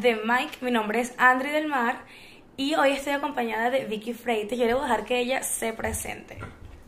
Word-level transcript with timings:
de 0.00 0.16
Mike. 0.24 0.58
Mi 0.60 0.70
nombre 0.70 1.00
es 1.00 1.14
Andri 1.18 1.50
del 1.50 1.66
Mar 1.66 2.04
y 2.56 2.74
hoy 2.74 2.92
estoy 2.92 3.14
acompañada 3.14 3.70
de 3.70 3.84
Vicky 3.84 4.14
Freites. 4.14 4.58
Yo 4.58 4.66
le 4.66 4.74
voy 4.74 4.82
a 4.82 4.86
dejar 4.86 5.04
que 5.04 5.18
ella 5.18 5.42
se 5.42 5.72
presente. 5.72 6.38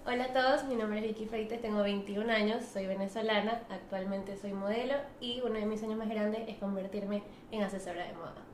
Hola 0.07 0.25
a 0.25 0.33
todos, 0.33 0.65
mi 0.65 0.77
nombre 0.77 0.99
es 1.01 1.05
Vicky 1.05 1.27
Freites, 1.27 1.61
tengo 1.61 1.83
21 1.83 2.33
años, 2.33 2.65
soy 2.65 2.87
venezolana, 2.87 3.63
actualmente 3.69 4.37
soy 4.37 4.53
modelo 4.53 4.95
y 5.21 5.41
uno 5.45 5.55
de 5.55 5.67
mis 5.67 5.81
sueños 5.81 5.99
más 5.99 6.09
grandes 6.09 6.49
es 6.49 6.57
convertirme 6.59 7.23
en 7.51 7.63
asesora 7.63 8.05
de 8.05 8.13
moda. 8.15 8.50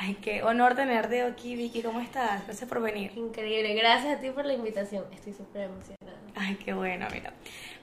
Ay, 0.00 0.14
qué 0.22 0.44
honor 0.44 0.76
tenerte 0.76 1.22
aquí, 1.22 1.56
Vicky. 1.56 1.82
¿Cómo 1.82 1.98
estás? 1.98 2.44
Gracias 2.46 2.68
por 2.68 2.80
venir. 2.80 3.10
Increíble, 3.16 3.74
gracias 3.74 4.16
a 4.16 4.20
ti 4.20 4.30
por 4.30 4.46
la 4.46 4.52
invitación. 4.54 5.04
Estoy 5.12 5.32
súper 5.32 5.62
emocionada. 5.62 6.18
Ay, 6.36 6.54
qué 6.64 6.72
bueno, 6.72 7.08
mira. 7.12 7.32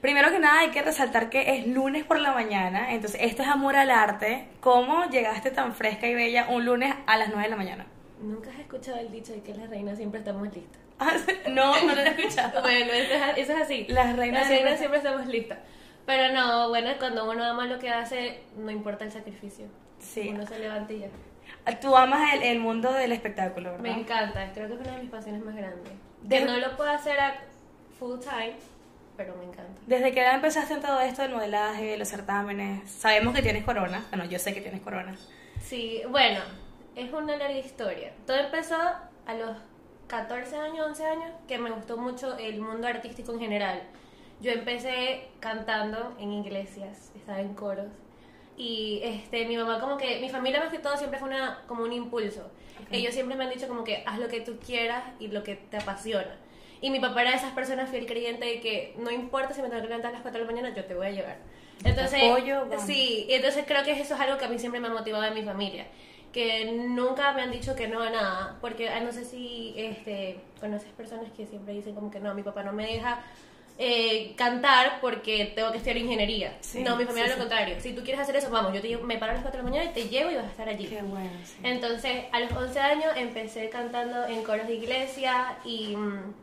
Primero 0.00 0.30
que 0.30 0.38
nada 0.38 0.60
hay 0.60 0.70
que 0.70 0.80
resaltar 0.80 1.28
que 1.28 1.56
es 1.58 1.66
lunes 1.66 2.04
por 2.04 2.18
la 2.18 2.32
mañana, 2.32 2.94
entonces 2.94 3.20
esto 3.22 3.42
es 3.42 3.48
amor 3.48 3.76
al 3.76 3.90
arte. 3.90 4.48
¿Cómo 4.60 5.04
llegaste 5.10 5.50
tan 5.50 5.74
fresca 5.74 6.06
y 6.06 6.14
bella 6.14 6.46
un 6.48 6.64
lunes 6.64 6.94
a 7.06 7.18
las 7.18 7.28
9 7.28 7.42
de 7.42 7.48
la 7.50 7.56
mañana? 7.56 7.86
¿Nunca 8.22 8.48
has 8.50 8.60
escuchado 8.60 8.98
el 8.98 9.12
dicho 9.12 9.34
de 9.34 9.42
que 9.42 9.54
las 9.54 9.68
reinas 9.68 9.98
siempre 9.98 10.20
estamos 10.20 10.44
listas? 10.54 10.80
Ah, 10.98 11.12
no, 11.50 11.78
no 11.82 11.94
lo 11.94 12.00
he 12.00 12.08
escuchado. 12.08 12.62
bueno, 12.62 12.92
eso 12.92 13.12
es, 13.12 13.22
eso 13.36 13.52
es 13.52 13.60
así. 13.62 13.84
Las 13.90 14.16
reinas 14.16 14.40
Las 14.40 14.48
siempre- 14.48 14.62
reinas 14.64 14.78
siempre 14.78 14.98
estamos 15.00 15.26
listas. 15.26 15.58
Pero 16.06 16.32
no, 16.32 16.70
bueno, 16.70 16.90
cuando 16.98 17.30
uno 17.30 17.44
ama 17.44 17.66
lo 17.66 17.78
que 17.78 17.90
hace, 17.90 18.40
no 18.56 18.70
importa 18.70 19.04
el 19.04 19.12
sacrificio. 19.12 19.66
Sí. 19.98 20.30
Uno 20.32 20.46
se 20.46 20.58
levanta 20.58 20.94
y 20.94 21.00
ya. 21.00 21.08
Tú 21.80 21.96
amas 21.96 22.34
el, 22.34 22.42
el 22.44 22.58
mundo 22.60 22.92
del 22.92 23.12
espectáculo, 23.12 23.70
¿verdad? 23.72 23.82
Me 23.82 23.92
encanta, 24.00 24.52
creo 24.54 24.68
que 24.68 24.74
es 24.74 24.80
una 24.80 24.92
de 24.96 25.02
mis 25.02 25.10
pasiones 25.10 25.44
más 25.44 25.54
grandes. 25.56 25.92
De- 26.22 26.38
Que 26.38 26.44
no 26.44 26.56
lo 26.58 26.76
puedo 26.76 26.90
hacer 26.90 27.18
a 27.18 27.34
full 27.98 28.18
time, 28.20 28.54
pero 29.16 29.34
me 29.36 29.44
encanta. 29.44 29.80
Desde 29.86 30.12
que 30.12 30.24
empezaste 30.26 30.74
en 30.74 30.80
todo 30.80 31.00
esto 31.00 31.22
del 31.22 31.32
modelaje, 31.32 31.96
los 31.96 32.08
certámenes, 32.08 32.88
sabemos 32.90 33.34
que 33.34 33.42
tienes 33.42 33.64
corona. 33.64 34.04
Bueno, 34.10 34.24
yo 34.26 34.38
sé 34.38 34.54
que 34.54 34.60
tienes 34.60 34.80
corona. 34.80 35.14
Sí, 35.60 36.02
bueno, 36.10 36.40
es 36.94 37.12
una 37.12 37.36
larga 37.36 37.58
historia. 37.58 38.12
Todo 38.26 38.36
empezó 38.36 38.76
a 38.76 39.34
los 39.34 39.56
14 40.06 40.56
años, 40.56 40.86
11 40.86 41.04
años, 41.04 41.30
que 41.48 41.58
me 41.58 41.70
gustó 41.70 41.96
mucho 41.96 42.36
el 42.38 42.60
mundo 42.60 42.86
artístico 42.86 43.32
en 43.32 43.40
general. 43.40 43.82
Yo 44.40 44.52
empecé 44.52 45.28
cantando 45.40 46.14
en 46.20 46.30
iglesias, 46.32 47.10
estaba 47.16 47.40
en 47.40 47.54
coros. 47.54 47.88
Y 48.56 49.00
este, 49.02 49.46
mi 49.46 49.56
mamá 49.56 49.80
como 49.80 49.96
que, 49.96 50.18
mi 50.20 50.30
familia 50.30 50.60
más 50.60 50.70
que 50.70 50.78
todo 50.78 50.96
siempre 50.96 51.18
fue 51.18 51.28
una, 51.28 51.62
como 51.66 51.82
un 51.82 51.92
impulso. 51.92 52.50
Ellos 52.90 53.12
siempre 53.12 53.36
me 53.36 53.44
han 53.44 53.50
dicho 53.50 53.68
como 53.68 53.84
que 53.84 54.02
haz 54.06 54.18
lo 54.18 54.28
que 54.28 54.40
tú 54.40 54.58
quieras 54.64 55.02
y 55.18 55.28
lo 55.28 55.42
que 55.42 55.56
te 55.56 55.76
apasiona. 55.76 56.36
Y 56.80 56.90
mi 56.90 57.00
papá 57.00 57.22
era 57.22 57.30
de 57.30 57.36
esas 57.36 57.52
personas 57.52 57.90
fiel 57.90 58.06
creyente 58.06 58.44
de 58.44 58.60
que 58.60 58.94
no 58.98 59.10
importa 59.10 59.54
si 59.54 59.62
me 59.62 59.68
tengo 59.68 59.82
que 59.82 59.88
levantar 59.88 60.10
a 60.10 60.12
las 60.12 60.22
4 60.22 60.38
de 60.38 60.46
la 60.46 60.52
mañana, 60.52 60.74
yo 60.74 60.84
te 60.84 60.94
voy 60.94 61.06
a 61.06 61.10
llevar. 61.10 61.38
Entonces, 61.84 62.22
apoyo, 62.22 62.66
sí, 62.84 63.26
y 63.28 63.34
entonces 63.34 63.64
creo 63.66 63.82
que 63.82 63.92
eso 63.92 64.14
es 64.14 64.20
algo 64.20 64.38
que 64.38 64.46
a 64.46 64.48
mí 64.48 64.58
siempre 64.58 64.80
me 64.80 64.88
ha 64.88 64.90
motivado 64.90 65.24
en 65.24 65.34
mi 65.34 65.42
familia. 65.42 65.86
Que 66.32 66.64
nunca 66.66 67.32
me 67.32 67.42
han 67.42 67.50
dicho 67.50 67.74
que 67.74 67.88
no 67.88 68.02
a 68.02 68.10
nada. 68.10 68.58
Porque 68.60 68.88
ah, 68.88 69.00
no 69.00 69.12
sé 69.12 69.24
si 69.24 69.74
este, 69.76 70.38
conoces 70.60 70.90
personas 70.92 71.30
que 71.32 71.46
siempre 71.46 71.74
dicen 71.74 71.94
como 71.94 72.10
que 72.10 72.20
no, 72.20 72.34
mi 72.34 72.42
papá 72.42 72.62
no 72.62 72.72
me 72.72 72.86
deja 72.86 73.22
eh, 73.78 74.32
cantar 74.36 75.00
porque 75.00 75.52
tengo 75.54 75.70
que 75.70 75.76
estudiar 75.78 75.98
ingeniería. 75.98 76.56
Sí, 76.60 76.82
no, 76.82 76.96
mi 76.96 77.04
familia 77.04 77.26
sí, 77.26 77.30
es 77.32 77.36
lo 77.38 77.44
sí. 77.44 77.48
contrario. 77.48 77.76
Si 77.80 77.92
tú 77.92 78.02
quieres 78.02 78.20
hacer 78.20 78.36
eso, 78.36 78.50
vamos, 78.50 78.72
yo 78.72 78.80
te 78.80 78.88
llevo- 78.88 79.04
me 79.04 79.18
paro 79.18 79.32
a 79.32 79.34
las 79.34 79.42
4 79.42 79.58
de 79.60 79.64
la 79.64 79.70
mañana 79.70 79.90
y 79.90 79.94
te 79.94 80.08
llevo 80.08 80.30
y 80.30 80.34
vas 80.36 80.44
a 80.46 80.50
estar 80.50 80.68
allí. 80.68 80.86
Qué 80.86 81.02
bueno. 81.02 81.30
Entonces, 81.62 82.24
a 82.32 82.40
los 82.40 82.52
11 82.52 82.78
años 82.80 83.12
empecé 83.16 83.68
cantando 83.68 84.26
en 84.26 84.42
coros 84.44 84.66
de 84.66 84.74
iglesia 84.74 85.58
y 85.64 85.94
mm, 85.96 86.34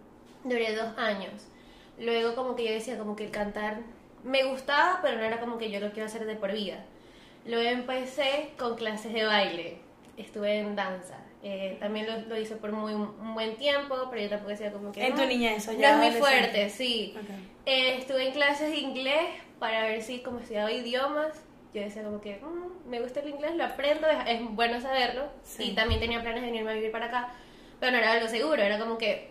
duré 0.43 0.75
dos 0.75 0.97
años. 0.97 1.33
Luego 1.99 2.35
como 2.35 2.55
que 2.55 2.65
yo 2.65 2.71
decía 2.71 2.97
como 2.97 3.15
que 3.15 3.25
el 3.25 3.31
cantar 3.31 3.79
me 4.23 4.43
gustaba, 4.43 4.99
pero 5.01 5.17
no 5.17 5.23
era 5.23 5.39
como 5.39 5.57
que 5.57 5.69
yo 5.71 5.79
lo 5.79 5.91
quiero 5.91 6.05
hacer 6.05 6.25
de 6.25 6.35
por 6.35 6.51
vida. 6.53 6.85
Luego 7.45 7.67
empecé 7.69 8.51
con 8.57 8.75
clases 8.75 9.11
de 9.11 9.25
baile. 9.25 9.77
Estuve 10.17 10.59
en 10.59 10.75
danza. 10.75 11.17
Eh, 11.45 11.75
también 11.79 12.07
lo, 12.07 12.17
lo 12.29 12.39
hice 12.39 12.55
por 12.55 12.71
muy 12.71 12.93
un 12.93 13.33
buen 13.33 13.57
tiempo, 13.57 13.95
pero 14.09 14.21
yo 14.21 14.29
tampoco 14.29 14.51
decía 14.51 14.71
como 14.71 14.91
que... 14.93 15.05
En 15.05 15.15
tu 15.15 15.23
"Mm, 15.23 15.27
niñez, 15.27 15.67
o 15.67 15.73
No 15.73 15.79
ya 15.79 15.89
es 15.91 15.97
muy 15.97 16.07
adolescente". 16.07 16.39
fuerte, 16.39 16.69
sí. 16.69 17.13
Eh, 17.65 17.97
estuve 17.97 18.27
en 18.27 18.33
clases 18.33 18.71
de 18.71 18.77
inglés 18.77 19.25
para 19.59 19.83
ver 19.83 20.01
si 20.01 20.19
como 20.19 20.39
estudiaba 20.39 20.71
idiomas, 20.71 21.43
yo 21.73 21.81
decía 21.81 22.03
como 22.03 22.21
que 22.21 22.37
"Mm, 22.39 22.89
me 22.89 23.01
gusta 23.01 23.19
el 23.19 23.29
inglés, 23.29 23.55
lo 23.55 23.65
aprendo, 23.65 24.07
es, 24.07 24.17
es 24.27 24.41
bueno 24.51 24.79
saberlo. 24.79 25.23
Sí. 25.43 25.71
Y 25.71 25.75
también 25.75 25.99
tenía 25.99 26.21
planes 26.21 26.41
de 26.43 26.47
venirme 26.47 26.71
a 26.71 26.75
vivir 26.75 26.91
para 26.91 27.07
acá, 27.07 27.33
pero 27.79 27.91
no 27.91 27.97
era 27.97 28.13
algo 28.13 28.27
seguro, 28.29 28.61
era 28.61 28.79
como 28.79 28.97
que 28.97 29.29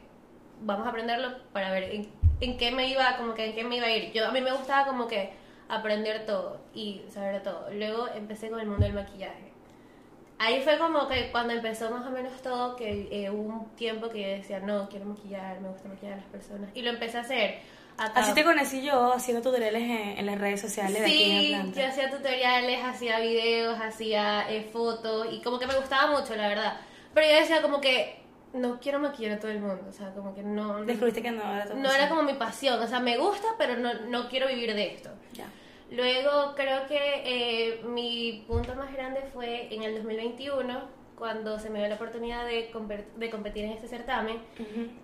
vamos 0.61 0.87
a 0.87 0.91
aprenderlo 0.91 1.29
para 1.53 1.71
ver 1.73 1.85
en, 1.85 2.09
en 2.41 2.57
qué 2.59 2.73
me 2.73 2.89
iba, 2.89 3.17
como 3.17 3.33
que 3.35 3.47
en 3.47 3.55
qué 3.55 3.65
me 3.65 3.77
iba 3.79 3.87
a 3.87 3.91
ir. 3.91 4.13
Yo 4.13 4.27
a 4.29 4.33
mí 4.33 4.41
me 4.43 4.53
gustaba 4.53 4.85
como 4.87 5.09
que 5.09 5.31
aprender 5.69 6.27
todo 6.27 6.61
y 6.75 7.01
saber 7.09 7.43
todo. 7.43 7.71
Luego 7.73 8.07
empecé 8.15 8.51
con 8.51 8.61
el 8.61 8.67
mundo 8.67 8.85
del 8.85 8.93
maquillaje. 8.95 9.52
Ahí 10.45 10.61
fue 10.63 10.77
como 10.77 11.07
que 11.07 11.31
cuando 11.31 11.53
empezó 11.53 11.89
más 11.91 12.05
o 12.05 12.11
menos 12.11 12.33
todo, 12.43 12.75
que 12.75 13.09
eh, 13.13 13.31
hubo 13.31 13.43
un 13.43 13.77
tiempo 13.77 14.09
que 14.09 14.23
yo 14.23 14.29
decía, 14.29 14.59
no, 14.59 14.89
quiero 14.89 15.05
maquillar, 15.07 15.61
me 15.61 15.69
gusta 15.69 15.89
maquillar 15.89 16.15
a 16.15 16.17
las 16.17 16.27
personas. 16.27 16.71
Y 16.75 16.83
lo 16.83 16.91
empecé 16.91 17.19
a 17.19 17.21
hacer. 17.21 17.61
Acá. 17.97 18.21
Así 18.21 18.35
te 18.35 18.43
conocí 18.43 18.83
yo 18.83 19.13
haciendo 19.13 19.41
tutoriales 19.41 19.83
en, 19.83 20.19
en 20.19 20.27
las 20.27 20.39
redes 20.41 20.61
sociales 20.61 20.99
de 20.99 21.07
aquí 21.07 21.53
en 21.53 21.73
Sí, 21.75 21.81
yo 21.81 21.87
hacía 21.87 22.11
tutoriales, 22.11 22.83
hacía 22.83 23.21
videos, 23.21 23.79
hacía 23.81 24.51
eh, 24.51 24.69
fotos 24.73 25.29
y 25.31 25.41
como 25.43 25.61
que 25.61 25.67
me 25.69 25.77
gustaba 25.77 26.19
mucho, 26.19 26.35
la 26.35 26.49
verdad. 26.49 26.81
Pero 27.15 27.29
yo 27.29 27.37
decía 27.37 27.63
como 27.63 27.81
que 27.81 28.21
no 28.55 28.81
quiero 28.81 28.99
maquillar 28.99 29.33
a 29.33 29.39
todo 29.39 29.51
el 29.53 29.61
mundo, 29.61 29.85
o 29.89 29.93
sea, 29.93 30.11
como 30.13 30.35
que 30.35 30.43
no... 30.43 30.85
Descubriste 30.85 31.23
que 31.23 31.31
no 31.31 31.43
era 31.55 31.67
tu 31.67 31.77
No 31.77 31.83
pasión. 31.85 32.01
era 32.01 32.09
como 32.09 32.23
mi 32.25 32.35
pasión, 32.35 32.83
o 32.83 32.87
sea, 32.89 32.99
me 32.99 33.17
gusta, 33.17 33.47
pero 33.59 33.77
no, 33.77 33.95
no 34.09 34.29
quiero 34.29 34.49
vivir 34.49 34.75
de 34.75 34.95
esto. 34.95 35.11
Luego 35.93 36.55
creo 36.57 36.87
que 36.87 36.97
eh, 36.97 37.83
mi 37.85 38.45
punto 38.47 38.75
más 38.75 38.91
grande 38.95 39.21
fue 39.33 39.73
en 39.75 39.83
el 39.83 39.95
2021, 39.97 40.81
cuando 41.19 41.59
se 41.59 41.69
me 41.69 41.81
dio 41.81 41.89
la 41.89 41.97
oportunidad 41.97 42.47
de, 42.47 42.71
competir 42.71 43.65
en 43.67 43.73
este 43.73 43.89
certamen, 43.89 44.39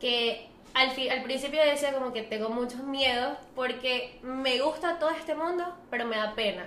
que 0.01 0.49
al 0.73 1.23
principio 1.23 1.61
decía 1.63 1.93
como 1.93 2.15
que 2.15 2.23
tengo 2.23 2.49
muchos 2.49 2.83
miedos 2.85 3.37
porque 3.55 4.19
me 4.23 4.61
gusta 4.61 4.99
todo 4.99 5.11
este 5.11 5.35
mundo, 5.35 5.65
pero 5.91 6.07
me 6.07 6.17
da 6.17 6.35
pena. 6.35 6.65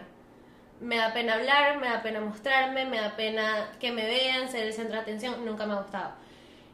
Me 0.79 0.97
da 0.97 1.13
pena 1.13 1.35
hablar, 1.35 1.79
me 1.79 1.87
da 1.87 2.03
pena 2.03 2.21
mostrarme, 2.21 2.85
me 2.85 3.01
da 3.01 3.15
pena 3.15 3.71
que 3.79 3.91
me 3.91 4.05
vean, 4.05 4.49
ser 4.49 4.67
el 4.67 4.73
centro 4.73 4.97
de 4.97 5.01
atención, 5.01 5.43
nunca 5.43 5.65
me 5.65 5.73
ha 5.73 5.77
gustado. 5.77 6.13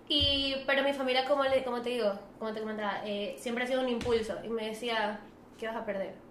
Y, 0.09 0.63
pero 0.65 0.83
mi 0.83 0.91
familia, 0.91 1.25
como, 1.25 1.45
le, 1.45 1.63
como 1.63 1.81
te 1.81 1.91
digo, 1.91 2.19
como 2.39 2.51
te 2.53 2.59
comentaba, 2.59 3.01
eh, 3.05 3.35
siempre 3.39 3.63
ha 3.63 3.67
sido 3.67 3.81
un 3.81 3.89
impulso 3.89 4.35
y 4.43 4.49
me 4.49 4.67
decía, 4.67 5.21
¿qué 5.57 5.67
vas 5.67 5.77
a 5.77 5.85
perder? 5.85 6.26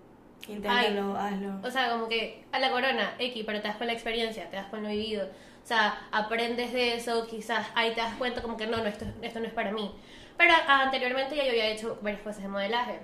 Inténtalo, 0.49 1.17
hazlo. 1.17 1.61
O 1.63 1.71
sea, 1.71 1.91
como 1.91 2.09
que 2.09 2.45
a 2.53 2.59
la 2.59 2.71
corona, 2.71 3.15
X, 3.19 3.43
pero 3.45 3.61
te 3.61 3.69
das 3.69 3.77
con 3.77 3.87
la 3.87 3.93
experiencia, 3.93 4.49
te 4.49 4.57
das 4.57 4.67
con 4.67 4.83
lo 4.83 4.89
vivido. 4.89 5.27
O 5.27 5.67
sea, 5.67 6.09
aprendes 6.13 6.73
de 6.73 6.95
eso, 6.95 7.27
quizás 7.27 7.67
ahí 7.75 7.93
te 7.93 8.01
das 8.01 8.15
cuenta 8.15 8.41
como 8.41 8.57
que 8.57 8.67
no, 8.67 8.77
no 8.77 8.87
esto, 8.87 9.05
esto 9.23 9.41
no 9.41 9.47
es 9.47 9.53
para 9.53 9.73
mí. 9.73 9.93
Pero 10.37 10.53
ah, 10.69 10.83
anteriormente 10.85 11.35
ya 11.35 11.45
yo 11.45 11.51
había 11.51 11.69
hecho 11.69 11.99
varias 12.03 12.23
cosas 12.23 12.43
de 12.43 12.49
modelaje. 12.49 13.01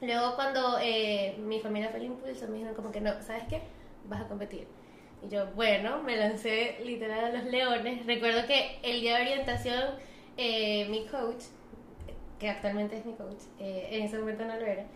Luego 0.00 0.34
cuando 0.34 0.78
eh, 0.80 1.36
mi 1.38 1.60
familia 1.60 1.90
fue 1.90 1.98
el 1.98 2.06
impulso, 2.06 2.46
me 2.46 2.54
dijeron 2.54 2.74
como 2.74 2.90
que 2.90 3.00
no, 3.00 3.20
¿sabes 3.22 3.42
qué? 3.48 3.62
Vas 4.04 4.20
a 4.22 4.28
competir. 4.28 4.66
Y 5.22 5.28
yo, 5.28 5.46
bueno, 5.54 6.02
me 6.02 6.16
lancé 6.16 6.78
literal 6.84 7.24
a 7.24 7.30
los 7.30 7.44
leones. 7.44 8.06
Recuerdo 8.06 8.46
que 8.46 8.78
el 8.82 9.00
día 9.00 9.16
de 9.16 9.22
orientación, 9.22 9.82
eh, 10.36 10.86
mi 10.88 11.06
coach, 11.06 11.44
que 12.38 12.48
actualmente 12.48 12.96
es 12.96 13.04
mi 13.04 13.12
coach, 13.14 13.42
eh, 13.58 13.88
en 13.90 14.04
ese 14.04 14.18
momento 14.18 14.44
no 14.44 14.56
lo 14.56 14.64
era, 14.64 14.86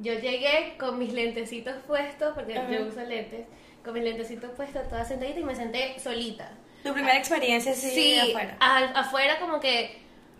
yo 0.00 0.14
llegué 0.14 0.74
con 0.78 0.98
mis 0.98 1.12
lentecitos 1.12 1.74
puestos, 1.86 2.34
porque 2.34 2.58
Ajá. 2.58 2.70
yo 2.70 2.86
uso 2.86 3.00
lentes, 3.02 3.46
con 3.84 3.94
mis 3.94 4.02
lentecitos 4.02 4.50
puestos, 4.52 4.88
toda 4.88 5.04
sentadita 5.04 5.40
y 5.40 5.44
me 5.44 5.54
senté 5.54 5.98
solita. 5.98 6.50
Tu 6.82 6.92
primera 6.92 7.16
experiencia 7.16 7.74
sí, 7.74 8.18
afuera. 8.18 8.56
al- 8.60 8.96
afuera 8.96 9.38
como 9.38 9.60
que 9.60 9.98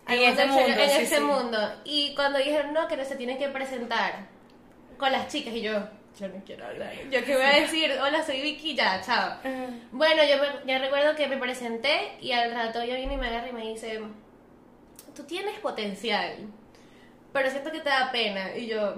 En 0.09 0.23
ese 0.23 0.47
mundo 0.47 0.63
mundo, 0.69 0.83
en 0.83 0.91
sí, 0.91 0.97
ese 1.03 1.17
sí. 1.17 1.23
mundo. 1.23 1.59
Y 1.85 2.15
cuando 2.15 2.39
dijeron 2.39 2.73
no, 2.73 2.89
que 2.89 2.97
no 2.97 3.05
se 3.05 3.17
tienen 3.17 3.37
que 3.39 3.49
presentar 3.49 4.27
con 4.99 5.13
las 5.13 5.29
chicas 5.29 5.53
y 5.55 5.61
yo, 5.61 5.73
yo 6.19 6.29
no 6.29 6.43
quiero 6.45 6.67
hablar. 6.67 6.93
Yo 7.11 7.25
que 7.25 7.35
voy 7.37 7.45
a 7.45 7.61
decir, 7.61 7.93
hola, 8.03 8.23
soy 8.25 8.41
Vicky, 8.41 8.75
ya, 8.75 9.01
chao. 9.03 9.29
Ajá. 9.33 9.67
Bueno, 9.93 10.23
yo 10.25 10.37
me, 10.39 10.67
ya 10.73 10.79
recuerdo 10.79 11.15
que 11.15 11.27
me 11.29 11.37
presenté 11.37 12.13
y 12.21 12.33
al 12.33 12.53
rato 12.53 12.83
yo 12.85 12.95
vine 12.97 13.15
y 13.15 13.17
me 13.19 13.29
agarra 13.29 13.49
y 13.49 13.53
me 13.53 13.69
dice, 13.69 14.01
tú 15.15 15.25
tienes 15.25 15.59
potencial, 15.59 16.37
pero 17.33 17.51
siento 17.51 17.71
que 17.71 17.81
te 17.81 17.89
da 17.91 18.11
pena. 18.11 18.57
Y 18.57 18.67
yo, 18.67 18.95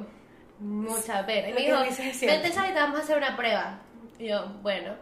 mucha 0.63 1.27
pena. 1.27 1.49
Y 1.49 1.53
me 1.55 1.61
dijo, 1.63 1.81
es 1.83 2.21
vente, 2.21 2.51
te 2.51 2.73
vamos 2.75 2.99
a 3.01 3.03
hacer 3.03 3.19
una 3.19 3.37
prueba. 3.37 3.79
Y 4.19 4.29
yo, 4.29 4.47
bueno. 4.63 4.95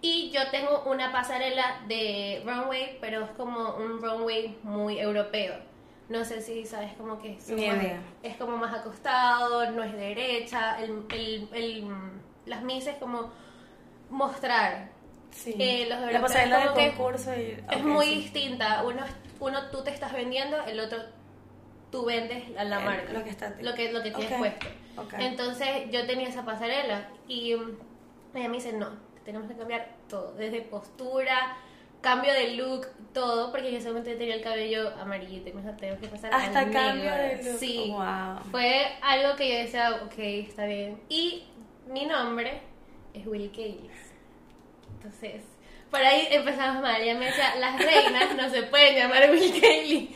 Y 0.00 0.30
yo 0.30 0.48
tengo 0.50 0.84
una 0.84 1.10
pasarela 1.10 1.80
de 1.88 2.42
runway, 2.46 2.98
pero 3.00 3.24
es 3.24 3.30
como 3.32 3.74
un 3.76 4.00
runway 4.00 4.56
muy 4.62 4.98
europeo. 5.00 5.54
No 6.08 6.24
sé 6.24 6.40
si 6.40 6.64
sabes 6.64 6.92
como 6.94 7.20
que 7.20 7.32
es, 7.34 7.44
como- 7.44 7.58
es 8.22 8.36
como 8.36 8.56
más 8.56 8.72
acostado, 8.74 9.70
no 9.72 9.82
es 9.82 9.92
derecha, 9.92 10.80
el, 10.80 11.04
el, 11.10 11.48
el, 11.52 11.86
las 12.46 12.62
mises 12.62 12.96
como 12.96 13.30
mostrar. 14.10 14.88
Sí. 15.30 15.54
Eh, 15.58 15.86
los 15.88 15.98
la 16.00 16.06
europeos 16.06 16.22
pasarela 16.22 16.58
de 16.60 16.64
como 16.66 16.76
que 16.76 16.88
concurso 16.92 17.34
y... 17.34 17.42
Es 17.70 17.80
ok, 17.80 17.82
muy 17.84 18.06
sí. 18.06 18.14
distinta. 18.16 18.82
Uno, 18.84 19.02
uno 19.40 19.58
tú 19.70 19.82
te 19.84 19.90
estás 19.90 20.12
vendiendo, 20.12 20.56
el 20.64 20.80
otro 20.80 20.98
tú 21.90 22.04
vendes 22.04 22.44
a 22.56 22.64
la 22.64 22.78
El- 22.78 22.84
marca. 22.84 23.12
lo 23.12 23.24
que 23.24 23.30
está- 23.30 23.54
lo 23.60 23.74
que, 23.74 23.92
lo 23.92 24.02
que 24.02 24.10
tienes 24.10 24.32
Ok, 24.32 24.38
puesto. 24.38 24.66
ok. 24.96 25.14
Entonces 25.18 25.90
yo 25.90 26.06
tenía 26.06 26.28
esa 26.28 26.44
pasarela 26.44 27.08
y 27.26 27.54
mm, 27.54 27.78
ella 28.36 28.48
me 28.48 28.56
dice, 28.56 28.72
no, 28.72 28.90
tenemos 29.24 29.48
que 29.48 29.56
cambiar 29.56 29.96
todo, 30.08 30.32
desde 30.34 30.60
postura 30.62 31.56
cambio 32.00 32.32
de 32.32 32.50
look, 32.54 32.86
todo, 33.12 33.50
porque 33.50 33.72
yo 33.72 34.02
tenía 34.02 34.34
el 34.36 34.40
cabello 34.42 34.90
amarillito 35.00 35.48
y 35.48 35.52
me 35.52 35.62
dijo, 35.62 35.74
tengo 35.76 35.98
que 36.00 36.06
pasar 36.06 36.32
Hasta 36.32 36.60
al 36.60 36.70
cambio 36.70 37.10
negro". 37.10 37.16
de 37.42 37.50
look. 37.50 37.58
Sí. 37.58 37.86
Wow. 37.90 38.38
Fue 38.52 38.86
algo 39.02 39.34
que 39.36 39.48
yo 39.52 39.58
decía, 39.58 40.00
ok, 40.04 40.14
está 40.18 40.64
bien. 40.66 41.00
Y 41.08 41.42
mi 41.88 42.06
nombre 42.06 42.60
es 43.14 43.26
Will 43.26 43.50
Kaylis. 43.50 43.90
Entonces, 44.96 45.42
por 45.90 46.00
ahí 46.00 46.28
empezamos 46.30 46.82
mal. 46.82 47.00
Ella 47.02 47.18
me 47.18 47.26
decía, 47.26 47.56
las 47.56 47.78
reinas 47.78 48.36
no 48.36 48.48
se 48.50 48.62
pueden 48.64 48.94
llamar 48.96 49.30
Will 49.30 49.60
Kaylis. 49.60 50.10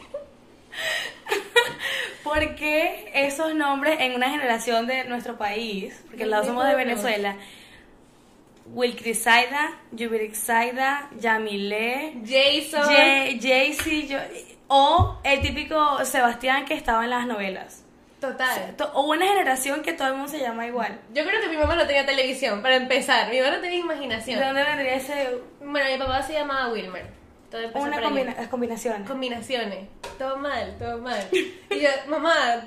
¿Por 2.32 2.54
qué 2.54 3.10
esos 3.14 3.54
nombres 3.54 4.00
en 4.00 4.14
una 4.14 4.30
generación 4.30 4.86
de 4.86 5.04
nuestro 5.04 5.36
país? 5.36 6.02
Porque 6.08 6.24
los 6.24 6.46
somos 6.46 6.66
de 6.66 6.74
Venezuela. 6.74 7.36
Wilcrisaida, 8.66 9.72
Yubirixaida, 9.90 11.10
Yamile, 11.18 12.14
Jason. 12.24 12.84
Jay- 12.88 13.38
Jaycee, 13.40 14.16
o 14.68 15.18
el 15.24 15.40
típico 15.42 16.04
Sebastián 16.04 16.64
que 16.64 16.74
estaba 16.74 17.04
en 17.04 17.10
las 17.10 17.26
novelas. 17.26 17.84
Total. 18.20 18.76
To- 18.76 18.92
O 18.94 19.10
una 19.10 19.26
generación 19.26 19.82
que 19.82 19.92
todo 19.92 20.08
el 20.08 20.14
mundo 20.14 20.28
se 20.30 20.38
llama 20.38 20.66
igual. 20.66 21.00
Yo 21.12 21.24
creo 21.24 21.40
que 21.40 21.48
mi 21.48 21.56
mamá 21.56 21.74
no 21.74 21.86
tenía 21.86 22.06
televisión, 22.06 22.62
para 22.62 22.76
empezar. 22.76 23.28
Mi 23.30 23.40
mamá 23.40 23.56
no 23.56 23.60
tenía 23.60 23.80
imaginación. 23.80 24.38
¿De 24.38 24.46
dónde 24.46 24.62
vendría 24.62 24.94
ese 24.94 25.38
Bueno, 25.60 25.90
mi 25.90 25.98
papá 25.98 26.22
se 26.22 26.32
llamaba 26.34 26.72
Wilmer. 26.72 27.04
Todo 27.52 27.60
empezó 27.60 27.84
una 27.84 27.96
por 27.96 28.04
combina- 28.04 28.48
combinación? 28.48 29.04
Combinaciones. 29.04 29.88
Todo 30.18 30.38
mal, 30.38 30.74
todo 30.78 30.98
mal. 30.98 31.20
Y 31.32 31.80
yo, 31.80 31.88
mamá, 32.08 32.64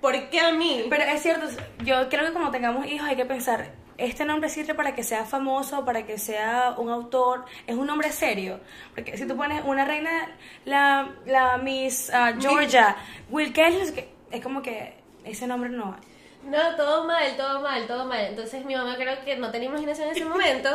¿por 0.00 0.28
qué 0.30 0.40
a 0.40 0.50
mí? 0.52 0.84
Pero 0.90 1.04
es 1.04 1.22
cierto, 1.22 1.46
yo 1.84 2.08
creo 2.08 2.26
que 2.26 2.32
como 2.32 2.50
tengamos 2.50 2.86
hijos 2.86 3.08
hay 3.08 3.14
que 3.14 3.24
pensar, 3.24 3.70
este 3.98 4.24
nombre 4.24 4.48
sirve 4.48 4.74
para 4.74 4.96
que 4.96 5.04
sea 5.04 5.24
famoso, 5.24 5.84
para 5.84 6.04
que 6.04 6.18
sea 6.18 6.74
un 6.76 6.90
autor, 6.90 7.44
es 7.68 7.76
un 7.76 7.86
nombre 7.86 8.10
serio. 8.10 8.58
Porque 8.96 9.16
si 9.16 9.28
tú 9.28 9.36
pones 9.36 9.62
una 9.64 9.84
reina, 9.84 10.28
la, 10.64 11.08
la 11.24 11.56
Miss 11.58 12.10
ah, 12.12 12.32
Georgia, 12.36 12.96
Will 13.30 13.52
Kelly, 13.52 14.08
es 14.32 14.42
como 14.42 14.60
que 14.60 14.96
ese 15.24 15.46
nombre 15.46 15.70
no. 15.70 15.96
No, 16.42 16.74
todo 16.74 17.04
mal, 17.04 17.36
todo 17.36 17.60
mal, 17.60 17.86
todo 17.86 18.06
mal. 18.06 18.24
Entonces 18.24 18.64
mi 18.64 18.74
mamá 18.74 18.96
creo 18.96 19.24
que 19.24 19.36
no 19.36 19.52
tenía 19.52 19.68
imaginación 19.68 20.08
en 20.08 20.16
ese 20.16 20.24
momento 20.24 20.68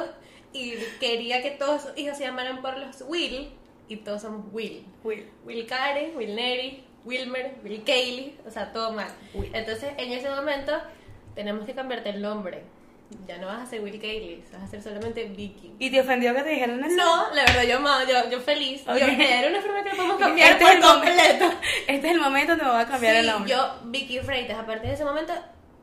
y 0.54 0.74
quería 1.00 1.42
que 1.42 1.52
todos 1.52 1.84
sus 1.84 1.98
hijos 1.98 2.18
se 2.18 2.24
llamaran 2.26 2.62
por 2.62 2.78
los 2.78 3.02
Will 3.08 3.50
y 3.88 3.98
todos 3.98 4.22
somos 4.22 4.46
Will. 4.52 4.86
Will. 5.04 5.26
Will 5.46 5.66
Karen, 5.66 6.16
Will 6.16 6.36
Neri, 6.36 6.84
Wilmer, 7.06 7.56
Will 7.64 7.84
Kaylee, 7.84 8.36
o 8.48 8.52
sea, 8.52 8.72
todo 8.72 8.92
mal. 8.92 9.10
Will. 9.34 9.50
Entonces 9.54 9.92
en 9.98 10.12
ese 10.12 10.30
momento 10.30 10.74
tenemos 11.36 11.66
que 11.66 11.74
cambiarte 11.74 12.10
el 12.10 12.22
nombre. 12.22 12.64
Ya 13.28 13.38
no 13.40 13.48
vas 13.48 13.62
a 13.62 13.66
ser 13.66 13.82
Will 13.82 14.00
Kaylee, 14.00 14.42
vas 14.54 14.64
a 14.64 14.68
ser 14.68 14.82
solamente 14.82 15.26
Vicky. 15.26 15.74
¿Y 15.80 15.92
te 15.92 16.00
ofendió 16.00 16.34
que 16.34 16.44
te 16.44 16.50
dijeran 16.50 16.82
eso? 16.82 16.96
No, 16.96 17.34
la 17.34 17.44
verdad 17.44 17.64
yo 17.64 17.80
yo, 18.10 18.30
yo 18.30 18.40
feliz. 18.40 18.84
Ok. 18.88 18.98
Yo, 19.00 19.06
era 19.06 19.50
una 19.50 19.62
forma 19.62 19.84
que 19.84 19.90
lo 19.90 19.96
podemos 19.98 20.18
cambiar 20.20 20.52
Este 20.52 20.64
por 20.64 20.70
es, 20.72 20.76
el 20.78 20.82
momento, 20.82 21.06
completo. 21.06 21.60
este 21.88 22.08
es 22.08 22.14
el 22.14 22.20
momento 22.22 22.52
donde 22.54 22.64
me 22.66 22.72
voy 22.72 22.82
a 22.82 22.88
cambiar 22.88 23.14
Sí, 23.16 23.20
el 23.20 23.28
nombre. 23.28 23.52
yo, 23.52 23.76
Vicky 23.86 24.20
Freites, 24.20 24.56
a 24.58 24.66
partir 24.66 24.88
de 24.88 24.94
ese 24.94 25.04
momento 25.04 25.34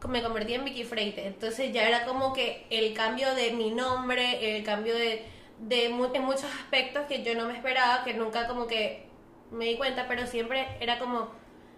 me 0.06 0.22
convertí 0.22 0.54
en 0.54 0.64
Vicky 0.64 0.84
Freites. 0.84 1.26
Entonces 1.26 1.72
ya 1.72 1.88
era 1.88 2.04
como 2.04 2.32
que 2.32 2.66
el 2.70 2.94
cambio 2.94 3.34
de 3.34 3.50
mi 3.52 3.70
nombre, 3.70 4.56
el 4.56 4.62
cambio 4.64 4.94
de, 4.94 5.24
de 5.60 5.86
en 5.86 6.22
muchos 6.22 6.44
aspectos 6.44 7.06
que 7.06 7.22
yo 7.24 7.34
no 7.34 7.46
me 7.46 7.54
esperaba, 7.54 8.04
que 8.04 8.14
nunca 8.14 8.46
como 8.46 8.66
que 8.66 9.04
me 9.50 9.64
di 9.64 9.76
cuenta, 9.76 10.06
pero 10.06 10.26
siempre 10.26 10.66
era 10.80 10.98
como, 10.98 11.28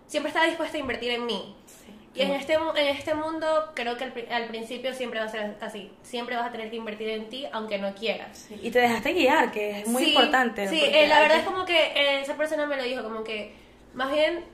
siempre 0.07 0.29
estaba 0.29 0.47
dispuesta 0.47 0.77
a 0.77 0.81
invertir 0.81 1.13
en 1.13 1.25
mí. 1.27 1.55
Sí. 1.67 1.87
Y 2.13 2.23
en 2.23 2.33
este, 2.33 2.55
en 2.55 2.89
este 2.89 3.15
mundo 3.15 3.71
creo 3.75 3.97
que 3.97 4.03
al, 4.03 4.13
al 4.33 4.49
principio 4.49 4.93
siempre 4.93 5.21
va 5.21 5.27
a 5.27 5.29
ser 5.29 5.57
así. 5.61 5.93
Siempre 6.03 6.35
vas 6.35 6.49
a 6.49 6.51
tener 6.51 6.69
que 6.69 6.75
invertir 6.77 7.09
en 7.11 7.29
ti 7.29 7.47
aunque 7.53 7.79
no 7.79 7.95
quieras. 7.95 8.47
Sí, 8.49 8.59
Y 8.61 8.71
te 8.73 8.81
dejaste 8.81 9.13
guiar, 9.13 9.53
que 9.53 9.79
es 9.83 9.87
muy 9.87 10.03
Sí, 10.03 10.11
importante. 10.11 10.67
Sí, 10.67 10.83
eh, 10.85 11.07
la 11.07 11.21
verdad 11.21 11.37
que- 11.37 11.41
es 11.43 11.47
como 11.47 11.65
que 11.65 11.79
eh, 11.93 12.21
esa 12.21 12.37
persona 12.37 12.67
me 12.67 12.77
lo 12.77 12.83
dijo, 12.83 13.05
como 13.05 13.23
que 13.23 13.55
más 13.95 14.11
bien 14.13 14.45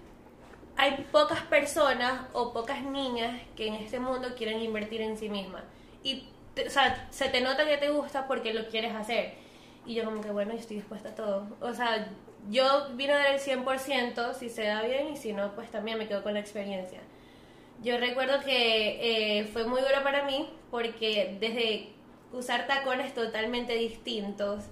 hay 0.76 1.06
pocas 1.12 1.40
personas 1.42 2.22
o 2.32 2.52
pocas 2.52 2.82
niñas 2.82 3.40
que 3.56 3.68
en 3.68 3.74
este 3.74 3.98
mundo 4.00 4.34
quieren 4.36 4.60
invertir 4.60 5.00
en 5.00 5.16
sí 5.18 5.28
mismas. 5.28 5.62
Y, 6.02 6.28
te- 6.54 6.66
o 6.68 6.70
sea, 6.70 7.08
se 7.10 7.28
te 7.28 7.40
nota 7.40 7.66
que 7.66 7.78
te 7.78 7.90
gusta 7.90 8.26
porque 8.26 8.52
lo 8.54 8.68
quieres 8.68 8.94
hacer. 8.94 9.34
Y 9.86 9.94
yo 9.94 10.04
como 10.04 10.20
que, 10.20 10.30
bueno, 10.30 10.52
yo 10.52 10.58
estoy 10.60 10.76
dispuesta 10.76 11.10
a 11.10 11.14
todo. 11.14 11.46
O 11.60 11.72
sea, 11.74 12.08
yo 12.50 12.88
vine 12.94 13.12
a 13.14 13.18
dar 13.18 13.34
el 13.34 13.40
100%, 13.40 14.34
si 14.34 14.48
se 14.50 14.64
da 14.64 14.82
bien, 14.82 15.08
y 15.12 15.16
si 15.16 15.32
no, 15.32 15.54
pues 15.54 15.70
también 15.70 15.98
me 15.98 16.08
quedo 16.08 16.22
con 16.22 16.34
la 16.34 16.40
experiencia. 16.40 17.00
Yo 17.82 17.98
recuerdo 17.98 18.40
que 18.40 19.40
eh, 19.40 19.44
fue 19.46 19.64
muy 19.66 19.80
duro 19.82 20.02
para 20.02 20.24
mí 20.24 20.48
porque 20.70 21.36
desde 21.40 21.90
usar 22.32 22.66
tacones 22.66 23.12
totalmente 23.14 23.74
distintos, 23.74 24.64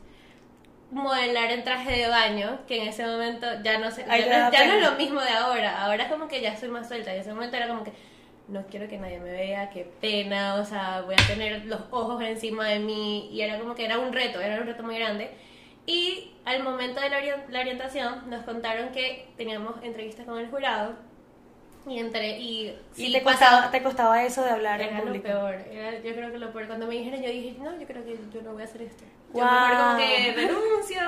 modelar 0.94 1.50
en 1.50 1.64
traje 1.64 1.98
de 1.98 2.08
baño, 2.08 2.60
que 2.66 2.82
en 2.82 2.88
ese 2.88 3.04
momento 3.04 3.46
ya 3.62 3.78
no 3.78 3.90
sé, 3.90 4.04
te 4.04 4.20
ya, 4.20 4.46
no, 4.46 4.52
ya 4.52 4.66
no 4.66 4.74
es 4.74 4.82
lo 4.82 4.92
mismo 4.92 5.20
de 5.20 5.30
ahora. 5.30 5.84
Ahora 5.84 6.04
es 6.04 6.10
como 6.10 6.28
que 6.28 6.40
ya 6.40 6.56
soy 6.56 6.68
más 6.68 6.88
suelta. 6.88 7.12
En 7.12 7.20
ese 7.20 7.34
momento 7.34 7.56
era 7.56 7.68
como 7.68 7.84
que 7.84 7.92
no 8.48 8.64
quiero 8.66 8.88
que 8.88 8.98
nadie 8.98 9.18
me 9.18 9.32
vea, 9.32 9.70
qué 9.70 9.90
pena, 10.00 10.54
o 10.56 10.64
sea, 10.64 11.02
voy 11.02 11.14
a 11.14 11.26
tener 11.26 11.64
los 11.64 11.80
ojos 11.90 12.22
encima 12.22 12.68
de 12.68 12.78
mí. 12.78 13.28
Y 13.32 13.40
era 13.40 13.58
como 13.58 13.74
que 13.74 13.84
era 13.84 13.98
un 13.98 14.12
reto, 14.12 14.40
era 14.40 14.60
un 14.60 14.66
reto 14.66 14.82
muy 14.82 14.96
grande. 14.96 15.30
Y 15.86 16.32
al 16.44 16.62
momento 16.62 17.00
de 17.00 17.10
la, 17.10 17.18
la 17.48 17.60
orientación 17.60 18.30
nos 18.30 18.44
contaron 18.44 18.90
que 18.90 19.28
teníamos 19.36 19.74
entrevistas 19.82 20.26
con 20.26 20.38
el 20.38 20.48
jurado. 20.48 20.94
Y 21.86 21.98
entre 21.98 22.38
y, 22.38 22.74
te, 22.96 23.20
pasaba- 23.20 23.22
costaba, 23.22 23.70
te 23.70 23.82
costaba 23.82 24.24
eso 24.24 24.42
de 24.42 24.50
hablar 24.50 24.80
en 24.80 24.88
era 24.88 24.98
lo 25.00 25.04
público. 25.04 25.24
peor, 25.24 25.54
era, 25.70 25.98
yo 26.00 26.14
creo 26.14 26.32
que 26.32 26.38
lo 26.38 26.50
peor. 26.50 26.66
Cuando 26.66 26.86
me 26.86 26.94
dijeron, 26.94 27.20
yo 27.22 27.28
dije, 27.28 27.56
no, 27.60 27.78
yo 27.78 27.86
creo 27.86 28.02
que 28.04 28.16
yo 28.32 28.40
no 28.42 28.52
voy 28.54 28.62
a 28.62 28.64
hacer 28.64 28.82
esto. 28.82 29.04
Yo 29.34 29.42
Wow. 29.44 29.52
mejor 29.52 29.76
como 29.76 29.96
que 29.98 30.32
renuncio, 30.34 31.00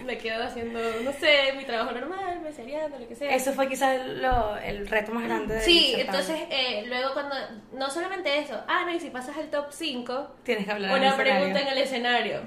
me 0.06 0.16
quedo 0.16 0.44
haciendo, 0.44 0.78
no 1.04 1.12
sé, 1.12 1.52
mi 1.56 1.64
trabajo 1.64 1.92
normal, 1.92 2.40
me 2.40 2.50
seriando, 2.52 2.98
lo 2.98 3.06
que 3.06 3.14
sea. 3.14 3.34
Eso 3.34 3.52
fue 3.52 3.68
quizás 3.68 4.06
lo- 4.06 4.56
el 4.56 4.88
reto 4.88 5.12
más 5.12 5.24
grande 5.24 5.54
de 5.56 5.60
Sí, 5.60 5.94
entonces 5.98 6.40
eh, 6.48 6.84
luego 6.86 7.12
cuando, 7.12 7.34
no 7.74 7.90
solamente 7.90 8.38
eso, 8.38 8.58
ah, 8.68 8.84
no, 8.86 8.94
y 8.94 9.00
si 9.00 9.10
pasas 9.10 9.36
al 9.36 9.50
top 9.50 9.66
5, 9.70 10.36
Tienes 10.44 10.64
que 10.64 10.70
hablar 10.72 10.92
en 10.96 11.02
una 11.02 11.16
pregunta 11.16 11.60
en 11.60 11.68
el 11.68 11.78
escenario. 11.78 12.40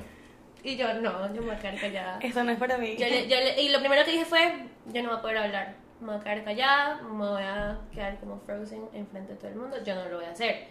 Y 0.63 0.75
yo, 0.77 0.91
no, 0.95 1.27
yo 1.35 1.41
me 1.41 1.47
voy 1.49 1.55
a 1.55 1.59
quedar 1.59 1.79
callada. 1.79 2.17
Esto 2.23 2.43
no 2.43 2.51
es 2.51 2.57
para 2.57 2.79
mí. 2.79 2.95
Yo 2.97 3.05
yo 3.05 3.35
y 3.59 3.69
lo 3.69 3.79
primero 3.79 4.03
que 4.03 4.11
dije 4.13 4.25
fue, 4.25 4.53
yo 4.87 5.03
no 5.03 5.09
voy 5.09 5.19
a 5.19 5.21
poder 5.21 5.37
hablar, 5.37 5.75
me 6.05 6.13
voy 6.13 6.21
a 6.21 6.23
quedar 6.23 6.43
callada, 6.43 7.01
me 7.01 7.29
voy 7.29 7.41
a 7.41 7.79
quedar 7.91 8.19
como 8.19 8.39
frozen 8.39 8.87
enfrente 8.93 9.33
de 9.33 9.39
todo 9.39 9.49
el 9.49 9.55
mundo, 9.55 9.77
yo 9.83 9.95
no 9.95 10.05
lo 10.05 10.17
voy 10.17 10.25
a 10.25 10.31
hacer. 10.31 10.67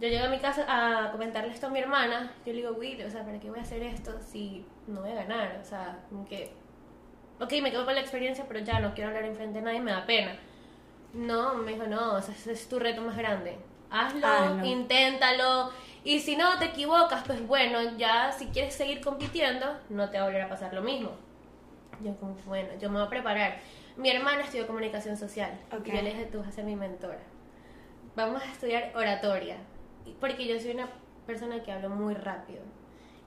Yo 0.00 0.08
llego 0.08 0.24
a 0.24 0.28
mi 0.28 0.38
casa 0.38 0.66
a 0.68 1.12
comentarle 1.12 1.52
esto 1.52 1.68
a 1.68 1.70
mi 1.70 1.78
hermana, 1.78 2.32
yo 2.44 2.52
le 2.52 2.58
digo, 2.58 2.72
Will, 2.72 3.04
o 3.04 3.10
sea, 3.10 3.24
¿para 3.24 3.38
qué 3.38 3.48
voy 3.48 3.60
a 3.60 3.62
hacer 3.62 3.82
esto 3.82 4.18
si 4.20 4.66
no 4.88 5.00
voy 5.00 5.12
a 5.12 5.14
ganar? 5.14 5.58
O 5.62 5.64
sea, 5.64 6.00
como 6.08 6.26
que, 6.26 6.52
ok, 7.38 7.52
me 7.62 7.70
quedo 7.70 7.84
con 7.84 7.94
la 7.94 8.00
experiencia, 8.00 8.44
pero 8.48 8.60
ya 8.60 8.80
no 8.80 8.94
quiero 8.94 9.10
hablar 9.10 9.24
enfrente 9.24 9.60
de 9.60 9.64
nadie, 9.64 9.80
me 9.80 9.92
da 9.92 10.04
pena. 10.04 10.36
No, 11.14 11.54
me 11.54 11.72
dijo, 11.72 11.86
no, 11.86 12.14
o 12.14 12.22
sea, 12.22 12.34
ese 12.34 12.52
es 12.52 12.68
tu 12.68 12.78
reto 12.78 13.02
más 13.02 13.16
grande. 13.16 13.58
Hazlo, 13.90 14.56
no. 14.56 14.64
inténtalo. 14.64 15.70
Y 16.04 16.18
si 16.18 16.36
no 16.36 16.58
te 16.58 16.64
equivocas, 16.66 17.22
pues 17.24 17.46
bueno, 17.46 17.96
ya 17.96 18.32
si 18.32 18.46
quieres 18.46 18.74
seguir 18.74 19.00
compitiendo, 19.00 19.66
no 19.88 20.10
te 20.10 20.18
va 20.18 20.24
a 20.24 20.26
volver 20.26 20.42
a 20.42 20.48
pasar 20.48 20.74
lo 20.74 20.82
mismo. 20.82 21.12
Yo 22.02 22.16
como, 22.16 22.34
bueno, 22.46 22.70
yo 22.80 22.88
me 22.88 22.96
voy 22.96 23.06
a 23.06 23.10
preparar. 23.10 23.60
Mi 23.96 24.10
hermana 24.10 24.42
estudió 24.42 24.66
comunicación 24.66 25.16
social. 25.16 25.58
Ok. 25.72 25.86
Y 25.88 25.90
yo 25.90 26.02
le 26.02 26.10
dije, 26.10 26.24
tú 26.26 26.38
vas 26.38 26.48
a 26.48 26.52
ser 26.52 26.64
mi 26.64 26.76
mentora. 26.76 27.20
Vamos 28.16 28.42
a 28.42 28.50
estudiar 28.50 28.92
oratoria. 28.94 29.56
Porque 30.20 30.46
yo 30.46 30.58
soy 30.60 30.72
una 30.72 30.88
persona 31.26 31.62
que 31.62 31.72
hablo 31.72 31.88
muy 31.90 32.14
rápido. 32.14 32.60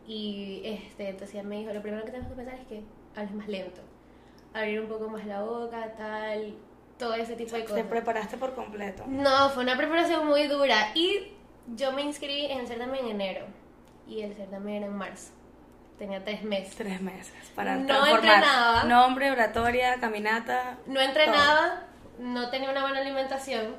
Y 0.07 0.61
este, 0.63 1.09
entonces 1.09 1.33
ella 1.35 1.43
me 1.43 1.57
dijo, 1.59 1.73
lo 1.73 1.81
primero 1.81 2.03
que 2.03 2.11
tenemos 2.11 2.29
que 2.31 2.35
pensar 2.37 2.59
es 2.59 2.67
que 2.67 2.83
hables 3.15 3.33
más 3.33 3.47
lento. 3.47 3.81
Abrir 4.53 4.79
un 4.81 4.87
poco 4.87 5.09
más 5.09 5.25
la 5.25 5.41
boca, 5.41 5.93
tal, 5.97 6.55
todo 6.97 7.13
ese 7.15 7.35
tipo 7.35 7.55
de 7.55 7.63
Te 7.63 7.69
cosas. 7.69 7.85
preparaste 7.87 8.37
por 8.37 8.53
completo. 8.53 9.03
No, 9.07 9.49
fue 9.49 9.63
una 9.63 9.75
preparación 9.75 10.27
muy 10.27 10.47
dura. 10.47 10.91
Y 10.93 11.31
yo 11.75 11.91
me 11.91 12.03
inscribí 12.03 12.45
en 12.45 12.59
el 12.59 12.67
certamen 12.67 13.05
en 13.05 13.11
enero. 13.11 13.45
Y 14.07 14.21
el 14.21 14.35
certamen 14.35 14.75
era 14.75 14.85
en 14.85 14.95
marzo. 14.95 15.31
Tenía 15.97 16.23
tres 16.23 16.43
meses. 16.43 16.75
Tres 16.75 16.99
meses 17.01 17.33
para 17.55 17.75
No 17.77 17.85
transformar 17.87 18.35
entrenaba. 18.35 18.83
nombre, 18.83 19.31
oratoria, 19.31 19.95
caminata. 19.99 20.77
No 20.87 20.99
entrenaba, 20.99 21.83
no 22.19 22.49
tenía 22.49 22.69
una 22.69 22.81
buena 22.81 22.99
alimentación. 22.99 23.75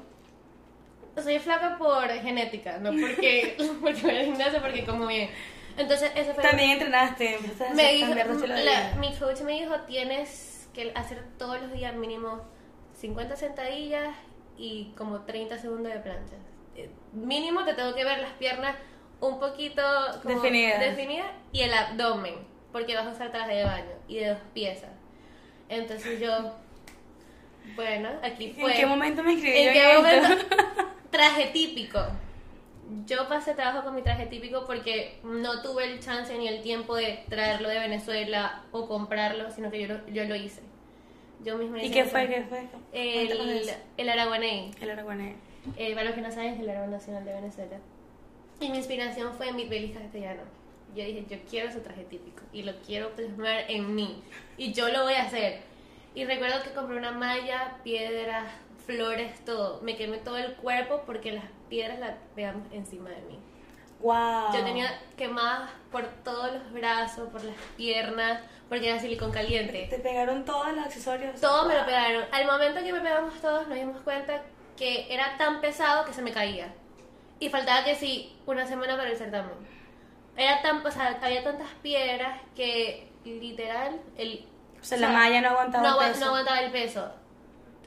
Soy 1.23 1.39
flaca 1.39 1.77
por 1.79 2.09
genética, 2.09 2.79
no 2.79 2.91
porque, 2.91 3.57
porque 3.81 4.01
voy 4.03 4.17
al 4.17 4.25
gimnasio, 4.27 4.61
porque 4.61 4.85
como 4.85 5.07
bien. 5.07 5.31
Entonces, 5.77 6.11
eso 6.15 6.33
fue. 6.35 6.43
También 6.43 6.71
entrenaste, 6.73 7.35
empezaste 7.37 7.75
me 7.75 7.93
dijo, 7.93 8.15
la- 8.47 8.95
mi 8.99 9.15
coach 9.15 9.41
me 9.43 9.53
dijo: 9.61 9.75
tienes 9.87 10.69
que 10.73 10.93
hacer 10.95 11.23
todos 11.39 11.61
los 11.61 11.73
días 11.73 11.95
mínimo 11.95 12.43
50 12.99 13.37
sentadillas 13.37 14.09
y 14.57 14.93
como 14.97 15.21
30 15.23 15.59
segundos 15.59 15.93
de 15.93 16.01
planchas. 16.01 16.39
Eh, 16.77 16.91
Mínimo 17.13 17.65
te 17.65 17.75
tengo 17.75 17.95
que 17.95 18.05
ver 18.05 18.19
las 18.21 18.33
piernas 18.33 18.75
un 19.21 19.39
poquito 19.41 19.83
como 20.23 20.35
Definidas. 20.41 20.81
definidas 20.81 21.31
y 21.53 21.63
el 21.63 21.73
abdomen, 21.73 22.35
porque 22.73 22.95
vas 22.95 23.07
a 23.07 23.11
usar 23.13 23.31
traje 23.31 23.55
de 23.57 23.65
baño 23.65 23.93
y 24.09 24.17
de 24.17 24.29
dos 24.29 24.39
piezas. 24.53 24.91
Entonces 25.69 26.21
yo, 26.21 26.53
bueno, 27.75 28.09
aquí 28.23 28.53
fue. 28.53 28.71
¿En 28.73 28.77
qué 28.81 28.87
momento 28.87 29.23
me 29.23 29.33
inscribí 29.33 29.57
yo 29.65 29.69
¿En 29.69 29.73
qué 29.73 29.89
esto? 29.91 30.03
momento? 30.03 30.47
Traje 31.11 31.47
típico. 31.47 31.99
yo 33.07 33.27
pasé 33.29 33.55
trabajo 33.55 33.83
con 33.85 33.95
mi 33.95 34.03
traje 34.03 34.27
típico 34.27 34.65
porque 34.67 35.19
no 35.25 35.63
tuve 35.63 35.85
el 35.85 36.01
chance 36.01 36.37
ni 36.37 36.47
el 36.47 36.63
tiempo 36.63 36.95
de 36.95 37.25
traerlo 37.29 37.69
de 37.69 37.79
Venezuela 37.79 38.63
o 38.71 38.87
comprarlo, 38.87 39.51
sino 39.51 39.71
que 39.71 39.81
yo 39.81 39.89
lo, 39.95 40.07
yo 40.09 40.25
lo 40.25 40.35
hice. 40.37 40.61
Yo 41.43 41.57
misma 41.59 41.79
¿Y 41.83 41.87
hice 41.87 41.95
qué 41.95 42.01
eso. 42.01 42.11
fue? 42.11 42.29
¿Qué 42.29 42.43
fue? 42.43 42.67
El, 42.93 43.71
el 43.97 44.09
araguaney. 44.09 44.71
El 44.81 44.91
araguané. 44.91 45.37
Eh, 45.77 45.95
para 45.95 46.05
los 46.07 46.15
que 46.15 46.21
no 46.21 46.31
saben, 46.31 46.55
es 46.55 46.61
el 46.61 46.69
árbol 46.71 46.91
nacional 46.91 47.25
de 47.25 47.33
Venezuela. 47.33 47.77
Y 48.61 48.71
mi 48.71 48.79
inspiración 48.79 49.35
fue 49.35 49.53
mi 49.53 49.67
Belis 49.67 49.97
castellano. 49.97 50.43
Yo 50.95 51.05
dije, 51.05 51.27
yo 51.29 51.37
quiero 51.49 51.69
ese 51.69 51.81
traje 51.81 52.05
típico 52.05 52.43
y 52.53 52.63
lo 52.63 52.75
quiero 52.81 53.11
plasmar 53.11 53.65
en 53.69 53.95
mí. 53.95 54.23
Y 54.57 54.73
yo 54.73 54.89
lo 54.89 55.03
voy 55.05 55.15
a 55.15 55.25
hacer. 55.25 55.61
Y 56.15 56.25
recuerdo 56.25 56.63
que 56.63 56.71
compré 56.71 56.97
una 56.97 57.13
malla, 57.13 57.79
piedras, 57.85 58.51
flores, 58.87 59.45
todo. 59.45 59.83
Me 59.83 59.97
quemé 59.97 60.17
todo 60.19 60.39
el 60.39 60.55
cuerpo 60.55 61.03
porque 61.05 61.33
las 61.33 61.45
piedras 61.69 61.99
las 61.99 62.15
pegan 62.35 62.67
encima 62.73 63.11
de 63.11 63.21
mí. 63.23 63.39
Wow. 64.01 64.55
Yo 64.55 64.65
tenía 64.65 65.01
quemadas 65.17 65.71
por 65.91 66.07
todos 66.25 66.53
los 66.53 66.73
brazos, 66.73 67.29
por 67.29 67.45
las 67.45 67.57
piernas, 67.77 68.41
porque 68.69 68.89
era 68.89 68.99
silicón 68.99 69.31
caliente. 69.33 69.87
Te 69.91 69.99
pegaron 69.99 70.45
todos 70.45 70.73
los 70.73 70.87
accesorios. 70.87 71.41
Todo 71.41 71.69
me 71.69 71.77
lo 71.77 71.85
pegaron. 71.85 72.25
Al 72.33 72.47
momento 72.47 72.83
que 72.83 72.93
me 72.93 73.01
pegamos 73.01 73.35
todos, 73.41 73.69
nos 73.69 73.77
dimos 73.77 74.01
cuenta 74.03 74.43
que 74.77 75.13
era 75.13 75.37
tan 75.37 75.61
pesado 75.61 76.05
que 76.05 76.13
se 76.13 76.23
me 76.23 76.33
caía. 76.33 76.73
Y 77.39 77.49
faltaba 77.51 77.85
que 77.85 77.95
sí, 77.95 78.35
una 78.47 78.67
semana 78.67 78.97
para 78.97 79.11
el 79.11 79.17
certamen. 79.17 79.53
Era 80.37 80.63
tan, 80.63 80.85
o 80.85 80.91
sea, 80.91 81.19
había 81.23 81.43
tantas 81.43 81.69
piedras 81.83 82.41
que 82.55 83.09
literal 83.25 84.01
el 84.17 84.47
O 84.81 84.85
sea, 84.85 84.99
la 84.99 85.09
malla 85.11 85.41
no 85.41 85.49
aguantaba 85.51 85.91
no, 85.91 86.01
el 86.03 86.09
peso. 86.13 86.21
no 86.21 86.27
aguantaba 86.27 86.61
el 86.61 86.71
peso. 86.73 87.13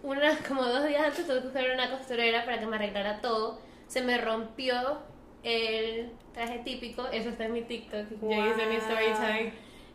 Una, 0.04 0.36
como 0.48 0.64
dos 0.64 0.88
días 0.88 1.02
antes 1.04 1.26
tuve 1.26 1.40
que 1.40 1.46
buscar 1.46 1.66
una 1.74 1.90
costurera 1.92 2.46
para 2.46 2.60
que 2.60 2.66
me 2.66 2.76
arreglara 2.76 3.22
todo. 3.22 3.60
Se 3.88 4.02
me 4.02 4.18
rompió 4.20 5.00
el 5.44 6.12
traje 6.34 6.60
típico, 6.60 7.08
eso 7.08 7.30
está 7.30 7.46
en 7.46 7.54
mi 7.54 7.62
TikTok, 7.64 8.08
yo 8.22 8.46
hice 8.48 8.66
mi 8.68 8.76
story 8.76 9.06
Wow. 9.08 9.16
time. 9.16 9.54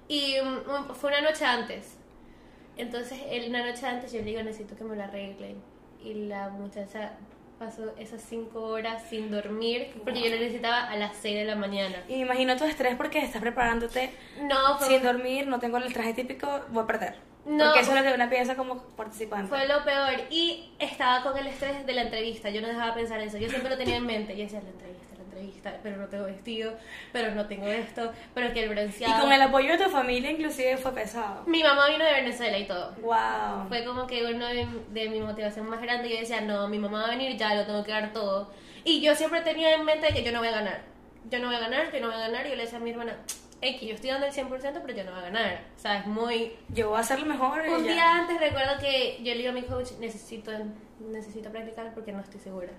Y 0.08 0.36
mm, 0.42 0.94
fue 0.94 1.10
una 1.10 1.20
noche 1.22 1.44
antes. 1.44 1.98
Entonces, 2.76 3.20
el- 3.28 3.48
una 3.50 3.64
noche 3.64 3.86
antes 3.86 4.10
yo 4.12 4.18
le 4.18 4.24
digo, 4.24 4.42
necesito 4.42 4.76
que 4.76 4.84
me 4.84 4.96
lo 4.96 5.02
arreglen. 5.04 5.62
Y 6.02 6.14
la 6.26 6.48
muchacha 6.48 7.12
pasó 7.58 7.94
esas 7.98 8.22
cinco 8.22 8.60
horas 8.62 9.02
sin 9.08 9.30
dormir 9.30 9.92
porque 10.04 10.20
yo 10.22 10.30
lo 10.30 10.36
necesitaba 10.36 10.88
a 10.90 10.96
las 10.96 11.16
6 11.16 11.36
de 11.36 11.44
la 11.44 11.56
mañana. 11.56 12.02
Y 12.08 12.14
me 12.14 12.20
imagino 12.20 12.56
tu 12.56 12.64
estrés 12.64 12.96
porque 12.96 13.18
estás 13.18 13.40
preparándote 13.40 14.10
No, 14.40 14.78
fue, 14.78 14.88
sin 14.88 15.02
dormir, 15.02 15.46
no 15.46 15.58
tengo 15.58 15.78
el 15.78 15.92
traje 15.92 16.14
típico, 16.14 16.60
voy 16.70 16.84
a 16.84 16.86
perder. 16.86 17.16
No. 17.46 17.66
Porque 17.66 17.80
eso 17.80 17.90
es 17.90 18.02
lo 18.02 18.08
que 18.08 18.14
una 18.14 18.30
piensa 18.30 18.56
como 18.56 18.78
participante. 18.96 19.48
Fue 19.48 19.66
lo 19.68 19.84
peor. 19.84 20.14
Y 20.30 20.70
estaba 20.78 21.22
con 21.22 21.36
el 21.36 21.46
estrés 21.46 21.84
de 21.84 21.92
la 21.92 22.02
entrevista. 22.02 22.48
Yo 22.50 22.62
no 22.62 22.68
dejaba 22.68 22.94
pensar 22.94 23.20
eso. 23.20 23.36
Yo 23.36 23.48
siempre 23.50 23.70
lo 23.70 23.76
tenía 23.76 23.96
en 23.96 24.06
mente. 24.06 24.34
Yo 24.34 24.44
decía, 24.44 24.62
la 24.62 24.70
entrevista, 24.70 25.13
Pero 25.82 25.96
no 25.96 26.06
tengo 26.08 26.24
vestido. 26.24 26.74
Pero 27.12 27.34
no 27.34 27.46
tengo 27.46 27.66
esto. 27.68 28.12
Pero 28.34 28.52
que 28.52 28.64
el 28.64 28.70
Y 28.70 28.74
bronceado. 28.74 29.22
con 29.22 29.32
el 29.32 29.42
apoyo 29.42 29.76
de 29.76 29.84
tu 29.84 29.90
familia 29.90 30.30
inclusive 30.30 30.76
fue 30.76 30.92
pesado. 30.94 31.42
Mi 31.46 31.62
mamá 31.62 31.88
vino 31.88 32.04
de 32.04 32.12
Venezuela 32.12 32.58
y 32.58 32.66
todo. 32.66 32.92
Wow. 33.02 33.68
Fue 33.68 33.84
como 33.84 34.06
que 34.06 34.24
uno 34.24 34.46
de, 34.46 34.66
de 34.90 35.08
mi 35.08 35.20
motivación 35.20 35.68
más 35.68 35.80
grande. 35.82 36.08
Yo 36.10 36.18
decía, 36.18 36.40
no, 36.40 36.68
mi 36.68 36.78
mamá 36.78 37.00
va 37.02 37.06
a 37.08 37.10
venir, 37.10 37.36
ya 37.36 37.54
lo 37.54 37.64
tengo 37.66 37.84
que 37.84 37.92
dar 37.92 38.12
todo. 38.12 38.50
Y 38.84 39.00
yo 39.00 39.14
siempre 39.14 39.40
tenía 39.40 39.74
en 39.74 39.84
mente 39.84 40.08
que 40.12 40.22
yo 40.22 40.32
no 40.32 40.38
voy 40.40 40.48
a 40.48 40.52
ganar. 40.52 40.82
Yo 41.30 41.38
no 41.38 41.46
voy 41.46 41.56
a 41.56 41.60
ganar, 41.60 41.90
yo 41.92 42.00
no 42.00 42.06
voy 42.08 42.16
a 42.16 42.20
ganar. 42.20 42.46
Y 42.46 42.50
yo 42.50 42.56
le 42.56 42.62
decía 42.64 42.78
a 42.78 42.82
mi 42.82 42.90
hermana, 42.90 43.16
X, 43.62 43.80
yo 43.88 43.94
estoy 43.94 44.10
dando 44.10 44.26
el 44.26 44.32
100%, 44.34 44.48
pero 44.84 44.94
yo 44.94 45.04
no 45.04 45.12
voy 45.12 45.20
a 45.20 45.24
ganar. 45.24 45.62
O 45.74 45.80
sea, 45.80 45.98
es 46.00 46.06
muy 46.06 46.52
Yo 46.68 46.88
voy 46.90 46.98
a 46.98 47.00
hacer 47.00 47.18
lo 47.20 47.24
mejor. 47.26 47.64
y 47.66 47.70
Un 47.70 47.84
ya. 47.86 47.92
día 47.92 48.14
antes 48.16 48.38
recuerdo 48.38 48.78
que 48.78 49.16
yo 49.22 49.32
le 49.32 49.38
digo 49.38 49.50
a 49.50 49.52
mi 49.54 49.62
coach, 49.62 49.92
necesito, 50.00 50.50
necesito 51.00 51.50
practicar 51.50 51.94
porque 51.94 52.12
no 52.12 52.20
estoy 52.20 52.40
segura. 52.40 52.72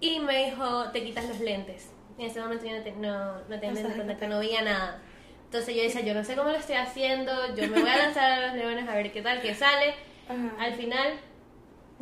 Y 0.00 0.20
me 0.20 0.46
dijo, 0.46 0.90
te 0.92 1.04
quitas 1.04 1.26
los 1.26 1.40
lentes. 1.40 1.90
Y 2.18 2.22
en 2.24 2.30
ese 2.30 2.40
momento 2.40 2.66
yo 2.66 2.76
no, 2.76 2.82
te- 2.82 2.92
no, 2.92 3.34
no 3.36 3.42
tenía 3.48 3.72
lentes 3.72 3.92
de 3.92 3.98
contacto, 3.98 4.28
no 4.28 4.38
veía 4.38 4.62
nada. 4.62 5.02
Entonces 5.44 5.74
yo 5.74 5.82
decía, 5.82 6.00
yo 6.02 6.14
no 6.14 6.24
sé 6.24 6.36
cómo 6.36 6.50
lo 6.50 6.56
estoy 6.56 6.76
haciendo, 6.76 7.32
yo 7.56 7.68
me 7.68 7.80
voy 7.80 7.90
a 7.90 7.96
lanzar 7.96 8.30
a 8.32 8.46
los 8.46 8.56
leones 8.56 8.88
a 8.88 8.94
ver 8.94 9.10
qué 9.12 9.20
tal, 9.22 9.40
qué 9.42 9.54
sale. 9.54 9.94
Ajá. 10.28 10.54
Al 10.64 10.74
final 10.74 11.14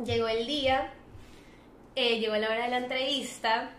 llegó 0.05 0.27
el 0.27 0.45
día, 0.45 0.91
eh, 1.95 2.19
llegó 2.19 2.35
la 2.37 2.47
hora 2.49 2.65
de 2.65 2.69
la 2.69 2.77
entrevista 2.77 3.71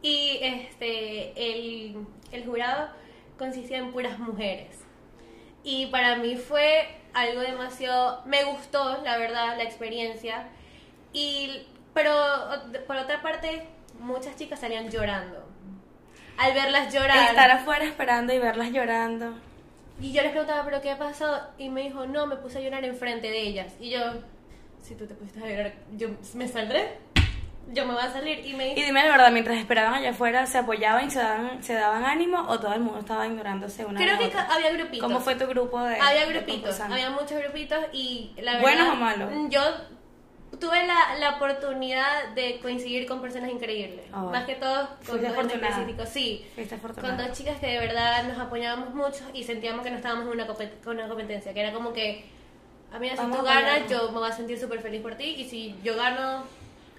y 0.00 0.38
este 0.42 1.32
el, 1.36 2.06
el 2.32 2.44
jurado 2.46 2.90
consistía 3.36 3.78
en 3.78 3.90
puras 3.92 4.18
mujeres. 4.18 4.78
Y 5.64 5.86
para 5.86 6.16
mí 6.16 6.36
fue 6.36 6.88
algo 7.12 7.40
demasiado... 7.40 8.22
Me 8.24 8.44
gustó, 8.44 9.02
la 9.02 9.18
verdad, 9.18 9.56
la 9.58 9.64
experiencia. 9.64 10.48
Y, 11.12 11.66
pero 11.94 12.12
por 12.86 12.96
otra 12.96 13.20
parte, 13.22 13.66
muchas 13.98 14.36
chicas 14.36 14.60
salían 14.60 14.90
llorando. 14.90 15.46
Al 16.38 16.54
verlas 16.54 16.92
llorar... 16.92 17.28
Estar 17.28 17.50
afuera 17.50 17.84
esperando 17.84 18.32
y 18.32 18.38
verlas 18.38 18.70
llorando. 18.72 19.34
Y 20.00 20.12
yo 20.12 20.22
les 20.22 20.30
preguntaba, 20.30 20.64
¿pero 20.64 20.80
qué 20.80 20.96
pasó? 20.96 21.40
Y 21.58 21.68
me 21.68 21.82
dijo, 21.82 22.06
no, 22.06 22.26
me 22.26 22.36
puse 22.36 22.58
a 22.58 22.60
llorar 22.62 22.84
enfrente 22.84 23.28
de 23.30 23.40
ellas. 23.40 23.74
Y 23.78 23.90
yo, 23.90 24.00
si 24.82 24.94
tú 24.94 25.06
te 25.06 25.14
pusiste 25.14 25.44
a 25.44 25.48
llorar, 25.48 25.74
yo 25.96 26.08
me 26.34 26.48
saldré. 26.48 26.98
Yo 27.72 27.84
me 27.84 27.92
voy 27.92 28.02
a 28.02 28.10
salir. 28.10 28.44
Y 28.44 28.54
me 28.54 28.68
Y 28.68 28.74
dijo, 28.74 28.86
dime 28.86 29.02
la 29.04 29.10
verdad, 29.10 29.30
mientras 29.30 29.58
esperaban 29.58 29.94
allá 29.94 30.10
afuera, 30.10 30.46
¿se 30.46 30.56
apoyaban 30.58 31.06
y 31.06 31.10
se 31.10 31.18
daban, 31.20 31.62
se 31.62 31.74
daban 31.74 32.04
ánimo 32.04 32.40
o 32.48 32.58
todo 32.58 32.72
el 32.72 32.80
mundo 32.80 33.00
estaba 33.00 33.26
ignorándose 33.26 33.84
una 33.84 34.00
creo 34.00 34.18
que 34.18 34.24
otra? 34.24 34.48
había 34.50 34.72
grupitos. 34.72 35.06
¿Cómo 35.06 35.20
fue 35.20 35.34
tu 35.36 35.46
grupo 35.46 35.80
de 35.82 36.00
Había 36.00 36.26
de 36.26 36.32
grupitos, 36.32 36.54
concursantes? 36.78 36.92
había 36.94 37.10
muchos 37.10 37.38
grupitos 37.38 37.78
y 37.92 38.32
la 38.38 38.52
verdad... 38.54 38.62
¿Buenos 38.62 38.88
o 38.88 38.94
malos? 38.96 39.30
Yo 39.50 39.60
tuve 40.58 40.86
la, 40.86 41.16
la 41.18 41.36
oportunidad 41.36 42.28
de 42.34 42.58
coincidir 42.60 43.06
con 43.06 43.20
personas 43.20 43.50
increíbles. 43.50 44.04
Ah, 44.12 44.22
Más 44.24 44.44
que 44.44 44.56
todo 44.56 44.88
con 45.06 45.16
dos 45.16 45.24
en 45.24 45.30
afortunada. 45.32 45.68
específico, 45.68 46.06
sí. 46.06 46.46
Con 47.00 47.16
dos 47.16 47.32
chicas 47.32 47.58
que 47.60 47.66
de 47.68 47.78
verdad 47.78 48.24
nos 48.24 48.38
apoyábamos 48.38 48.94
mucho 48.94 49.24
y 49.32 49.44
sentíamos 49.44 49.82
que 49.84 49.90
no 49.90 49.96
estábamos 49.96 50.24
en 50.26 50.32
una, 50.32 50.46
con 50.46 50.96
una 50.96 51.08
competencia, 51.08 51.54
que 51.54 51.60
era 51.60 51.72
como 51.72 51.92
que, 51.92 52.24
a 52.92 52.98
mí 52.98 53.08
si 53.10 53.16
Vamos 53.16 53.38
tú 53.38 53.44
ganas, 53.44 53.88
yo 53.88 54.10
me 54.10 54.18
voy 54.18 54.28
a 54.28 54.32
sentir 54.32 54.58
súper 54.58 54.80
feliz 54.80 55.00
por 55.00 55.14
ti 55.14 55.24
y 55.38 55.44
si 55.48 55.76
yo 55.84 55.96
gano, 55.96 56.42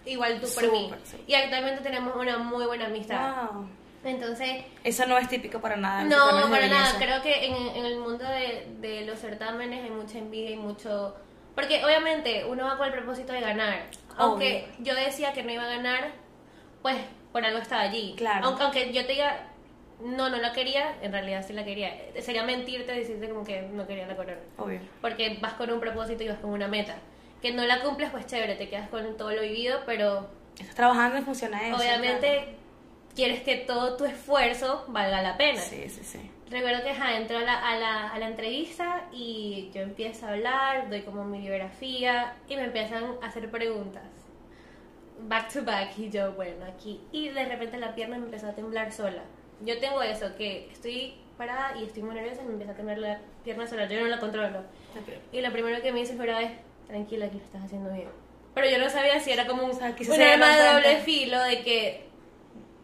igual 0.05 0.39
tú 0.39 0.48
por 0.53 0.72
mí. 0.72 0.89
Y 1.27 1.34
actualmente 1.34 1.81
tenemos 1.81 2.15
una 2.15 2.38
muy 2.38 2.65
buena 2.65 2.86
amistad. 2.86 3.51
Wow. 3.51 3.67
Entonces, 4.03 4.63
Eso 4.84 5.05
no 5.05 5.15
es 5.20 5.27
típico 5.29 5.62
para 5.62 5.75
nada. 5.75 6.03
no, 6.05 6.50
para 6.50 6.67
nada. 6.67 6.96
Creo 6.98 7.22
que 7.22 7.46
en, 7.46 7.53
en 7.75 7.86
el 7.86 8.00
mundo 8.00 8.24
de, 8.25 8.67
de 8.79 9.05
los 9.05 9.20
certámenes 9.20 9.84
hay 9.84 9.91
mucha 9.91 10.17
envidia 10.17 10.51
y 10.51 10.55
mucho... 10.55 11.15
Porque 11.55 11.84
obviamente 11.84 12.46
uno 12.46 12.65
va 12.65 12.77
con 12.77 12.88
el 12.88 12.93
propósito 12.93 13.34
de 13.34 13.41
ganar. 13.41 13.86
Aunque 14.17 14.67
yo 14.79 14.96
decía 14.96 15.34
que 15.34 15.43
no 15.43 15.51
iba 15.51 15.63
a 15.63 15.75
ganar, 15.75 16.12
pues 16.81 16.98
por 17.31 17.46
algo 17.46 17.60
estaba 17.60 17.81
allí. 17.81 18.13
Claro. 18.17 18.46
Aunque, 18.46 18.63
aunque 18.63 18.93
yo 18.93 19.05
te 19.05 19.13
diga, 19.13 19.48
no, 20.00 20.29
no 20.29 20.38
la 20.38 20.53
quería, 20.53 20.96
en 21.01 21.12
realidad 21.12 21.46
sí 21.46 21.53
la 21.53 21.63
quería. 21.63 21.93
Sería 22.20 22.43
mentirte 22.43 22.91
decirte 22.91 23.29
como 23.29 23.43
que 23.43 23.62
no 23.62 23.88
quería 23.88 24.08
la 24.08 24.15
corona. 24.15 24.39
Obvio. 24.58 24.79
Porque 25.01 25.38
vas 25.41 25.53
con 25.53 25.72
un 25.72 25.79
propósito 25.79 26.24
y 26.24 26.27
vas 26.27 26.39
con 26.39 26.51
una 26.51 26.67
meta. 26.67 26.96
Que 27.41 27.53
no 27.53 27.65
la 27.65 27.81
cumples, 27.81 28.10
pues 28.12 28.25
chévere, 28.27 28.55
te 28.55 28.70
quedas 28.70 28.89
con 28.89 29.17
todo 29.17 29.31
lo 29.31 29.41
vivido, 29.41 29.81
pero 29.86 30.29
Estás 30.60 30.75
trabajando 30.75 31.17
en 31.17 31.25
función 31.25 31.53
a 31.53 31.67
eso. 31.67 31.77
obviamente 31.77 32.55
quieres 33.15 33.41
que 33.41 33.55
todo 33.58 33.98
tu 33.98 34.05
esfuerzo 34.05 34.86
valga 34.89 35.22
la 35.22 35.38
pena. 35.38 35.60
Sí, 35.60 35.89
sí, 35.89 36.03
sí. 36.03 36.31
Recuerdo 36.51 36.84
que 36.84 36.89
ajá, 36.89 37.15
entró 37.15 37.38
a 37.38 37.41
la, 37.43 37.53
a, 37.53 37.77
la, 37.77 38.10
a 38.10 38.20
la 38.20 38.27
entrevista 38.27 39.08
y 39.13 39.72
yo 39.74 39.81
empiezo 39.81 40.25
a 40.25 40.31
hablar, 40.31 40.89
doy 40.89 41.01
como 41.03 41.24
mi 41.24 41.39
biografía 41.39 42.34
y 42.50 42.58
me 42.58 42.65
empiezan 42.65 43.05
a 43.22 43.27
hacer 43.27 43.50
preguntas. 43.50 44.03
Back 45.29 45.53
to 45.53 45.63
back 45.63 45.98
y 45.98 46.10
yo, 46.10 46.34
bueno, 46.34 46.65
aquí. 46.65 47.00
Y 47.13 47.29
de 47.29 47.46
repente 47.46 47.77
la 47.77 47.96
pierna 47.96 48.17
me 48.17 48.25
empezó 48.25 48.48
a 48.48 48.53
temblar 48.53 48.91
sola. 48.91 49.24
Yo 49.62 49.79
tengo 49.79 50.01
eso, 50.01 50.36
que 50.36 50.67
estoy 50.70 51.13
parada 51.38 51.77
y 51.79 51.86
estoy 51.86 52.03
muy 52.03 52.15
nerviosa 52.15 52.41
y 52.41 52.46
me 52.46 52.51
empieza 52.51 52.74
a 52.74 52.75
temblar 52.75 52.98
la 52.98 53.20
pierna 53.46 53.65
sola. 53.65 53.88
Yo 53.88 54.01
no 54.01 54.08
la 54.08 54.20
controlo. 54.20 54.63
Y 55.31 55.39
lo 55.39 55.51
primero 55.53 55.81
que 55.81 55.93
me 55.93 56.01
dice 56.01 56.17
jurado 56.17 56.41
es, 56.41 56.51
tranquila, 56.88 57.29
que 57.29 57.38
lo 57.38 57.43
estás 57.43 57.63
haciendo 57.63 57.93
bien. 57.93 58.10
Pero 58.53 58.70
yo 58.70 58.77
no 58.77 58.89
sabía 58.89 59.22
si 59.22 59.31
era 59.31 59.48
como 59.48 59.63
un, 59.63 59.74
sea, 59.74 59.96
quizás 59.96 60.17
un 60.17 60.22
arma 60.22 60.58
de 60.58 60.74
doble 60.74 60.98
filo 60.98 61.41
de 61.43 61.62
que, 61.62 62.11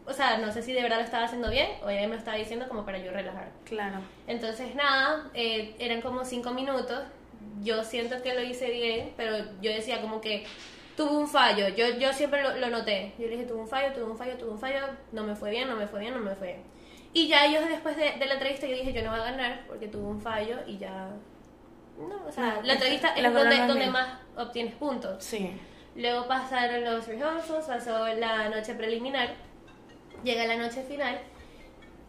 o 0.08 0.12
sea, 0.12 0.38
no 0.38 0.50
sé 0.52 0.62
si 0.62 0.72
de 0.72 0.82
verdad 0.82 0.98
lo 0.98 1.04
estaba 1.04 1.24
haciendo 1.24 1.50
bien 1.50 1.68
o 1.84 1.90
ella 1.90 2.02
me 2.02 2.14
lo 2.14 2.18
estaba 2.18 2.36
diciendo 2.36 2.66
como 2.68 2.84
para 2.84 2.98
yo 2.98 3.10
relajar. 3.12 3.50
Claro. 3.64 3.98
Entonces, 4.26 4.74
nada, 4.74 5.30
eh, 5.34 5.74
eran 5.78 6.00
como 6.00 6.24
cinco 6.24 6.50
minutos. 6.52 7.00
Yo 7.62 7.84
siento 7.84 8.22
que 8.22 8.34
lo 8.34 8.42
hice 8.42 8.70
bien, 8.70 9.12
pero 9.16 9.36
yo 9.60 9.70
decía 9.72 10.00
como 10.00 10.20
que 10.20 10.46
tuve 10.96 11.16
un 11.16 11.28
fallo. 11.28 11.68
Yo, 11.68 11.88
yo 11.98 12.12
siempre 12.12 12.42
lo, 12.42 12.56
lo 12.56 12.68
noté. 12.70 13.12
Yo 13.18 13.26
le 13.26 13.32
dije, 13.36 13.44
tuve 13.44 13.60
un 13.60 13.68
fallo, 13.68 13.92
tuve 13.92 14.04
un 14.04 14.16
fallo, 14.18 14.36
tuve 14.36 14.50
un 14.50 14.58
fallo. 14.58 14.80
No 15.12 15.22
me 15.24 15.34
fue 15.36 15.50
bien, 15.50 15.68
no 15.68 15.76
me 15.76 15.86
fue 15.86 16.00
bien, 16.00 16.14
no 16.14 16.20
me 16.20 16.34
fue 16.34 16.46
bien. 16.48 16.62
Y 17.12 17.26
ya 17.28 17.46
yo 17.46 17.60
después 17.66 17.96
de, 17.96 18.12
de 18.12 18.26
la 18.26 18.34
entrevista 18.34 18.66
yo 18.66 18.74
dije, 18.76 18.92
yo 18.92 19.02
no 19.02 19.10
voy 19.10 19.20
a 19.20 19.24
ganar 19.24 19.64
porque 19.66 19.88
tuve 19.88 20.04
un 20.06 20.20
fallo 20.20 20.56
y 20.66 20.78
ya... 20.78 21.10
No, 21.98 22.26
o 22.28 22.30
sea, 22.32 22.56
No, 22.56 22.62
la 22.62 22.74
entrevista 22.74 23.14
la 23.16 23.28
es 23.28 23.34
donde, 23.34 23.54
es 23.56 23.66
donde 23.66 23.84
mía. 23.84 23.90
más 23.90 24.08
obtienes 24.36 24.74
puntos. 24.74 25.24
Sí. 25.24 25.50
Luego 25.96 26.28
pasaron 26.28 26.84
los 26.84 27.06
rehearsals, 27.08 27.66
pasó 27.66 28.06
la 28.14 28.48
noche 28.50 28.74
preliminar, 28.74 29.30
llega 30.24 30.44
la 30.46 30.56
noche 30.56 30.82
final 30.82 31.18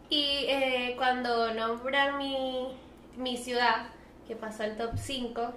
y 0.08 0.46
eh, 0.48 0.94
cuando 0.96 1.52
nombran 1.54 2.18
mi, 2.18 2.68
mi 3.16 3.36
ciudad, 3.36 3.86
que 4.26 4.34
pasó 4.36 4.64
al 4.64 4.76
top 4.76 4.92
5, 4.96 5.52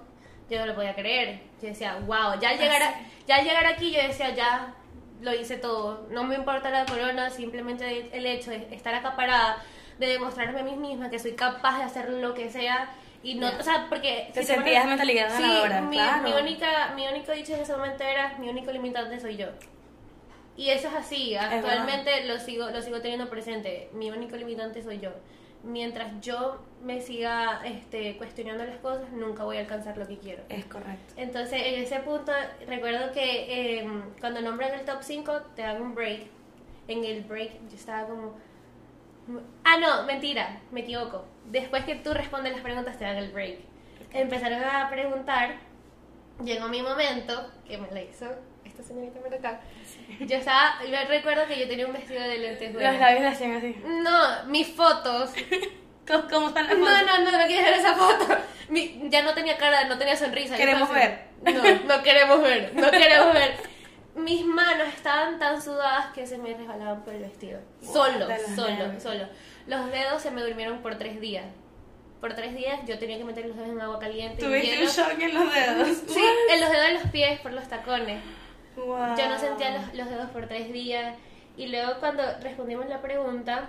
yo 0.50 0.58
no 0.60 0.66
lo 0.66 0.74
podía 0.74 0.94
creer. 0.94 1.40
Yo 1.60 1.68
decía, 1.68 1.96
wow, 2.06 2.38
ya 2.40 2.50
al 2.50 2.58
llegar, 2.58 2.82
a- 2.82 2.94
ya 3.26 3.36
al 3.36 3.44
llegar 3.44 3.66
aquí 3.66 3.90
yo 3.90 4.00
decía, 4.02 4.30
ya 4.34 4.74
lo 5.20 5.32
hice 5.34 5.56
todo. 5.56 6.06
No 6.10 6.24
me 6.24 6.36
importa 6.36 6.70
la 6.70 6.84
corona, 6.86 7.30
simplemente 7.30 8.10
el 8.12 8.26
hecho 8.26 8.50
de 8.50 8.68
estar 8.74 8.94
acá 8.94 9.16
parada, 9.16 9.56
de 9.98 10.06
demostrarme 10.06 10.60
a 10.60 10.62
mí 10.64 10.76
misma 10.76 11.10
que 11.10 11.18
soy 11.18 11.32
capaz 11.32 11.78
de 11.78 11.84
hacer 11.84 12.10
lo 12.10 12.34
que 12.34 12.50
sea. 12.50 12.90
Y 13.22 13.36
no, 13.36 13.48
o 13.58 13.62
sea, 13.62 13.86
porque... 13.88 14.28
Te 14.34 14.42
si 14.42 14.46
te 14.48 14.54
sentías 14.54 14.84
pones- 14.84 14.88
mentalidad 14.98 15.34
Sí, 15.36 15.42
ganadora, 15.42 15.80
mi, 15.80 15.96
claro. 15.96 16.22
mi 16.24 16.32
única, 16.34 16.92
mi 16.94 17.08
único 17.08 17.32
dicho 17.32 17.54
en 17.54 17.62
ese 17.62 17.74
momento 17.74 18.04
era, 18.04 18.34
mi 18.38 18.50
único 18.50 18.70
limitante 18.70 19.18
soy 19.18 19.36
yo. 19.38 19.46
Y 20.56 20.70
eso 20.70 20.88
es 20.88 20.94
así, 20.94 21.34
actualmente 21.34 22.24
lo 22.26 22.38
sigo, 22.38 22.70
lo 22.70 22.80
sigo 22.80 23.00
teniendo 23.00 23.28
presente. 23.28 23.88
Mi 23.92 24.10
único 24.10 24.36
limitante 24.36 24.82
soy 24.82 25.00
yo. 25.00 25.10
Mientras 25.64 26.20
yo 26.20 26.62
me 26.82 27.00
siga 27.00 27.62
este, 27.64 28.16
cuestionando 28.18 28.64
las 28.64 28.76
cosas, 28.76 29.10
nunca 29.12 29.44
voy 29.44 29.56
a 29.56 29.60
alcanzar 29.60 29.96
lo 29.96 30.06
que 30.06 30.18
quiero. 30.18 30.42
Es 30.48 30.66
correcto. 30.66 31.14
Entonces, 31.16 31.60
en 31.64 31.82
ese 31.82 32.00
punto, 32.00 32.32
recuerdo 32.68 33.12
que 33.12 33.80
eh, 33.80 33.88
cuando 34.20 34.42
nombran 34.42 34.74
el 34.74 34.84
top 34.84 34.98
5, 35.00 35.32
te 35.56 35.62
dan 35.62 35.80
un 35.80 35.94
break. 35.94 36.26
En 36.86 37.02
el 37.02 37.22
break, 37.22 37.68
yo 37.68 37.76
estaba 37.76 38.06
como. 38.06 38.34
Ah, 39.64 39.78
no, 39.80 40.04
mentira, 40.04 40.60
me 40.70 40.80
equivoco. 40.82 41.24
Después 41.46 41.84
que 41.84 41.96
tú 41.96 42.12
respondes 42.12 42.52
las 42.52 42.60
preguntas, 42.60 42.98
te 42.98 43.04
dan 43.04 43.16
el 43.16 43.32
break. 43.32 43.58
Empezaron 44.12 44.62
a 44.62 44.88
preguntar. 44.90 45.56
Llegó 46.44 46.68
mi 46.68 46.82
momento, 46.82 47.50
que 47.66 47.78
me 47.78 47.90
la 47.90 48.02
hizo 48.02 48.26
esta 48.74 48.82
señorita 48.88 49.20
por 49.20 49.32
acá. 49.34 49.60
Yo 50.20 50.36
estaba. 50.36 50.76
Yo 50.84 50.96
recuerdo 51.08 51.46
que 51.46 51.58
yo 51.58 51.68
tenía 51.68 51.86
un 51.86 51.92
vestido 51.92 52.20
de 52.22 52.38
Los 52.38 52.60
lentejuelas. 52.60 52.98
labios 53.00 53.20
le 53.22 53.28
hacían 53.28 53.52
así. 53.56 53.76
No, 53.84 54.44
mis 54.46 54.68
fotos. 54.68 55.30
¿Cómo, 56.06 56.24
cómo 56.28 56.48
están 56.48 56.66
las 56.66 56.76
No, 56.78 56.84
fotos? 56.86 57.02
no, 57.06 57.30
no, 57.30 57.38
no 57.38 57.46
quieres 57.46 57.64
ver 57.64 57.74
esa 57.80 57.94
foto. 57.94 58.26
Mi- 58.68 59.00
ya 59.08 59.22
no 59.22 59.32
tenía 59.34 59.56
cara, 59.56 59.84
no 59.84 59.96
tenía 59.96 60.16
sonrisa. 60.16 60.56
Queremos 60.56 60.90
así. 60.90 61.08
No, 61.44 61.62
no 61.96 62.02
queremos 62.02 62.42
ver, 62.42 62.72
no 62.74 62.90
queremos 62.90 63.32
ver. 63.34 63.54
Mis 64.16 64.44
manos 64.44 64.88
estaban 64.88 65.38
tan 65.38 65.60
sudadas 65.60 66.06
que 66.14 66.26
se 66.26 66.38
me 66.38 66.54
resbalaban 66.54 67.02
por 67.04 67.14
el 67.14 67.22
vestido. 67.22 67.60
Solo, 67.82 68.28
los 68.28 68.42
solo, 68.54 68.68
nervios. 68.68 69.02
solo. 69.02 69.28
Los 69.66 69.90
dedos 69.90 70.22
se 70.22 70.30
me 70.30 70.42
durmieron 70.42 70.82
por 70.82 70.96
tres 70.98 71.20
días. 71.20 71.44
Por 72.20 72.34
tres 72.34 72.54
días 72.54 72.80
yo 72.86 72.98
tenía 72.98 73.18
que 73.18 73.24
meter 73.24 73.46
los 73.46 73.56
dedos 73.56 73.70
en 73.70 73.80
agua 73.80 73.98
caliente. 73.98 74.42
Tuviste 74.42 74.82
un 74.82 74.88
shock 74.88 75.18
en 75.20 75.34
los 75.34 75.52
dedos. 75.54 75.88
Sí, 76.08 76.24
en 76.50 76.60
los 76.60 76.70
dedos 76.70 76.86
de 76.86 76.92
los 76.94 77.02
pies 77.10 77.40
por 77.40 77.52
los 77.52 77.66
tacones. 77.68 78.22
Wow. 78.76 79.16
Yo 79.16 79.28
no 79.28 79.38
sentía 79.38 79.78
los, 79.78 79.94
los 79.94 80.08
dedos 80.08 80.30
por 80.30 80.46
tres 80.46 80.72
días. 80.72 81.16
Y 81.56 81.68
luego 81.68 82.00
cuando 82.00 82.22
respondimos 82.40 82.86
la 82.86 83.00
pregunta, 83.00 83.68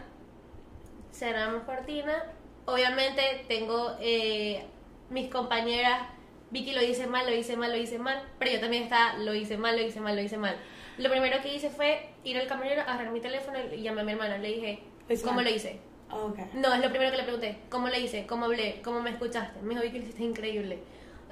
cerramos 1.12 1.64
cortina. 1.64 2.24
Obviamente 2.66 3.46
tengo 3.48 3.96
eh, 4.00 4.66
mis 5.10 5.30
compañeras, 5.30 6.08
Vicky 6.50 6.74
lo 6.74 6.82
hice 6.82 7.08
mal, 7.08 7.26
lo 7.26 7.36
hice 7.36 7.58
mal, 7.58 7.72
lo 7.72 7.78
hice 7.78 8.00
mal, 8.00 8.24
pero 8.40 8.52
yo 8.52 8.60
también 8.60 8.84
estaba, 8.84 9.18
lo 9.18 9.34
hice 9.34 9.58
mal, 9.58 9.76
lo 9.76 9.84
hice 9.84 10.00
mal, 10.00 10.16
lo 10.16 10.22
hice 10.22 10.38
mal. 10.38 10.56
Lo 10.98 11.10
primero 11.10 11.42
que 11.42 11.54
hice 11.54 11.70
fue 11.70 12.10
ir 12.24 12.38
al 12.38 12.48
camarero, 12.48 12.82
agarrar 12.82 13.12
mi 13.12 13.20
teléfono 13.20 13.60
y 13.72 13.82
llamé 13.82 14.02
a 14.02 14.04
mi 14.04 14.14
hermana. 14.14 14.38
Le 14.38 14.48
dije, 14.48 14.84
¿cómo 15.24 15.42
lo 15.42 15.50
hice? 15.50 15.80
Ok. 16.10 16.40
No, 16.54 16.74
es 16.74 16.80
lo 16.82 16.90
primero 16.90 17.12
que 17.12 17.18
le 17.18 17.24
pregunté. 17.24 17.58
¿Cómo 17.70 17.90
le 17.90 18.00
hice? 18.00 18.26
¿Cómo 18.26 18.46
hablé? 18.46 18.82
¿Cómo 18.84 19.02
me 19.02 19.10
escuchaste? 19.12 19.62
Me 19.62 19.70
dijo, 19.72 19.82
Vicky, 19.84 20.00
lo 20.00 20.04
hiciste 20.06 20.24
increíble. 20.24 20.80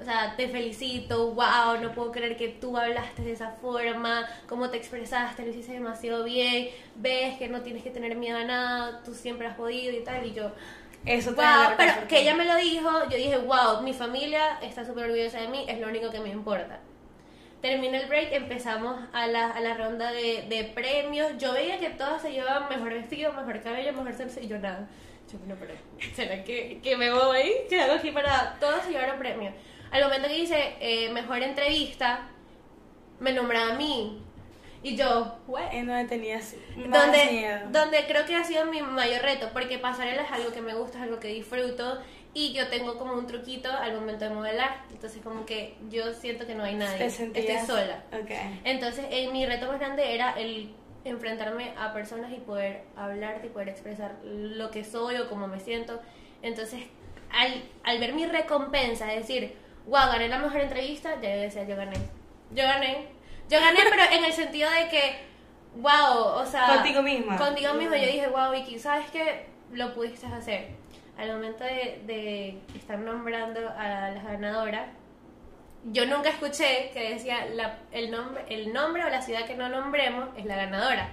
O 0.00 0.04
sea, 0.04 0.34
te 0.36 0.48
felicito, 0.48 1.30
wow, 1.30 1.80
no 1.80 1.92
puedo 1.92 2.10
creer 2.10 2.36
que 2.36 2.48
tú 2.48 2.76
hablaste 2.76 3.22
de 3.22 3.32
esa 3.32 3.52
forma, 3.52 4.28
cómo 4.48 4.68
te 4.68 4.76
expresaste, 4.76 5.44
lo 5.44 5.50
hiciste 5.50 5.72
demasiado 5.72 6.24
bien, 6.24 6.68
ves 6.96 7.38
que 7.38 7.48
no 7.48 7.62
tienes 7.62 7.82
que 7.84 7.90
tener 7.90 8.16
miedo 8.16 8.36
a 8.38 8.44
nada, 8.44 9.02
tú 9.04 9.14
siempre 9.14 9.46
has 9.46 9.54
podido 9.54 9.96
y 9.96 10.02
tal, 10.02 10.26
y 10.26 10.34
yo, 10.34 10.50
Eso 11.06 11.34
wow, 11.34 11.74
pero 11.76 11.92
que 12.08 12.20
ella 12.22 12.34
me 12.34 12.44
lo 12.44 12.56
dijo, 12.56 12.90
yo 13.10 13.16
dije, 13.16 13.36
wow, 13.38 13.82
mi 13.82 13.92
familia 13.92 14.58
está 14.62 14.84
súper 14.84 15.04
orgullosa 15.04 15.38
de 15.40 15.48
mí, 15.48 15.64
es 15.68 15.78
lo 15.78 15.88
único 15.88 16.10
que 16.10 16.18
me 16.20 16.30
importa. 16.30 16.80
Termina 17.60 17.98
el 17.98 18.06
break, 18.08 18.32
empezamos 18.32 18.98
a 19.12 19.26
la, 19.26 19.50
a 19.50 19.60
la 19.60 19.74
ronda 19.74 20.12
de, 20.12 20.46
de 20.48 20.64
premios. 20.74 21.32
Yo 21.38 21.52
veía 21.54 21.78
que 21.78 21.90
todas 21.90 22.20
se 22.20 22.30
llevaban 22.30 22.68
mejor 22.68 22.92
vestido, 22.92 23.32
mejor 23.32 23.62
cabello, 23.62 23.92
mejor 23.92 24.12
censo 24.12 24.40
y 24.40 24.48
yo 24.48 24.58
nada. 24.58 24.86
Yo, 25.32 25.38
bueno, 25.38 25.56
pero 25.58 25.74
¿será 26.14 26.44
que, 26.44 26.80
que 26.82 26.96
me 26.96 27.10
voy? 27.10 27.52
¿Qué 27.68 27.80
hago 27.80 27.94
aquí 27.94 28.10
para...? 28.10 28.56
Todos 28.60 28.82
se 28.84 28.90
llevaron 28.90 29.18
premios. 29.18 29.54
Al 29.94 30.02
momento 30.02 30.26
que 30.26 30.38
hice 30.38 30.74
eh, 30.80 31.08
mejor 31.10 31.40
entrevista, 31.40 32.26
me 33.20 33.32
nombraba 33.32 33.74
a 33.74 33.76
mí. 33.76 34.20
Y 34.82 34.96
yo, 34.96 35.38
"What?". 35.46 35.72
En 35.72 35.86
donde 35.86 36.04
tenías 36.06 36.56
más 36.74 37.00
donde, 37.00 37.26
miedo. 37.30 37.60
donde 37.70 38.04
creo 38.06 38.26
que 38.26 38.34
ha 38.34 38.42
sido 38.42 38.66
mi 38.66 38.82
mayor 38.82 39.22
reto, 39.22 39.50
porque 39.52 39.78
pasarela 39.78 40.22
es 40.22 40.32
algo 40.32 40.52
que 40.52 40.60
me 40.60 40.74
gusta, 40.74 40.98
es 40.98 41.04
algo 41.04 41.20
que 41.20 41.28
disfruto 41.28 42.00
y 42.34 42.52
yo 42.52 42.66
tengo 42.66 42.98
como 42.98 43.14
un 43.14 43.28
truquito 43.28 43.70
al 43.70 43.94
momento 43.94 44.24
de 44.24 44.30
modelar, 44.30 44.82
entonces 44.90 45.22
como 45.22 45.46
que 45.46 45.76
yo 45.88 46.12
siento 46.12 46.44
que 46.44 46.56
no 46.56 46.64
hay 46.64 46.74
nadie, 46.74 47.06
estoy 47.06 47.32
sola. 47.64 48.02
Ok. 48.12 48.32
Entonces 48.64 49.06
eh, 49.10 49.30
mi 49.30 49.46
reto 49.46 49.68
más 49.68 49.78
grande 49.78 50.12
era 50.12 50.32
el 50.32 50.74
enfrentarme 51.04 51.72
a 51.78 51.92
personas 51.92 52.32
y 52.32 52.40
poder 52.40 52.82
hablarte 52.96 53.46
y 53.46 53.50
poder 53.50 53.68
expresar 53.68 54.16
lo 54.24 54.72
que 54.72 54.82
soy 54.82 55.18
o 55.18 55.28
cómo 55.28 55.46
me 55.46 55.60
siento. 55.60 56.00
Entonces 56.42 56.82
al, 57.30 57.62
al 57.84 57.98
ver 58.00 58.12
mi 58.12 58.26
recompensa, 58.26 59.06
decir, 59.06 59.56
wow, 59.86 60.08
gané 60.12 60.28
la 60.28 60.38
mejor 60.38 60.60
entrevista, 60.60 61.20
ya 61.20 61.34
yo 61.36 61.42
decía, 61.42 61.64
yo 61.64 61.76
gané. 61.76 61.96
Yo 62.52 62.64
gané. 62.64 63.08
Yo 63.48 63.60
gané, 63.60 63.80
pero 63.90 64.02
en 64.12 64.24
el 64.24 64.32
sentido 64.32 64.70
de 64.70 64.88
que, 64.88 65.16
wow, 65.76 66.40
o 66.40 66.46
sea... 66.46 66.66
Contigo 66.76 67.02
misma. 67.02 67.36
Contigo 67.36 67.74
misma, 67.74 67.96
yo 67.96 68.06
dije, 68.06 68.26
wow, 68.28 68.50
Vicky, 68.52 68.78
¿sabes 68.78 69.10
qué? 69.10 69.46
Lo 69.72 69.94
pudiste 69.94 70.26
hacer. 70.26 70.68
Al 71.18 71.30
momento 71.32 71.62
de, 71.64 72.02
de 72.06 72.58
estar 72.76 72.98
nombrando 72.98 73.60
a 73.78 74.10
las 74.10 74.24
ganadoras, 74.24 74.88
yo 75.92 76.06
nunca 76.06 76.30
escuché 76.30 76.90
que 76.92 77.10
decía 77.14 77.46
la- 77.52 77.78
el, 77.92 78.10
nombre, 78.10 78.42
el 78.48 78.72
nombre 78.72 79.04
o 79.04 79.08
la 79.10 79.20
ciudad 79.20 79.44
que 79.46 79.54
no 79.54 79.68
nombremos 79.68 80.30
es 80.36 80.44
la 80.46 80.56
ganadora. 80.56 81.10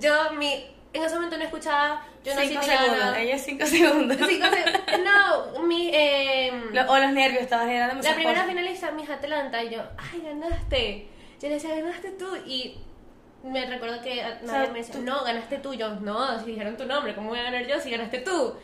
Yo 0.00 0.32
mi, 0.32 0.66
en 0.96 1.04
ese 1.04 1.14
momento 1.14 1.36
no 1.38 1.44
escuchaba, 1.44 2.04
yo 2.24 2.34
no 2.34 2.40
cinco 2.40 2.62
segundos. 2.62 3.16
Ella 3.16 3.38
cinco 3.38 3.66
segundos. 3.66 4.16
Cinco 4.28 4.46
se- 4.46 4.98
no, 5.02 5.62
mi, 5.66 5.90
eh, 5.92 6.52
Lo- 6.72 6.90
o 6.92 6.98
los 6.98 7.12
nervios, 7.12 7.42
estabas 7.42 7.68
era 7.68 7.86
la 7.88 8.00
primera 8.00 8.32
cosas. 8.32 8.46
finalista, 8.48 8.90
mis 8.92 9.08
Atlanta, 9.10 9.62
y 9.62 9.70
yo, 9.70 9.82
ay, 9.98 10.20
ganaste. 10.24 11.08
Yo 11.40 11.48
le 11.48 11.54
decía, 11.54 11.74
ganaste 11.76 12.10
tú. 12.12 12.26
Y 12.46 12.78
me 13.44 13.66
recuerdo 13.66 14.00
que 14.02 14.14
sea, 14.14 14.40
nadie 14.42 14.68
me 14.72 14.78
decía, 14.78 14.94
tú- 14.94 15.02
no, 15.02 15.22
ganaste 15.24 15.58
tú. 15.58 15.74
Yo, 15.74 15.90
no, 15.96 16.38
si 16.40 16.46
dijeron 16.52 16.76
tu 16.76 16.86
nombre, 16.86 17.14
¿cómo 17.14 17.28
voy 17.30 17.38
a 17.38 17.42
ganar 17.44 17.66
yo 17.66 17.78
si 17.80 17.90
ganaste 17.90 18.18
tú? 18.20 18.54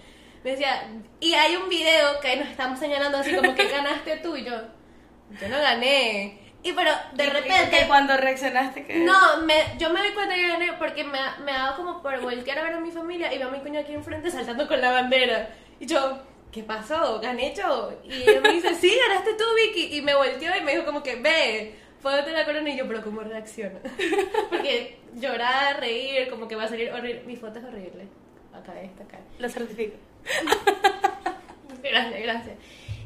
Me 0.44 0.52
decía, 0.52 0.88
y 1.20 1.34
hay 1.34 1.54
un 1.54 1.68
video 1.68 2.18
que 2.20 2.34
nos 2.36 2.48
estamos 2.48 2.78
señalando 2.78 3.18
así 3.18 3.32
como 3.34 3.54
que 3.54 3.68
ganaste 3.68 4.16
tú. 4.16 4.36
Y 4.36 4.44
yo, 4.44 4.52
yo 5.40 5.48
no 5.48 5.58
gané. 5.58 6.38
Y 6.64 6.72
pero 6.72 6.90
de 7.14 7.24
Y- 7.24 7.30
repente. 7.30 7.84
cuando 7.88 8.16
reaccionaste 8.16 8.84
que 8.86 8.98
No, 9.00 9.38
me, 9.44 9.54
yo 9.78 9.90
me 9.90 10.00
doy 10.00 10.10
cuenta 10.12 10.34
que 10.34 10.46
gané 10.48 10.72
porque 10.74 11.02
me, 11.04 11.18
ha- 11.18 11.36
me 11.44 11.52
dado 11.52 11.76
como 11.76 12.00
por 12.02 12.20
voltear 12.20 12.58
a 12.58 12.62
ver 12.62 12.74
a 12.74 12.80
mi 12.80 12.90
familia 12.92 13.32
y 13.32 13.38
veo 13.38 13.48
a 13.48 13.50
mi 13.50 13.58
cuñado 13.58 13.84
aquí 13.84 13.94
enfrente 13.94 14.30
saltando 14.30 14.68
con 14.68 14.80
la 14.80 14.92
bandera. 14.92 15.50
Y 15.80 15.86
yo, 15.86 16.20
¿qué 16.52 16.62
pasó? 16.62 17.18
¿Gané 17.20 17.52
yo? 17.54 17.92
Y 18.04 18.12
ella 18.22 18.40
me 18.40 18.52
dice, 18.52 18.74
sí, 18.76 18.96
ganaste 19.08 19.34
tú, 19.34 19.44
Vicky. 19.56 19.96
Y 19.96 20.02
me 20.02 20.14
volteó 20.14 20.56
y 20.56 20.60
me 20.60 20.72
dijo 20.72 20.84
como 20.84 21.02
que, 21.02 21.16
ve, 21.16 21.74
póngate 22.00 22.30
la 22.30 22.44
corona. 22.44 22.70
Y 22.70 22.76
yo, 22.78 22.86
pero 22.86 23.02
¿cómo 23.02 23.22
reacciona? 23.22 23.80
porque 24.50 24.98
llorar, 25.14 25.80
reír, 25.80 26.28
como 26.30 26.46
que 26.46 26.54
va 26.54 26.64
a 26.64 26.68
salir 26.68 26.92
horrible. 26.92 27.22
Mi 27.26 27.34
foto 27.36 27.58
es 27.58 27.64
horrible. 27.64 28.06
Acá 28.54 28.80
esta, 28.80 29.02
acá. 29.02 29.18
lo 29.40 29.48
certifico. 29.48 29.96
Gracias, 31.82 32.22
gracias. 32.22 32.54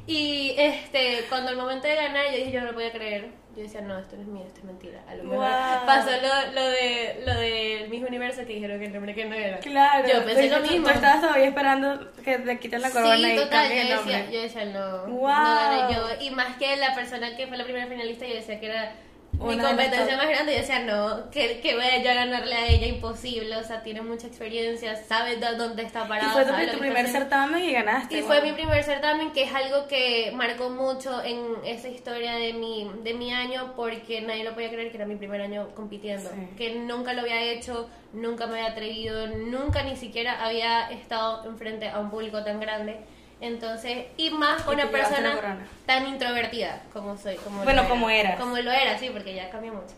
Y 0.07 0.55
este, 0.57 1.25
cuando 1.29 1.51
el 1.51 1.57
momento 1.57 1.89
de 1.89 1.95
ganar, 1.97 2.27
yo 2.31 2.37
dije, 2.39 2.53
yo 2.53 2.61
no 2.61 2.67
lo 2.67 2.75
podía 2.75 2.93
creer. 2.93 3.29
Yo 3.57 3.63
decía, 3.63 3.81
no, 3.81 3.99
esto 3.99 4.17
no 4.17 4.23
es 4.23 4.29
mío, 4.29 4.45
esto 4.47 4.59
es 4.61 4.65
mentira. 4.67 5.03
A 5.09 5.15
lo 5.15 5.25
mejor 5.25 5.39
Wow. 5.39 5.87
pasó 5.87 6.11
lo, 6.11 6.53
lo 6.53 6.69
de 6.69 7.23
lo 7.27 7.35
de 7.35 7.87
Miss 7.89 8.05
Universo 8.07 8.43
que 8.47 8.53
dijeron 8.55 8.79
que 8.79 8.85
el 8.87 8.93
nombre 8.93 9.15
que 9.15 9.25
no 9.25 9.35
era. 9.35 9.59
Claro. 9.61 10.07
Yo 10.07 10.25
pensé 10.27 10.51
lo 10.51 10.61
mismo. 10.61 10.87
Tú 10.89 10.93
estabas 10.93 11.23
todavía 11.23 11.47
esperando 11.47 12.13
que 12.23 12.39
te 12.39 12.59
quiten 12.59 12.83
la 12.83 12.91
corona 12.91 13.17
sí, 13.17 13.33
y 13.33 13.37
total, 13.37 13.49
cambien 13.51 13.81
el 13.81 13.89
yo 13.89 13.97
nombre. 13.97 14.17
decía, 14.19 14.31
yo 14.31 14.43
decía, 14.43 14.65
no, 14.67 15.07
Wow. 15.07 15.29
no 15.29 15.55
gané 15.55 15.95
yo. 15.95 16.09
Y 16.21 16.31
más 16.31 16.57
que 16.59 16.77
la 16.77 16.95
persona 16.95 17.35
que 17.35 17.47
fue 17.47 17.57
la 17.57 17.65
primera 17.65 17.87
finalista, 17.87 18.27
yo 18.27 18.35
decía 18.35 18.61
que 18.61 18.67
era 18.67 18.93
mi 19.33 19.59
competencia 19.59 20.17
más 20.17 20.29
grande. 20.29 20.53
Yo 20.53 20.59
decía, 20.61 20.81
no, 20.81 21.31
que, 21.31 21.61
que 21.61 21.75
voy 21.75 21.85
a 21.85 21.99
yo 21.99 22.15
ganarle 22.15 22.55
a 22.55 22.67
ella, 22.69 22.87
imposible. 22.87 23.57
O 23.57 23.65
sea, 23.65 23.83
tiene 23.83 24.01
mucha 24.03 24.27
experiencia, 24.27 24.97
sabe 24.97 25.37
de 25.37 25.57
dónde 25.57 25.83
está 25.83 26.05
Y 26.05 26.09
parada. 26.09 26.33
fue 26.33 26.67
tu, 26.67 26.79
primer 26.79 27.07
certamen 27.07 27.63
y 27.63 27.73
ganaste. 27.73 28.19
Y 28.19 28.23
fue 28.23 28.41
mi 28.43 28.53
primer 28.53 28.83
certamen, 28.83 29.33
que 29.33 29.45
es 29.45 29.55
algo 29.55 29.87
que 29.89 30.33
marcó 30.35 30.71
mucho 30.71 31.23
en 31.23 31.39
esa 31.65 31.89
historia 31.89 32.35
de 32.35 32.53
mi, 32.55 32.91
de 33.03 33.15
mi 33.15 33.33
año, 33.33 33.75
porque 33.77 34.23
nadie 34.23 34.45
lo 34.45 34.55
podía 34.55 34.71
creer 34.71 34.91
que 34.91 34.97
era 34.97 35.07
mi 35.07 35.17
primer 35.17 35.41
año 35.41 35.69
compitiendo. 35.75 36.31
Sí. 36.31 36.49
Que 36.57 36.75
nunca 36.77 37.13
lo 37.13 37.23
había 37.23 37.43
hecho, 37.43 37.89
nunca 38.13 38.47
me 38.47 38.55
había 38.61 38.73
atrevido, 38.73 39.27
nunca 39.29 39.83
ni 39.83 39.97
siquiera 39.97 40.45
había 40.45 40.91
estado 40.91 41.45
enfrente 41.47 41.89
a 41.89 41.99
un 41.99 42.11
público 42.11 42.43
tan 42.43 42.61
grande. 42.61 43.01
Entonces, 43.41 44.07
y 44.17 44.31
más 44.31 44.67
una 44.67 44.91
persona 44.91 45.59
tan 45.85 46.07
introvertida 46.07 46.83
como 46.93 47.17
soy. 47.19 47.37
Como 47.37 47.65
Bueno, 47.65 47.83
lo 47.83 47.89
como 47.89 48.09
eras. 48.09 48.39
Como 48.39 48.57
lo 48.57 48.71
era, 48.71 48.99
sí, 48.99 49.11
porque 49.13 49.35
ya 49.35 49.51
cambió 49.51 49.75
mucho. 49.75 49.95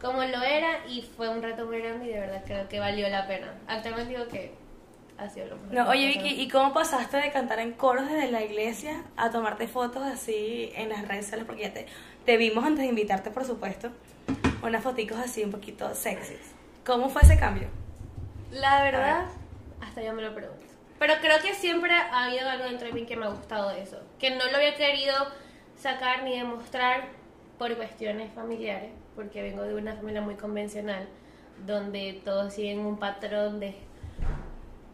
Como 0.00 0.22
lo 0.24 0.42
era, 0.42 0.86
y 0.88 1.02
fue 1.02 1.28
un 1.28 1.42
reto 1.42 1.64
muy 1.64 1.78
grande 1.80 2.06
y 2.06 2.08
de 2.08 2.20
verdad 2.20 2.42
creo 2.44 2.68
que 2.68 2.80
valió 2.80 3.08
la 3.08 3.26
pena. 3.26 3.54
Actualmente 3.66 4.12
digo 4.12 4.28
que 4.28 4.52
ha 5.16 5.28
sido 5.28 5.46
lo 5.46 5.56
mejor. 5.56 5.72
No, 5.72 5.88
oye 5.88 6.06
Vicky. 6.08 6.40
¿y 6.42 6.48
cómo 6.48 6.72
pasaste 6.74 7.18
de 7.18 7.30
cantar 7.30 7.60
en 7.60 7.72
coros 7.72 8.10
desde 8.10 8.30
la 8.30 8.42
iglesia 8.42 9.04
a 9.16 9.30
tomarte 9.30 9.68
fotos 9.68 10.02
así 10.02 10.72
en 10.74 10.88
las 10.88 11.06
redes 11.06 11.26
sociales? 11.26 11.46
Porque 11.46 11.62
ya 11.62 11.72
te, 11.72 11.86
te 12.26 12.36
vimos 12.36 12.64
antes 12.64 12.80
de 12.80 12.88
invitarte, 12.88 13.30
por 13.30 13.44
supuesto. 13.44 13.90
unas 14.62 14.82
foticos 14.82 15.18
así 15.18 15.44
un 15.44 15.50
poquito 15.52 15.94
sexys. 15.94 16.52
¿Cómo 16.84 17.08
fue 17.08 17.22
ese 17.22 17.38
cambio? 17.38 17.68
La 18.50 18.82
verdad, 18.82 19.26
hasta 19.80 20.02
yo 20.02 20.12
me 20.12 20.22
lo 20.22 20.34
pregunto. 20.34 20.71
Pero 21.02 21.14
creo 21.20 21.38
que 21.40 21.52
siempre 21.54 21.92
ha 21.92 22.26
habido 22.26 22.48
algo 22.48 22.64
dentro 22.64 22.86
de 22.86 22.92
mí 22.92 23.04
que 23.06 23.16
me 23.16 23.26
ha 23.26 23.30
gustado 23.30 23.70
de 23.70 23.82
eso. 23.82 23.98
Que 24.20 24.30
no 24.30 24.44
lo 24.46 24.56
había 24.56 24.76
querido 24.76 25.14
sacar 25.76 26.22
ni 26.22 26.38
demostrar 26.38 27.08
por 27.58 27.74
cuestiones 27.76 28.32
familiares, 28.32 28.92
porque 29.16 29.42
vengo 29.42 29.62
de 29.64 29.74
una 29.74 29.96
familia 29.96 30.20
muy 30.20 30.36
convencional, 30.36 31.08
donde 31.66 32.20
todos 32.24 32.54
siguen 32.54 32.78
un 32.86 32.98
patrón 33.00 33.58
de... 33.58 33.74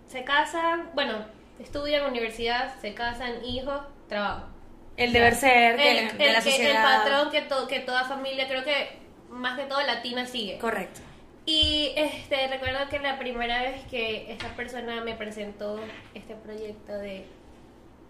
Se 0.07 0.25
casan, 0.25 0.89
bueno, 0.95 1.27
estudian 1.59 2.07
universidad, 2.07 2.75
se 2.81 2.95
casan, 2.95 3.45
hijos, 3.45 3.83
trabajo. 4.09 4.47
El 4.97 5.13
deber 5.13 5.35
ser 5.35 5.77
de, 5.77 5.91
El, 6.09 6.17
de 6.19 6.25
el 6.27 6.33
la 6.33 6.41
que- 6.41 6.49
el 6.49 6.55
sociedad. 6.55 7.01
patrón 7.05 7.31
que, 7.31 7.43
to- 7.43 7.69
que 7.69 7.81
toda 7.81 8.05
familia, 8.05 8.49
creo 8.49 8.65
que 8.65 8.99
más 9.29 9.59
que 9.59 9.67
todo 9.67 9.83
latina 9.83 10.25
sigue. 10.25 10.57
Correcto. 10.59 11.01
Y 11.49 11.95
este, 11.97 12.47
recuerdo 12.49 12.91
que 12.91 12.99
la 12.99 13.19
primera 13.19 13.63
vez 13.63 13.83
que 13.87 14.31
esta 14.31 14.49
persona 14.49 15.03
me 15.03 15.15
presentó 15.15 15.81
este 16.13 16.35
proyecto 16.35 16.93
de 16.93 17.25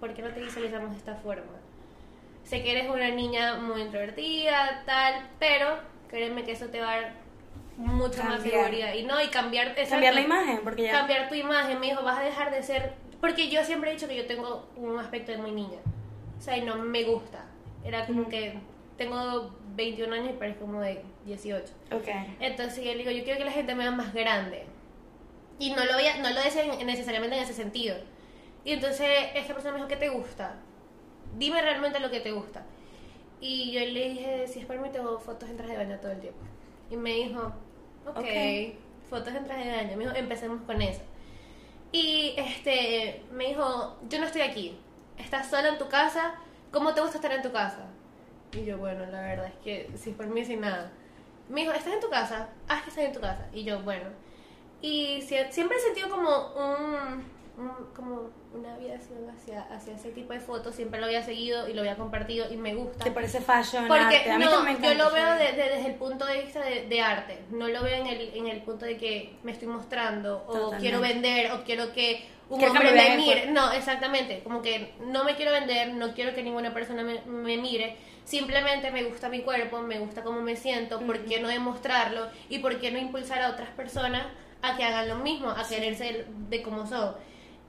¿por 0.01 0.13
qué 0.13 0.23
no 0.23 0.31
te 0.31 0.41
visualizamos 0.41 0.91
de 0.91 0.97
esta 0.97 1.15
forma? 1.15 1.53
Sé 2.43 2.65
que 2.65 2.73
eres 2.73 2.91
una 2.91 3.11
niña 3.11 3.55
muy 3.59 3.83
introvertida, 3.83 4.83
tal, 4.85 5.29
pero 5.39 5.79
créeme 6.09 6.43
que 6.43 6.51
eso 6.51 6.67
te 6.67 6.81
va 6.81 6.91
a 6.91 7.01
dar 7.01 7.13
mucho 7.77 8.25
más 8.25 8.43
seguridad. 8.43 8.95
Y 8.95 9.05
no, 9.05 9.23
y 9.23 9.29
cambiar, 9.29 9.73
Cambiar 9.89 10.15
la 10.15 10.21
imagen, 10.23 10.59
porque 10.65 10.83
ya... 10.83 10.91
Cambiar 10.91 11.29
tu 11.29 11.37
imagen, 11.37 11.79
me 11.79 11.91
dijo, 11.91 12.03
vas 12.03 12.19
a 12.19 12.23
dejar 12.23 12.51
de 12.51 12.65
ser... 12.65 12.95
Porque 13.21 13.49
yo 13.49 13.63
siempre 13.63 13.91
he 13.91 13.95
dicho 13.95 14.09
que 14.09 14.17
yo 14.17 14.27
tengo 14.27 14.69
un 14.75 14.99
aspecto 14.99 15.31
de 15.31 15.39
muy 15.39 15.53
niña. 15.53 15.79
O 16.37 16.43
sea, 16.43 16.57
y 16.57 16.63
no 16.63 16.75
me 16.75 17.05
gusta. 17.05 17.45
Era 17.85 18.05
como 18.05 18.29
que 18.29 18.59
tengo 18.99 19.57
21 19.77 20.13
años 20.15 20.31
y 20.31 20.33
parezco 20.35 20.67
como 20.67 20.81
de 20.83 21.03
18. 21.25 21.73
Ok. 21.93 22.09
Entonces 22.41 22.85
yo 22.85 22.91
le 22.93 22.99
digo, 22.99 23.11
yo 23.11 23.25
quiero 23.25 23.39
que 23.39 23.45
la 23.47 23.53
gente 23.53 23.75
me 23.75 23.85
vea 23.85 23.91
más 23.93 24.13
grande. 24.13 24.65
Y 25.59 25.71
no 25.71 25.85
lo, 25.85 25.95
voy 25.95 26.07
a- 26.07 26.19
no 26.19 26.29
lo 26.31 26.43
decía 26.43 26.65
en- 26.65 26.87
necesariamente 26.87 27.37
en 27.37 27.43
ese 27.45 27.55
sentido. 27.55 27.97
Y 28.65 28.73
entonces 28.73 29.09
esta 29.35 29.55
persona 29.55 29.73
me 29.73 29.79
dijo, 29.79 29.89
¿qué 29.89 29.97
te 29.97 30.09
gusta? 30.11 30.57
Dime 31.39 31.63
realmente 31.63 32.01
lo 32.01 32.11
que 32.11 32.21
te 32.21 32.33
gusta. 32.33 32.65
Y 33.41 33.71
yo 33.73 33.81
le 33.81 34.09
dije, 34.11 34.47
si 34.49 34.61
es 34.61 34.67
por 34.67 34.79
mí, 34.79 34.89
tengo 34.91 35.19
fotos 35.21 35.49
en 35.49 35.57
traje 35.57 35.73
de 35.73 35.79
baño 35.79 35.99
todo 36.01 36.11
el 36.13 36.21
tiempo. 36.21 36.41
Y 36.91 36.97
me 36.97 37.13
dijo, 37.13 37.53
ok, 38.07 38.19
Ok. 38.19 38.27
fotos 39.09 39.33
en 39.35 39.45
traje 39.45 39.69
de 39.71 39.77
baño. 39.77 39.97
Me 39.97 40.05
dijo, 40.05 40.17
empecemos 40.17 40.61
con 40.63 40.83
eso. 40.83 41.03
Y 41.93 42.35
este, 42.37 43.23
me 43.33 43.47
dijo, 43.49 43.97
yo 44.09 44.19
no 44.19 44.27
estoy 44.27 44.43
aquí. 44.43 44.77
Estás 45.17 45.49
sola 45.51 45.69
en 45.69 45.79
tu 45.79 45.89
casa. 45.89 46.35
¿Cómo 46.73 46.93
te 46.95 47.01
gusta 47.01 47.17
estar 47.17 47.33
en 47.33 47.43
tu 47.43 47.51
casa? 47.53 47.87
Y 48.53 48.65
yo, 48.65 48.79
bueno, 48.79 49.05
la 49.07 49.21
verdad 49.21 49.47
es 49.47 49.55
que 49.63 49.91
si 49.97 50.11
por 50.13 50.27
mí, 50.27 50.45
sin 50.45 50.61
nada. 50.61 50.91
Me 51.49 51.63
dijo, 51.63 51.73
¿estás 51.73 51.93
en 51.95 52.01
tu 52.01 52.09
casa? 52.11 52.49
Ah, 52.69 52.81
que 52.83 52.91
estoy 52.91 53.05
en 53.05 53.13
tu 53.13 53.21
casa. 53.21 53.47
Y 53.53 53.65
yo, 53.65 53.81
bueno. 53.83 54.09
Y 54.81 55.21
sie- 55.23 55.51
siempre 55.51 55.77
he 55.77 55.81
sentido 55.81 56.09
como 56.09 56.29
un, 56.57 57.25
como 57.95 58.31
una 58.55 58.75
aviación 58.75 59.29
hacia, 59.31 59.63
hacia 59.75 59.95
ese 59.95 60.11
tipo 60.11 60.33
de 60.33 60.41
fotos. 60.41 60.75
Siempre 60.75 61.01
lo 61.01 61.07
había 61.07 61.23
seguido 61.23 61.69
y 61.69 61.73
lo 61.75 61.81
había 61.81 61.97
compartido 61.97 62.51
y 62.51 62.57
me 62.57 62.75
gusta. 62.75 63.05
¿Te 63.05 63.11
parece 63.11 63.41
fashion? 63.41 63.89
Porque 63.89 64.03
arte? 64.17 64.31
A 64.31 64.39
mí 64.39 64.45
no, 64.45 64.63
me 64.63 64.75
yo 64.81 64.95
lo 64.95 65.11
veo 65.11 65.35
de- 65.35 65.53
de- 65.53 65.69
desde 65.71 65.87
el 65.87 65.95
punto 65.97 66.25
de 66.27 66.43
vista 66.43 66.61
de, 66.65 66.87
de 66.87 67.01
arte. 67.01 67.39
No 67.51 67.67
lo 67.69 67.83
veo 67.83 67.97
en 67.97 68.07
el, 68.07 68.21
en 68.35 68.47
el 68.47 68.63
punto 68.63 68.85
de 68.87 68.97
que 68.97 69.35
me 69.43 69.53
estoy 69.53 69.69
mostrando 69.69 70.45
o 70.47 70.53
Totalmente. 70.53 70.79
quiero 70.81 71.01
vender 71.01 71.53
o 71.53 71.65
quiero 71.65 71.93
que 71.93 72.27
un 72.51 72.59
Quiero 72.59 72.73
que 72.73 72.79
hombre 72.79 72.93
me 72.95 72.97
vean 73.03 73.09
me 73.09 73.13
el 73.15 73.21
mire. 73.29 73.41
cuerpo. 73.43 73.61
No, 73.61 73.73
exactamente. 73.73 74.41
Como 74.43 74.63
que 74.63 74.95
no 75.01 75.25
me 75.25 75.35
quiero 75.37 75.51
vender, 75.53 75.93
no 75.95 76.15
quiero 76.15 76.35
que 76.35 76.43
ninguna 76.43 76.73
persona 76.73 77.03
me, 77.03 77.21
me 77.27 77.57
mire. 77.57 77.97
Simplemente 78.29 78.91
me 78.91 79.05
gusta 79.05 79.31
mi 79.31 79.41
cuerpo, 79.41 79.81
me 79.81 79.99
gusta 80.01 80.23
cómo 80.23 80.43
me 80.43 80.55
siento. 80.55 81.01
¿Por 81.01 81.25
qué 81.25 81.41
no 81.41 81.49
demostrarlo? 81.49 82.29
¿Y 82.51 82.59
por 82.59 82.79
qué 82.79 82.91
no 82.91 82.99
impulsar 82.99 83.41
a 83.41 83.49
otras 83.49 83.71
personas 83.71 84.27
a 84.61 84.77
que 84.77 84.85
hagan 84.85 85.09
lo 85.09 85.15
mismo, 85.17 85.49
a 85.49 85.67
quererse 85.67 86.05
de, 86.05 86.27
de 86.51 86.63
como 86.63 86.87
son? 86.87 87.15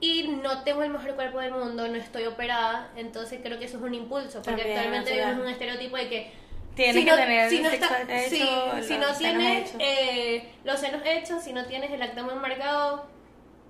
Y 0.00 0.24
no 0.28 0.62
tengo 0.62 0.82
el 0.82 0.90
mejor 0.90 1.14
cuerpo 1.14 1.38
del 1.40 1.52
mundo, 1.52 1.88
no 1.88 1.94
estoy 1.94 2.26
operada, 2.26 2.90
entonces 2.96 3.40
creo 3.42 3.58
que 3.58 3.64
eso 3.64 3.78
es 3.78 3.82
un 3.82 3.94
impulso, 3.94 4.42
porque 4.42 4.50
También, 4.62 4.76
actualmente 4.78 5.12
vivimos 5.14 5.38
un 5.44 5.48
estereotipo 5.48 5.96
de 5.96 6.08
que 6.10 6.32
Tienes 6.74 6.94
si 6.94 7.04
que 7.04 7.10
no, 7.10 7.16
tener 7.16 7.50
si 7.50 7.60
no 7.60 7.70
está- 7.70 8.02
hecho, 8.02 8.82
si 8.82 8.98
los 8.98 9.12
no 9.12 9.16
tienes 9.16 9.74
eh, 9.78 10.52
los 10.64 10.78
senos 10.78 11.00
hechos, 11.06 11.42
si 11.42 11.54
no 11.54 11.64
tienes 11.64 11.90
el 11.90 12.02
abdomen 12.02 12.38
marcado, 12.38 13.06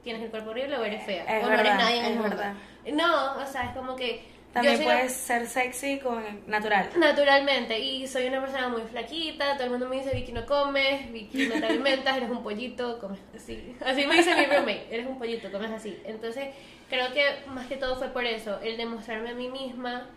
tienes 0.02 0.22
el 0.22 0.30
cuerpo 0.30 0.50
horrible 0.50 0.76
o 0.76 0.84
eres 0.84 1.04
fea. 1.04 1.22
Es 1.38 1.44
o 1.44 1.48
no 1.48 1.54
eres 1.54 1.74
nadie 1.76 1.98
en 2.00 2.04
el 2.06 2.14
mundo. 2.14 2.30
verdad. 2.36 2.54
No, 2.92 3.36
o 3.40 3.46
sea, 3.46 3.66
es 3.66 3.76
como 3.76 3.94
que. 3.94 4.24
También 4.52 4.76
soy 4.76 4.84
puedes 4.86 5.12
ser 5.12 5.46
sexy 5.46 5.98
con 6.00 6.22
natural. 6.46 6.90
Naturalmente, 6.98 7.78
y 7.78 8.06
soy 8.08 8.26
una 8.26 8.40
persona 8.40 8.68
muy 8.68 8.82
flaquita, 8.82 9.54
todo 9.54 9.64
el 9.64 9.70
mundo 9.70 9.88
me 9.88 9.96
dice, 9.96 10.14
Vicky 10.14 10.32
no 10.32 10.44
comes, 10.46 11.10
Vicky 11.12 11.46
no 11.46 11.54
te 11.60 11.66
alimentas, 11.66 12.16
eres 12.16 12.30
un 12.30 12.42
pollito, 12.42 12.98
comes 12.98 13.20
así. 13.34 13.76
Así 13.84 14.06
me 14.06 14.16
dice 14.16 14.34
mi 14.34 14.46
roommate, 14.46 14.86
eres 14.90 15.06
un 15.06 15.18
pollito, 15.18 15.52
comes 15.52 15.70
así. 15.70 15.96
Entonces, 16.04 16.48
creo 16.88 17.12
que 17.12 17.24
más 17.48 17.66
que 17.68 17.76
todo 17.76 17.96
fue 17.96 18.08
por 18.08 18.24
eso, 18.24 18.58
el 18.60 18.76
demostrarme 18.76 19.30
a 19.30 19.34
mí 19.34 19.48
misma 19.48 20.08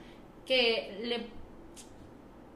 que 0.47 0.97
le... 1.03 1.27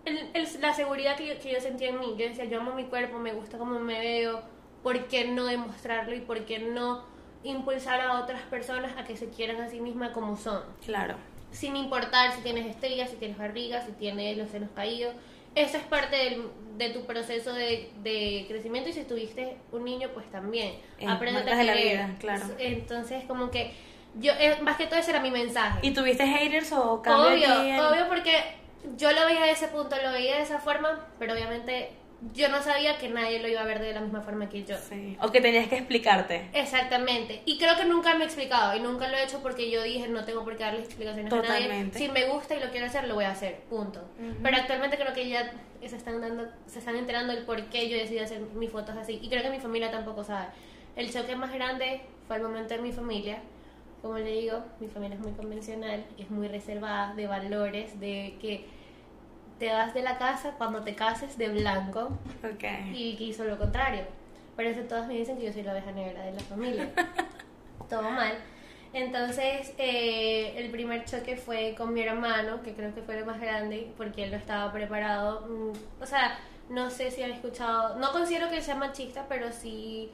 el- 0.05 0.29
el- 0.33 0.61
la 0.61 0.73
seguridad 0.73 1.15
que 1.17 1.27
yo, 1.27 1.39
que 1.39 1.53
yo 1.53 1.59
sentía 1.61 1.89
en 1.89 1.99
mí, 1.99 2.15
yo 2.17 2.27
decía, 2.27 2.45
yo 2.45 2.59
amo 2.61 2.73
mi 2.73 2.85
cuerpo, 2.85 3.19
me 3.19 3.33
gusta 3.33 3.57
cómo 3.57 3.79
me 3.79 3.99
veo, 3.99 4.41
¿por 4.83 5.07
qué 5.07 5.25
no 5.25 5.45
demostrarlo 5.45 6.15
y 6.15 6.21
por 6.21 6.45
qué 6.45 6.59
no 6.59 7.03
impulsar 7.43 8.01
a 8.01 8.19
otras 8.19 8.41
personas 8.43 8.97
a 8.97 9.03
que 9.05 9.15
se 9.17 9.29
quieran 9.29 9.61
a 9.61 9.69
sí 9.69 9.79
mismas 9.79 10.11
como 10.11 10.37
son? 10.37 10.63
Claro. 10.85 11.15
Sin 11.57 11.75
importar 11.75 12.31
si 12.33 12.41
tienes 12.41 12.65
estrellas, 12.67 13.09
si 13.09 13.15
tienes 13.17 13.37
barriga, 13.37 13.83
si 13.85 13.91
tienes 13.93 14.37
los 14.37 14.49
senos 14.49 14.69
caídos. 14.75 15.13
Eso 15.55 15.77
es 15.77 15.83
parte 15.83 16.15
del- 16.15 16.43
de 16.77 16.89
tu 16.91 17.05
proceso 17.07 17.51
de, 17.53 17.89
de 18.03 18.45
crecimiento 18.47 18.89
y 18.89 18.93
si 18.93 19.03
tuviste 19.03 19.57
un 19.71 19.83
niño, 19.83 20.09
pues 20.13 20.29
también. 20.31 20.75
Aprende 21.07 21.39
marcas 21.39 21.53
a 21.53 21.57
de 21.57 21.63
la 21.65 21.73
vida, 21.73 22.15
claro. 22.19 22.45
Entonces, 22.59 23.23
como 23.25 23.49
que 23.49 23.71
yo, 24.19 24.31
eh, 24.39 24.57
más 24.61 24.77
que 24.77 24.85
todo 24.85 24.99
ese 24.99 25.09
era 25.11 25.19
mi 25.19 25.31
mensaje. 25.31 25.79
¿Y 25.81 25.91
tuviste 25.91 26.27
haters 26.27 26.71
o 26.73 27.01
cambio 27.01 27.31
Obvio, 27.31 27.89
obvio 27.89 28.07
porque 28.07 28.33
yo 28.95 29.11
lo 29.11 29.25
veía 29.25 29.45
de 29.45 29.51
ese 29.51 29.67
punto, 29.69 29.95
lo 30.01 30.11
veía 30.11 30.35
de 30.37 30.43
esa 30.43 30.59
forma, 30.59 31.07
pero 31.17 31.33
obviamente 31.33 31.89
yo 32.33 32.49
no 32.49 32.61
sabía 32.63 32.97
que 32.97 33.09
nadie 33.09 33.39
lo 33.39 33.47
iba 33.47 33.61
a 33.61 33.65
ver 33.65 33.79
de 33.79 33.93
la 33.93 34.01
misma 34.01 34.21
forma 34.21 34.49
que 34.49 34.63
yo. 34.63 34.75
Sí. 34.77 35.17
O 35.21 35.31
que 35.31 35.39
tenías 35.39 35.67
que 35.67 35.77
explicarte. 35.77 36.49
Exactamente. 36.53 37.41
Y 37.45 37.57
creo 37.57 37.75
que 37.77 37.85
nunca 37.85 38.15
me 38.15 38.23
he 38.23 38.27
explicado 38.27 38.75
y 38.75 38.79
nunca 38.79 39.07
lo 39.07 39.17
he 39.17 39.23
hecho 39.23 39.39
porque 39.41 39.69
yo 39.69 39.83
dije 39.83 40.07
no 40.07 40.25
tengo 40.25 40.43
por 40.43 40.57
qué 40.57 40.63
darle 40.63 40.79
explicaciones 40.79 41.31
a 41.31 41.41
nadie. 41.41 41.91
Si 41.93 42.09
me 42.09 42.25
gusta 42.25 42.55
y 42.55 42.59
lo 42.59 42.69
quiero 42.71 42.87
hacer, 42.87 43.07
lo 43.07 43.15
voy 43.15 43.25
a 43.25 43.31
hacer. 43.31 43.61
Punto. 43.69 44.03
Pero 44.41 44.57
actualmente 44.57 44.97
creo 44.97 45.13
que 45.13 45.29
ya 45.29 45.51
se 45.85 45.95
están 45.95 46.19
dando, 46.19 46.47
se 46.65 46.79
están 46.79 46.95
enterando 46.95 47.33
el 47.33 47.43
por 47.45 47.63
qué 47.65 47.87
yo 47.87 47.97
decidí 47.97 48.19
hacer 48.19 48.41
mis 48.55 48.71
fotos 48.71 48.97
así. 48.97 49.19
Y 49.21 49.29
creo 49.29 49.43
que 49.43 49.49
mi 49.49 49.59
familia 49.59 49.91
tampoco 49.91 50.23
sabe. 50.23 50.47
El 50.95 51.13
choque 51.13 51.35
más 51.35 51.53
grande 51.53 52.01
fue 52.27 52.37
el 52.37 52.43
momento 52.43 52.73
de 52.73 52.81
mi 52.81 52.91
familia. 52.91 53.39
Como 54.01 54.17
le 54.17 54.31
digo, 54.31 54.63
mi 54.79 54.87
familia 54.87 55.15
es 55.15 55.21
muy 55.21 55.33
convencional, 55.33 56.05
es 56.17 56.29
muy 56.29 56.47
reservada 56.47 57.13
de 57.13 57.27
valores, 57.27 57.99
de 57.99 58.37
que 58.41 58.65
te 59.59 59.71
vas 59.71 59.93
de 59.93 60.01
la 60.01 60.17
casa 60.17 60.51
cuando 60.57 60.81
te 60.83 60.95
cases 60.95 61.37
de 61.37 61.49
blanco 61.49 62.09
Ok. 62.43 62.63
y 62.93 63.15
que 63.17 63.23
hizo 63.25 63.43
lo 63.43 63.57
contrario. 63.57 64.03
Por 64.55 64.65
eso 64.65 64.81
todos 64.81 65.07
me 65.07 65.13
dicen 65.15 65.37
que 65.37 65.45
yo 65.45 65.53
soy 65.53 65.63
la 65.63 65.71
oveja 65.73 65.91
negra 65.91 66.23
de 66.23 66.33
la 66.33 66.39
familia. 66.41 66.89
Todo 67.89 68.03
mal. 68.03 68.33
Entonces, 68.93 69.73
eh, 69.77 70.53
el 70.57 70.71
primer 70.71 71.05
choque 71.05 71.35
fue 71.35 71.75
con 71.77 71.93
mi 71.93 72.01
hermano, 72.01 72.61
que 72.63 72.73
creo 72.73 72.93
que 72.95 73.01
fue 73.01 73.19
lo 73.19 73.25
más 73.25 73.39
grande, 73.39 73.91
porque 73.97 74.23
él 74.23 74.31
no 74.31 74.37
estaba 74.37 74.71
preparado. 74.71 75.41
Mm, 75.47 76.01
O 76.01 76.05
sea, 76.05 76.39
no 76.69 76.89
sé 76.89 77.11
si 77.11 77.21
han 77.23 77.31
escuchado, 77.31 77.97
no 77.97 78.11
considero 78.11 78.49
que 78.49 78.61
sea 78.61 78.75
machista, 78.75 79.25
pero 79.29 79.51
sí 79.51 80.09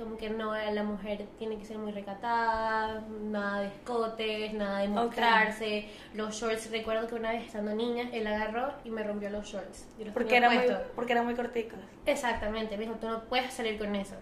como 0.00 0.16
que 0.16 0.30
no, 0.30 0.54
la 0.54 0.82
mujer 0.82 1.26
tiene 1.38 1.56
que 1.58 1.64
ser 1.64 1.78
muy 1.78 1.92
recatada, 1.92 3.04
nada 3.22 3.60
de 3.60 3.66
escotes, 3.68 4.52
nada 4.54 4.80
de 4.80 4.88
mostrarse. 4.88 5.88
Los 6.14 6.34
shorts, 6.34 6.70
recuerdo 6.70 7.06
que 7.06 7.14
una 7.14 7.32
vez 7.32 7.46
estando 7.46 7.74
niña, 7.74 8.08
él 8.12 8.26
agarró 8.26 8.72
y 8.84 8.90
me 8.90 9.02
rompió 9.04 9.30
los 9.30 9.46
shorts. 9.46 9.86
los 9.98 10.12
Porque 10.12 10.36
era 10.36 10.50
muy, 10.50 10.64
porque 10.96 11.12
era 11.12 11.22
muy 11.22 11.34
corticos. 11.34 11.78
Exactamente, 12.06 12.76
me 12.76 12.84
dijo, 12.84 12.96
tú 12.96 13.08
no 13.08 13.20
puedes 13.24 13.52
salir 13.52 13.78
con 13.78 13.94
eso. 13.94 14.16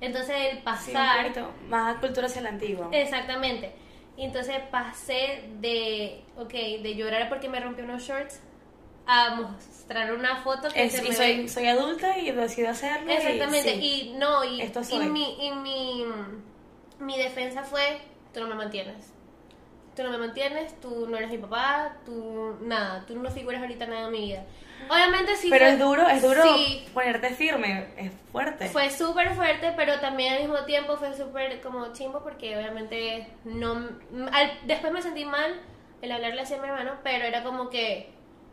Entonces 0.00 0.34
el 0.50 0.56
Sí, 0.58 0.62
pasar... 0.64 1.22
poquito 1.28 1.50
más 1.68 1.96
cultura 1.98 2.26
hacia 2.26 2.42
la 2.42 2.48
antigua. 2.50 2.88
exactamente. 2.92 3.72
Entonces 4.16 4.56
pasé 4.70 5.44
de, 5.60 6.24
ok, 6.36 6.52
de 6.52 6.94
llorar 6.96 7.28
porque 7.28 7.48
me 7.48 7.60
rompió 7.60 7.84
unos 7.84 8.02
shorts 8.02 8.40
a 9.10 9.30
mostrar 9.34 10.12
una 10.12 10.36
foto 10.42 10.68
que 10.68 10.84
Es- 10.84 10.92
se 10.92 11.04
y 11.04 11.08
me 11.08 11.14
soy, 11.14 11.48
soy 11.48 11.66
adulta 11.66 12.18
y 12.18 12.30
decido 12.30 12.68
hacerlo. 12.68 13.10
y 13.10 13.16
Exactamente, 13.16 13.74
sí. 13.74 14.10
y 14.12 14.18
no, 14.18 14.44
y, 14.44 14.60
Esto 14.60 14.80
y 14.80 14.84
soy. 14.84 15.06
mi, 15.08 15.46
y 15.46 15.50
mi, 15.52 16.04
mi 17.00 17.16
defensa 17.18 17.62
fue, 17.64 18.00
tú 18.34 18.40
no 18.40 18.46
me 18.48 18.54
mantienes. 18.54 19.12
Tú 19.96 20.04
no 20.04 20.10
me 20.10 20.18
mantienes, 20.18 20.78
tú 20.80 21.08
no 21.08 21.16
eres 21.16 21.30
mi 21.30 21.38
papá, 21.38 21.96
tú 22.06 22.56
nada, 22.60 23.04
tú 23.06 23.16
no 23.16 23.28
figuras 23.30 23.60
ahorita 23.62 23.86
nada 23.86 24.06
en 24.06 24.12
mi 24.12 24.20
vida. 24.26 24.44
Obviamente 24.88 25.34
sí 25.36 25.48
Pero 25.50 25.64
fue- 25.64 25.72
es 25.74 25.78
duro, 25.80 26.08
es 26.08 26.22
duro 26.22 26.42
sí, 26.56 26.86
ponerte 26.94 27.30
firme, 27.30 27.88
es 27.96 28.12
fuerte. 28.30 28.68
fue 28.68 28.90
súper 28.90 29.34
fuerte, 29.34 29.72
pero 29.74 29.98
también 29.98 30.34
al 30.34 30.40
mismo 30.40 30.64
tiempo 30.66 30.96
fue 30.98 31.16
súper 31.16 31.60
como 31.62 31.92
chimbo 31.94 32.22
porque 32.22 32.56
obviamente 32.56 33.26
no... 33.44 33.72
al- 34.30 34.58
después 34.66 34.92
me 34.92 35.02
sentí 35.02 35.24
mal 35.24 35.58
el 36.00 36.12
hablarle 36.12 36.42
así 36.42 36.54
a 36.54 36.58
mi 36.62 36.68
hermano, 36.68 36.92
pero 37.02 37.24
era 37.24 37.42
como 37.42 37.68
que 37.70 38.12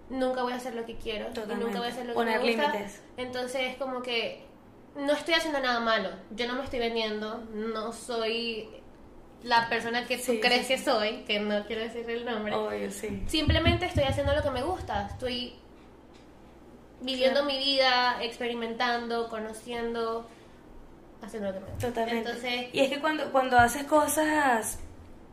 nunca 0.09 0.43
voy 0.43 0.53
a 0.53 0.57
hacer 0.57 0.75
lo 0.75 0.85
que 0.85 0.95
quiero, 0.95 1.27
y 1.33 1.55
nunca 1.55 1.79
voy 1.79 1.87
a 1.87 1.91
hacer 1.91 2.05
lo 2.05 2.13
que 2.13 2.15
Poner 2.15 2.41
me 2.41 2.51
gusta. 2.53 2.71
límites. 2.71 3.01
Entonces 3.17 3.61
es 3.71 3.75
como 3.77 4.01
que 4.01 4.45
no 4.95 5.13
estoy 5.13 5.33
haciendo 5.33 5.59
nada 5.59 5.79
malo, 5.79 6.09
yo 6.31 6.47
no 6.47 6.53
me 6.55 6.63
estoy 6.63 6.79
vendiendo, 6.79 7.43
no 7.53 7.91
soy 7.91 8.69
la 9.43 9.67
persona 9.69 10.05
que 10.07 10.17
tú 10.17 10.23
Sí, 10.33 10.39
crees 10.39 10.65
sí, 10.67 10.73
que 10.75 10.77
soy, 10.79 11.23
que 11.27 11.39
no 11.39 11.65
quiero 11.65 11.81
decir 11.83 12.09
el 12.09 12.25
nombre. 12.25 12.53
Obvio, 12.55 12.89
sí. 12.91 13.23
Simplemente 13.27 13.85
estoy 13.85 14.03
haciendo 14.05 14.33
lo 14.33 14.41
que 14.41 14.49
me 14.51 14.63
gusta, 14.63 15.07
estoy 15.11 15.53
viviendo 17.01 17.41
Claro. 17.41 17.47
mi 17.47 17.57
vida, 17.63 18.23
experimentando, 18.23 19.29
conociendo, 19.29 20.25
haciendo 21.21 21.49
lo 21.49 21.53
que 21.55 21.59
me 21.59 21.71
gusta. 21.71 21.87
Totalmente. 21.89 22.29
Entonces, 22.29 22.65
y 22.73 22.79
es 22.79 22.89
que 22.89 22.99
cuando, 22.99 23.31
cuando 23.31 23.57
haces 23.59 23.83
cosas 23.83 24.79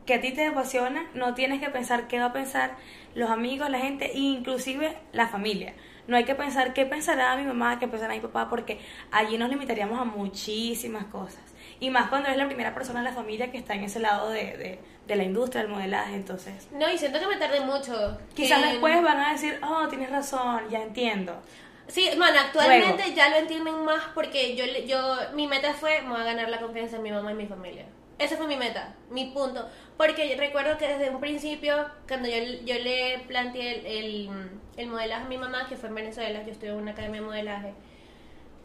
que 0.05 0.15
a 0.15 0.21
ti 0.21 0.31
te 0.31 0.45
apasionan, 0.47 1.05
no 1.13 1.33
tienes 1.33 1.59
que 1.61 1.69
pensar 1.69 2.07
qué 2.07 2.19
va 2.19 2.25
a 2.25 2.33
pensar 2.33 2.75
los 3.15 3.29
amigos, 3.29 3.69
la 3.69 3.79
gente, 3.79 4.11
inclusive 4.13 4.97
la 5.11 5.27
familia. 5.27 5.73
No 6.07 6.17
hay 6.17 6.25
que 6.25 6.35
pensar 6.35 6.73
qué 6.73 6.85
pensará 6.85 7.35
mi 7.37 7.43
mamá, 7.45 7.79
qué 7.79 7.87
pensará 7.87 8.13
mi 8.13 8.19
papá, 8.19 8.49
porque 8.49 8.79
allí 9.11 9.37
nos 9.37 9.49
limitaríamos 9.49 9.97
a 9.99 10.03
muchísimas 10.03 11.05
cosas. 11.05 11.41
Y 11.79 11.89
más 11.89 12.09
cuando 12.09 12.27
eres 12.27 12.37
la 12.37 12.45
primera 12.47 12.73
persona 12.73 12.99
en 12.99 13.05
la 13.05 13.13
familia 13.13 13.51
que 13.51 13.57
está 13.57 13.73
en 13.73 13.83
ese 13.85 13.99
lado 13.99 14.29
de, 14.29 14.57
de, 14.57 14.79
de 15.07 15.15
la 15.15 15.23
industria, 15.23 15.61
del 15.63 15.71
modelaje, 15.71 16.13
entonces... 16.15 16.67
no, 16.71 16.89
y 16.91 16.97
siento 16.97 17.19
que 17.19 17.27
me 17.27 17.37
tardé 17.37 17.61
mucho. 17.61 18.17
Quizás 18.33 18.61
en- 18.63 18.69
después 18.71 19.01
van 19.01 19.17
a 19.19 19.31
decir, 19.31 19.57
oh, 19.65 19.87
tienes 19.87 20.09
razón, 20.09 20.63
ya 20.69 20.81
entiendo. 20.81 21.41
Sí, 21.87 22.09
bueno, 22.17 22.39
actualmente 22.39 23.03
Luego. 23.03 23.15
ya 23.15 23.29
lo 23.29 23.35
entienden 23.37 23.83
más 23.85 24.01
porque 24.13 24.55
yo, 24.55 24.65
yo, 24.85 25.15
mi 25.35 25.47
meta 25.47 25.73
fue, 25.73 26.01
me 26.01 26.09
voy 26.11 26.21
a 26.21 26.25
ganar 26.25 26.49
la 26.49 26.59
confianza 26.59 26.97
de 26.97 27.03
mi 27.03 27.11
mamá 27.11 27.31
y 27.31 27.35
mi 27.35 27.45
familia. 27.45 27.85
Ese 28.19 28.37
fue 28.37 28.47
mi 28.47 28.55
meta, 28.55 28.93
mi 29.09 29.25
punto. 29.31 29.67
Porque 29.97 30.35
recuerdo 30.37 30.77
que 30.77 30.87
desde 30.87 31.09
un 31.09 31.19
principio, 31.19 31.85
cuando 32.07 32.27
yo, 32.27 32.37
yo 32.65 32.75
le 32.79 33.19
planteé 33.27 33.79
el, 33.79 33.85
el, 33.85 34.29
el 34.77 34.87
modelaje 34.87 35.23
a 35.23 35.27
mi 35.27 35.37
mamá, 35.37 35.67
que 35.67 35.77
fue 35.77 35.89
en 35.89 35.95
Venezuela, 35.95 36.43
yo 36.43 36.51
estuve 36.51 36.69
en 36.69 36.77
una 36.77 36.91
academia 36.91 37.21
de 37.21 37.27
modelaje, 37.27 37.73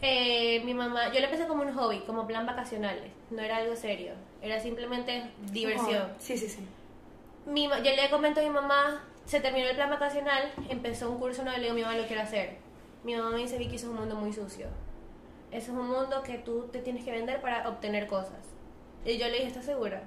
eh, 0.00 0.62
mi 0.64 0.74
mamá, 0.74 1.08
yo 1.08 1.20
le 1.20 1.24
empecé 1.24 1.46
como 1.46 1.62
un 1.62 1.74
hobby, 1.74 2.00
como 2.00 2.26
plan 2.26 2.46
vacacional, 2.46 2.98
no 3.30 3.42
era 3.42 3.56
algo 3.56 3.74
serio, 3.74 4.12
era 4.40 4.60
simplemente 4.60 5.24
diversión. 5.50 6.10
Oh, 6.10 6.14
sí, 6.18 6.38
sí, 6.38 6.48
sí. 6.48 6.64
Mi, 7.46 7.64
yo 7.64 7.78
le 7.96 8.10
comento 8.10 8.40
a 8.40 8.44
mi 8.44 8.50
mamá, 8.50 9.04
se 9.24 9.40
terminó 9.40 9.68
el 9.68 9.74
plan 9.74 9.90
vacacional, 9.90 10.52
empezó 10.68 11.10
un 11.10 11.18
curso 11.18 11.42
nuevo 11.42 11.58
le 11.58 11.64
digo, 11.64 11.74
mi 11.74 11.82
mamá 11.82 11.96
lo 11.96 12.06
quiero 12.06 12.22
hacer. 12.22 12.56
Mi 13.02 13.16
mamá 13.16 13.30
me 13.30 13.38
dice, 13.38 13.58
Vicky, 13.58 13.76
eso 13.76 13.86
es 13.86 13.92
un 13.92 13.98
mundo 13.98 14.14
muy 14.14 14.32
sucio. 14.32 14.66
Eso 15.50 15.72
es 15.72 15.78
un 15.78 15.88
mundo 15.88 16.22
que 16.22 16.38
tú 16.38 16.68
te 16.70 16.80
tienes 16.80 17.04
que 17.04 17.10
vender 17.10 17.40
para 17.40 17.68
obtener 17.68 18.06
cosas. 18.06 18.38
Y 19.04 19.16
yo 19.18 19.26
le 19.26 19.34
dije, 19.34 19.46
¿estás 19.46 19.64
segura? 19.64 20.02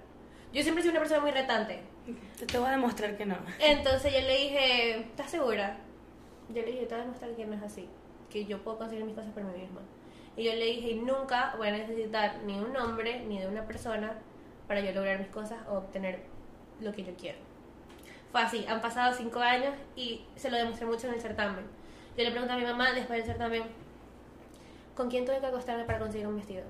Yo 0.54 0.62
siempre 0.64 0.82
he 0.82 0.84
sido 0.84 0.92
una 0.92 1.00
persona 1.00 1.22
muy 1.22 1.32
retante. 1.32 1.82
Te, 2.38 2.46
te 2.46 2.58
voy 2.58 2.68
a 2.68 2.72
demostrar 2.72 3.16
que 3.18 3.26
no. 3.26 3.38
Entonces 3.60 4.14
yo 4.14 4.20
le 4.20 4.38
dije, 4.38 5.00
¿estás 5.00 5.32
segura? 5.32 5.78
Yo 6.50 6.62
le 6.62 6.72
dije, 6.72 6.86
te 6.86 6.96
voy 6.96 7.02
a 7.02 7.06
demostrar 7.06 7.32
que 7.32 7.46
no 7.46 7.56
es 7.56 7.64
así. 7.64 7.88
Que 8.30 8.46
yo 8.46 8.62
puedo 8.64 8.78
conseguir 8.78 9.06
mis 9.06 9.16
cosas 9.16 9.32
por 9.32 9.44
mí 9.44 9.58
misma. 9.58 9.82
Y 10.36 10.44
yo 10.44 10.54
le 10.54 10.66
dije, 10.66 10.96
nunca 10.96 11.54
voy 11.58 11.70
a 11.70 11.72
necesitar 11.72 12.40
ni 12.46 12.60
un 12.60 12.76
hombre 12.76 13.24
ni 13.28 13.40
de 13.40 13.48
una 13.48 13.66
persona 13.66 14.16
para 14.68 14.82
yo 14.82 14.92
lograr 14.94 15.20
mis 15.20 15.28
cosas 15.28 15.60
o 15.70 15.74
obtener 15.74 16.20
lo 16.80 16.92
que 16.94 17.04
yo 17.04 17.14
quiero. 17.16 17.38
Fue 18.32 18.42
así, 18.42 18.66
han 18.68 18.82
pasado 18.82 19.14
cinco 19.14 19.40
años 19.40 19.74
y 19.96 20.22
se 20.36 20.50
lo 20.50 20.58
demostré 20.58 20.86
mucho 20.86 21.08
en 21.08 21.16
el 21.16 21.22
certamen. 21.22 21.66
Yo 22.18 22.24
le 22.24 22.32
pregunté 22.32 22.54
a 22.54 22.58
mi 22.58 22.64
mamá 22.64 22.94
después 22.94 23.20
del 23.20 23.28
certamen, 23.28 23.64
¿con 24.96 25.10
quién 25.10 25.26
tuve 25.26 25.40
que 25.40 25.46
acostarme 25.46 25.84
para 25.84 26.00
conseguir 26.00 26.28
un 26.28 26.38
vestido? 26.38 26.64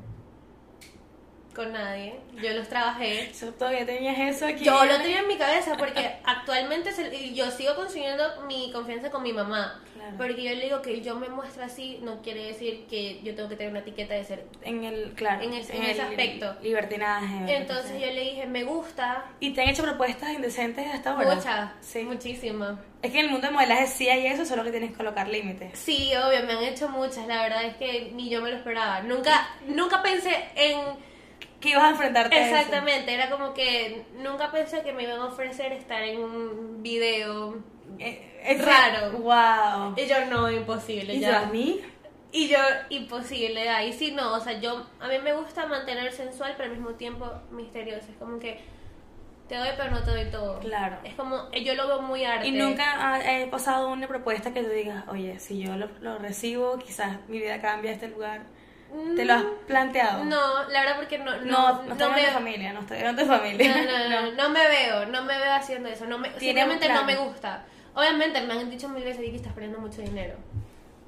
Con 1.55 1.73
nadie. 1.73 2.15
Yo 2.41 2.53
los 2.53 2.67
trabajé. 2.69 3.29
Eso, 3.29 3.47
todavía 3.53 3.85
tenías 3.85 4.17
eso 4.17 4.45
aquí. 4.47 4.63
Yo 4.63 4.85
lo 4.85 4.97
tenía 5.01 5.19
en 5.19 5.27
mi 5.27 5.37
cabeza 5.37 5.75
porque 5.77 6.13
actualmente 6.23 6.91
se- 6.93 7.33
yo 7.33 7.51
sigo 7.51 7.75
construyendo 7.75 8.23
mi 8.47 8.71
confianza 8.71 9.11
con 9.11 9.21
mi 9.23 9.33
mamá. 9.33 9.81
Claro. 9.93 10.15
Porque 10.17 10.41
yo 10.43 10.49
le 10.55 10.63
digo 10.63 10.81
que 10.81 11.01
yo 11.01 11.15
me 11.17 11.27
muestro 11.29 11.63
así, 11.63 11.99
no 12.01 12.21
quiere 12.21 12.45
decir 12.45 12.85
que 12.89 13.21
yo 13.21 13.35
tengo 13.35 13.49
que 13.49 13.55
tener 13.57 13.71
una 13.71 13.81
etiqueta 13.81 14.13
de 14.13 14.23
ser. 14.23 14.45
En 14.63 14.83
el, 14.85 15.11
claro. 15.13 15.43
En 15.43 15.53
ese- 15.53 15.75
en 15.75 15.83
ese 15.83 16.01
aspecto. 16.01 16.55
Libertinaje. 16.63 17.55
Entonces 17.57 17.91
yo 17.99 18.07
le 18.07 18.21
dije, 18.21 18.45
me 18.47 18.63
gusta. 18.63 19.25
¿Y 19.39 19.51
te 19.51 19.61
han 19.61 19.69
hecho 19.69 19.83
propuestas 19.83 20.31
indecentes 20.31 20.87
hasta 20.93 21.11
ahora? 21.11 21.35
Muchas, 21.35 21.71
Sí. 21.81 22.03
muchísimas. 22.03 22.79
Es 23.01 23.11
que 23.11 23.19
en 23.19 23.25
el 23.25 23.31
mundo 23.31 23.47
del 23.47 23.55
modelaje 23.55 23.87
sí 23.87 24.07
hay 24.09 24.27
eso, 24.27 24.45
solo 24.45 24.63
que 24.63 24.71
tienes 24.71 24.91
que 24.91 24.97
colocar 24.97 25.27
límites. 25.27 25.77
Sí, 25.77 26.11
obvio, 26.15 26.43
me 26.45 26.53
han 26.53 26.63
hecho 26.63 26.87
muchas. 26.87 27.27
La 27.27 27.41
verdad 27.43 27.65
es 27.65 27.75
que 27.75 28.11
ni 28.13 28.29
yo 28.29 28.41
me 28.41 28.51
lo 28.51 28.57
esperaba. 28.57 29.01
Nunca, 29.01 29.49
nunca 29.67 30.01
pensé 30.01 30.31
en 30.55 30.79
Que 31.61 31.69
ibas 31.69 31.83
a 31.83 31.89
enfrentarte 31.91 32.35
a 32.35 32.47
eso. 32.47 32.55
Exactamente, 32.55 33.13
era 33.13 33.29
como 33.29 33.53
que 33.53 34.05
nunca 34.15 34.51
pensé 34.51 34.81
que 34.81 34.91
me 34.91 35.03
iban 35.03 35.19
a 35.21 35.25
ofrecer 35.25 35.71
estar 35.71 36.01
en 36.03 36.19
un 36.19 36.81
video 36.83 37.55
Eh, 37.99 38.41
es 38.43 38.65
Raro. 38.65 39.11
Wow. 39.19 39.93
y 39.95 40.07
yo 40.07 40.25
no, 40.25 40.49
imposible, 40.51 41.13
¿Y 41.13 41.19
ya. 41.19 41.41
a 41.41 41.45
mí? 41.45 41.79
Y 42.33 42.47
yo, 42.47 42.57
imposible, 42.89 43.69
ahí 43.69 43.93
sí 43.93 44.11
no, 44.11 44.33
o 44.33 44.39
sea, 44.39 44.59
yo, 44.59 44.85
a 44.99 45.07
mí 45.07 45.19
me 45.21 45.33
gusta 45.33 45.65
mantener 45.67 46.11
sensual, 46.13 46.53
pero 46.57 46.71
al 46.71 46.77
mismo 46.77 46.95
tiempo 46.95 47.29
misterioso, 47.51 48.09
es 48.09 48.17
como 48.17 48.39
que 48.39 48.59
te 49.49 49.57
doy 49.57 49.67
pero 49.75 49.91
no 49.91 50.01
te 50.01 50.11
doy 50.11 50.31
todo. 50.31 50.59
Claro. 50.59 50.97
Es 51.03 51.13
como, 51.15 51.51
yo 51.51 51.75
lo 51.75 51.87
veo 51.87 52.01
muy 52.01 52.23
arte. 52.23 52.47
Y 52.47 52.53
nunca 52.53 53.19
he 53.29 53.47
pasado 53.47 53.89
una 53.89 54.07
propuesta 54.07 54.53
que 54.53 54.63
tú 54.63 54.69
digas, 54.69 55.03
oye, 55.09 55.39
si 55.39 55.59
yo 55.59 55.75
lo, 55.75 55.89
lo 55.99 56.17
recibo, 56.19 56.79
quizás 56.79 57.17
mi 57.27 57.39
vida 57.39 57.59
cambia 57.59 57.91
a 57.91 57.93
este 57.95 58.07
lugar. 58.07 58.43
¿Te 59.15 59.25
lo 59.25 59.33
has 59.33 59.43
planteado? 59.67 60.23
Mm, 60.23 60.29
No, 60.29 60.63
la 60.69 60.81
verdad 60.81 60.95
porque 60.97 61.17
no, 61.17 61.25
No, 61.41 61.83
no, 61.83 61.95
no, 61.95 62.09
me, 62.09 62.21
en 62.21 62.27
tu 62.27 62.33
familia, 62.33 62.73
no 62.73 62.79
estoy 62.81 62.97
tu 63.15 63.25
familia. 63.25 63.75
no, 63.75 64.09
no, 64.09 64.09
no, 64.31 64.31
no 64.31 64.49
me 64.49 64.67
veo, 64.67 65.05
no 65.05 65.23
me 65.23 65.37
veo 65.37 65.53
haciendo 65.53 65.89
eso, 65.89 66.05
no 66.05 66.17
me, 66.17 66.37
simplemente 66.39 66.89
no 66.89 67.03
me 67.05 67.15
gusta. 67.15 67.65
Obviamente 67.93 68.41
me 68.41 68.53
han 68.53 68.69
dicho 68.69 68.87
mil 68.89 69.03
veces 69.03 69.21
que 69.21 69.35
estás 69.35 69.53
perdiendo 69.53 69.79
mucho 69.79 70.01
dinero. 70.01 70.35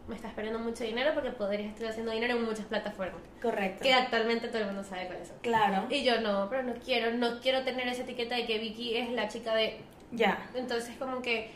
Me 0.08 0.16
estás 0.16 0.34
perdiendo 0.34 0.60
mucho 0.60 0.84
dinero 0.84 1.12
porque 1.14 1.30
podrías 1.32 1.74
estar 1.74 1.88
haciendo 1.88 2.12
dinero 2.12 2.36
en 2.36 2.44
muchas 2.44 2.66
plataformas. 2.66 3.22
Correcto. 3.42 3.84
Que 3.84 3.94
actualmente 3.94 4.50
todo 4.50 4.58
el 4.60 4.66
mundo 4.66 4.84
sabe 4.84 5.08
cuáles 5.08 5.30
son. 5.30 5.38
Claro. 5.42 5.86
Y 5.90 6.04
yo 6.04 6.20
no, 6.20 6.48
pero 6.50 6.64
no 6.64 6.74
quiero, 6.74 7.12
no 7.12 7.40
quiero 7.40 7.64
tener 7.64 7.88
esa 7.88 8.02
etiqueta 8.04 8.36
de 8.36 8.46
que 8.46 8.60
Vicky 8.60 8.98
es 8.98 9.10
la 9.12 9.30
chica 9.30 9.56
de... 9.56 9.80
Ya. 10.12 10.46
Entonces 10.56 10.98
como 10.98 11.22
que 11.22 11.52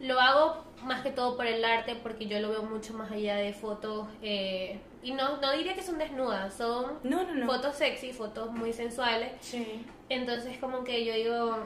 lo 0.00 0.20
hago 0.20 0.62
más 0.82 1.02
que 1.02 1.10
todo 1.10 1.38
por 1.38 1.46
el 1.46 1.64
arte 1.64 1.96
porque 2.02 2.26
yo 2.26 2.38
lo 2.40 2.50
veo 2.50 2.62
mucho 2.64 2.92
más 2.92 3.10
allá 3.10 3.36
de 3.36 3.54
fotos 3.54 4.06
eh, 4.20 4.78
y 5.08 5.12
no, 5.12 5.36
no 5.40 5.52
diría 5.52 5.74
que 5.74 5.82
son 5.82 5.98
desnudas, 5.98 6.52
son 6.54 6.98
No, 7.04 7.22
no, 7.24 7.34
no. 7.34 7.46
fotos 7.46 7.76
sexy, 7.76 8.12
fotos 8.12 8.50
muy 8.52 8.72
sensuales. 8.72 9.32
Sí. 9.40 9.84
Entonces 10.08 10.58
como 10.58 10.82
que 10.84 11.04
yo 11.04 11.14
digo, 11.14 11.58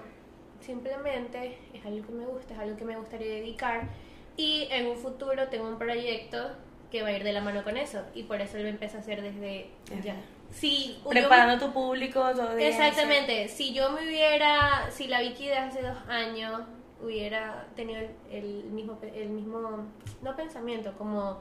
simplemente 0.64 1.58
es 1.72 1.84
algo 1.84 2.06
que 2.06 2.12
me 2.12 2.26
gusta, 2.26 2.54
es 2.54 2.60
algo 2.60 2.76
que 2.76 2.84
me 2.84 2.96
gustaría 2.96 3.28
dedicar 3.34 3.88
y 4.36 4.68
en 4.70 4.86
un 4.86 4.96
futuro 4.96 5.48
tengo 5.48 5.68
un 5.68 5.78
proyecto 5.78 6.50
que 6.90 7.02
va 7.02 7.08
a 7.08 7.12
ir 7.12 7.24
de 7.24 7.32
la 7.32 7.40
mano 7.40 7.62
con 7.64 7.76
eso 7.76 8.02
y 8.14 8.24
por 8.24 8.40
eso 8.40 8.58
lo 8.58 8.66
empecé 8.68 8.96
a 8.96 9.00
hacer 9.00 9.22
desde 9.22 9.68
ya. 10.02 10.16
Sí, 10.50 10.98
yo- 11.04 11.10
Preparando 11.10 11.64
tu 11.64 11.72
público, 11.72 12.20
audiencia. 12.22 12.68
Exactamente, 12.88 13.48
si 13.48 13.72
yo 13.72 13.90
me 13.90 14.02
hubiera, 14.06 14.90
si 14.90 15.06
la 15.06 15.20
Vicky 15.20 15.46
de 15.46 15.56
hace 15.56 15.82
dos 15.82 15.96
años 16.08 16.62
hubiera 17.02 17.66
tenido 17.76 18.00
el, 18.00 18.10
el 18.30 18.64
mismo, 18.64 18.98
el 19.14 19.28
mismo, 19.28 19.86
no 20.22 20.36
pensamiento, 20.36 20.92
como 20.98 21.38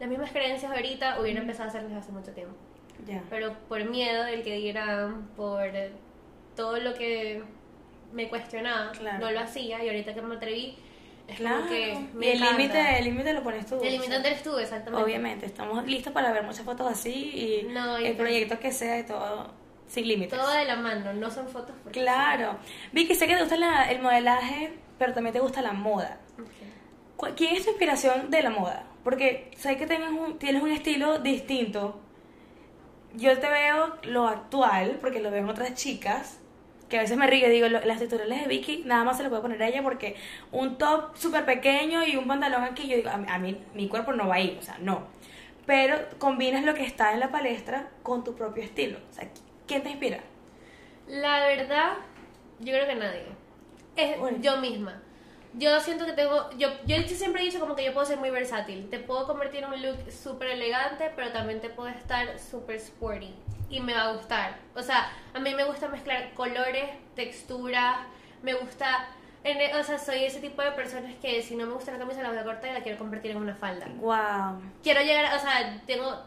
las 0.00 0.08
mismas 0.08 0.30
creencias 0.30 0.70
ahorita, 0.70 1.20
hubiera 1.20 1.40
empezado 1.40 1.64
a 1.64 1.68
hacer 1.68 1.82
desde 1.84 1.96
hace 1.96 2.12
mucho 2.12 2.32
tiempo. 2.32 2.54
Ya. 3.06 3.22
Pero 3.30 3.54
por 3.68 3.84
miedo 3.84 4.24
del 4.24 4.42
que 4.42 4.54
dirán, 4.56 5.28
por 5.36 5.62
eh, 5.64 5.92
todo 6.56 6.76
lo 6.78 6.94
que 6.94 7.42
me 8.12 8.28
cuestionaba, 8.28 8.92
Claro. 8.92 9.18
no 9.18 9.30
lo 9.30 9.40
hacía 9.40 9.82
y 9.84 9.88
ahorita 9.88 10.14
que 10.14 10.22
me 10.22 10.34
atreví, 10.36 10.76
es 11.28 11.36
Claro. 11.36 11.58
como 11.58 11.68
que 11.70 11.92
y 11.92 11.98
me 12.14 12.32
el 12.32 12.38
encanta. 12.42 12.56
límite, 12.58 12.98
el 12.98 13.04
límite 13.04 13.32
lo 13.34 13.42
pones 13.42 13.66
tú. 13.66 13.74
o 13.76 13.82
El 13.82 13.90
sea, 13.90 14.00
limitante 14.00 14.28
eres 14.28 14.42
tú, 14.42 14.58
exactamente. 14.58 15.04
Obviamente, 15.04 15.46
estamos 15.46 15.86
listos 15.86 16.12
para 16.12 16.32
ver 16.32 16.42
muchas 16.42 16.64
fotos 16.64 16.86
así 16.90 17.12
y 17.64 17.72
No, 17.72 18.00
y 18.00 18.06
el 18.06 18.16
proyecto 18.16 18.58
que 18.58 18.72
sea 18.72 18.98
y 18.98 19.04
todo 19.04 19.52
sin 19.86 20.06
límites. 20.08 20.38
Todo 20.38 20.50
de 20.52 20.64
la 20.64 20.76
mano, 20.76 21.12
no 21.14 21.30
son 21.30 21.48
fotos 21.48 21.74
porque 21.82 22.00
Claro. 22.00 22.58
Vicky, 22.92 23.14
sé 23.14 23.26
que 23.26 23.34
te 23.34 23.40
gusta 23.40 23.56
la- 23.56 23.90
el 23.90 24.00
modelaje, 24.02 24.72
pero 24.98 25.12
también 25.14 25.32
te 25.32 25.40
gusta 25.40 25.62
la 25.62 25.72
moda. 25.72 26.18
Ok. 26.38 26.48
¿Cu- 27.16 27.34
¿Quién 27.36 27.56
es 27.56 27.64
tu 27.64 27.70
inspiración 27.70 28.30
de 28.30 28.42
la 28.42 28.50
moda? 28.50 28.84
Porque 29.08 29.50
sé 29.56 29.78
que 29.78 29.86
tienes 29.86 30.10
un, 30.10 30.38
tienes 30.38 30.62
un 30.62 30.70
estilo 30.70 31.18
distinto. 31.18 31.98
Yo 33.14 33.38
te 33.38 33.48
veo 33.48 33.96
lo 34.02 34.28
actual, 34.28 34.98
porque 35.00 35.20
lo 35.20 35.30
veo 35.30 35.40
en 35.40 35.48
otras 35.48 35.72
chicas, 35.72 36.40
que 36.90 36.98
a 36.98 37.00
veces 37.00 37.16
me 37.16 37.26
río 37.26 37.46
y 37.48 37.50
digo, 37.50 37.68
lo- 37.68 37.80
las 37.86 38.00
tutoriales 38.00 38.42
de 38.42 38.48
Vicky 38.48 38.82
nada 38.84 39.04
más 39.04 39.16
se 39.16 39.22
lo 39.22 39.30
puede 39.30 39.40
poner 39.40 39.62
a 39.62 39.68
ella 39.68 39.82
porque 39.82 40.14
un 40.52 40.76
top 40.76 41.16
súper 41.16 41.46
pequeño 41.46 42.04
y 42.04 42.16
un 42.16 42.26
pantalón 42.26 42.64
aquí, 42.64 42.86
yo 42.86 42.96
digo, 42.96 43.08
a 43.08 43.14
a 43.14 43.38
mí 43.38 43.58
mi 43.72 43.88
cuerpo 43.88 44.12
no 44.12 44.28
va 44.28 44.34
ahí, 44.34 44.58
o 44.58 44.62
sea, 44.62 44.76
no. 44.80 45.06
Pero 45.64 45.96
combinas 46.18 46.64
lo 46.66 46.74
que 46.74 46.84
está 46.84 47.14
en 47.14 47.20
la 47.20 47.30
palestra 47.30 47.88
con 48.02 48.24
tu 48.24 48.34
propio 48.34 48.62
estilo. 48.62 48.98
O 49.10 49.14
sea, 49.14 49.26
¿quién 49.66 49.82
te 49.82 49.88
inspira? 49.90 50.20
La 51.06 51.46
verdad, 51.46 51.94
yo 52.60 52.72
creo 52.74 52.86
que 52.86 52.94
nadie. 52.94 53.22
Es 53.96 54.18
Bueno. 54.18 54.36
yo 54.42 54.58
misma. 54.58 55.00
Yo 55.58 55.78
siento 55.80 56.06
que 56.06 56.12
tengo. 56.12 56.50
Yo, 56.56 56.68
yo 56.86 56.96
siempre 57.08 57.42
he 57.42 57.44
dicho 57.46 57.58
como 57.60 57.74
que 57.74 57.84
yo 57.84 57.92
puedo 57.92 58.06
ser 58.06 58.18
muy 58.18 58.30
versátil. 58.30 58.88
Te 58.90 58.98
puedo 59.00 59.26
convertir 59.26 59.64
en 59.64 59.72
un 59.72 59.82
look 59.82 60.10
súper 60.12 60.50
elegante, 60.50 61.10
pero 61.16 61.32
también 61.32 61.60
te 61.60 61.68
puedo 61.68 61.88
estar 61.88 62.38
súper 62.38 62.76
sporty. 62.76 63.34
Y 63.68 63.80
me 63.80 63.92
va 63.94 64.04
a 64.04 64.12
gustar. 64.12 64.58
O 64.74 64.82
sea, 64.82 65.10
a 65.34 65.40
mí 65.40 65.54
me 65.54 65.64
gusta 65.64 65.88
mezclar 65.88 66.32
colores, 66.34 66.88
texturas. 67.14 67.98
Me 68.42 68.54
gusta 68.54 69.08
En 69.44 69.60
e- 69.60 69.74
o 69.76 69.84
sea, 69.84 69.98
soy 69.98 70.24
ese 70.24 70.40
tipo 70.40 70.62
de 70.62 70.72
personas 70.72 71.14
que 71.22 71.42
si 71.42 71.54
no 71.56 71.66
me 71.66 71.72
gusta 71.72 71.92
la 71.92 71.98
camisa 71.98 72.22
la 72.22 72.30
voy 72.30 72.38
a 72.38 72.44
cortar 72.44 72.70
y 72.70 72.74
la 72.74 72.82
quiero 72.82 72.98
convertir 72.98 73.30
en 73.32 73.36
una 73.38 73.54
falda. 73.54 73.86
Wow. 74.00 74.60
Quiero 74.82 75.00
llegar, 75.00 75.34
o 75.36 75.40
sea, 75.40 75.80
tengo, 75.86 76.18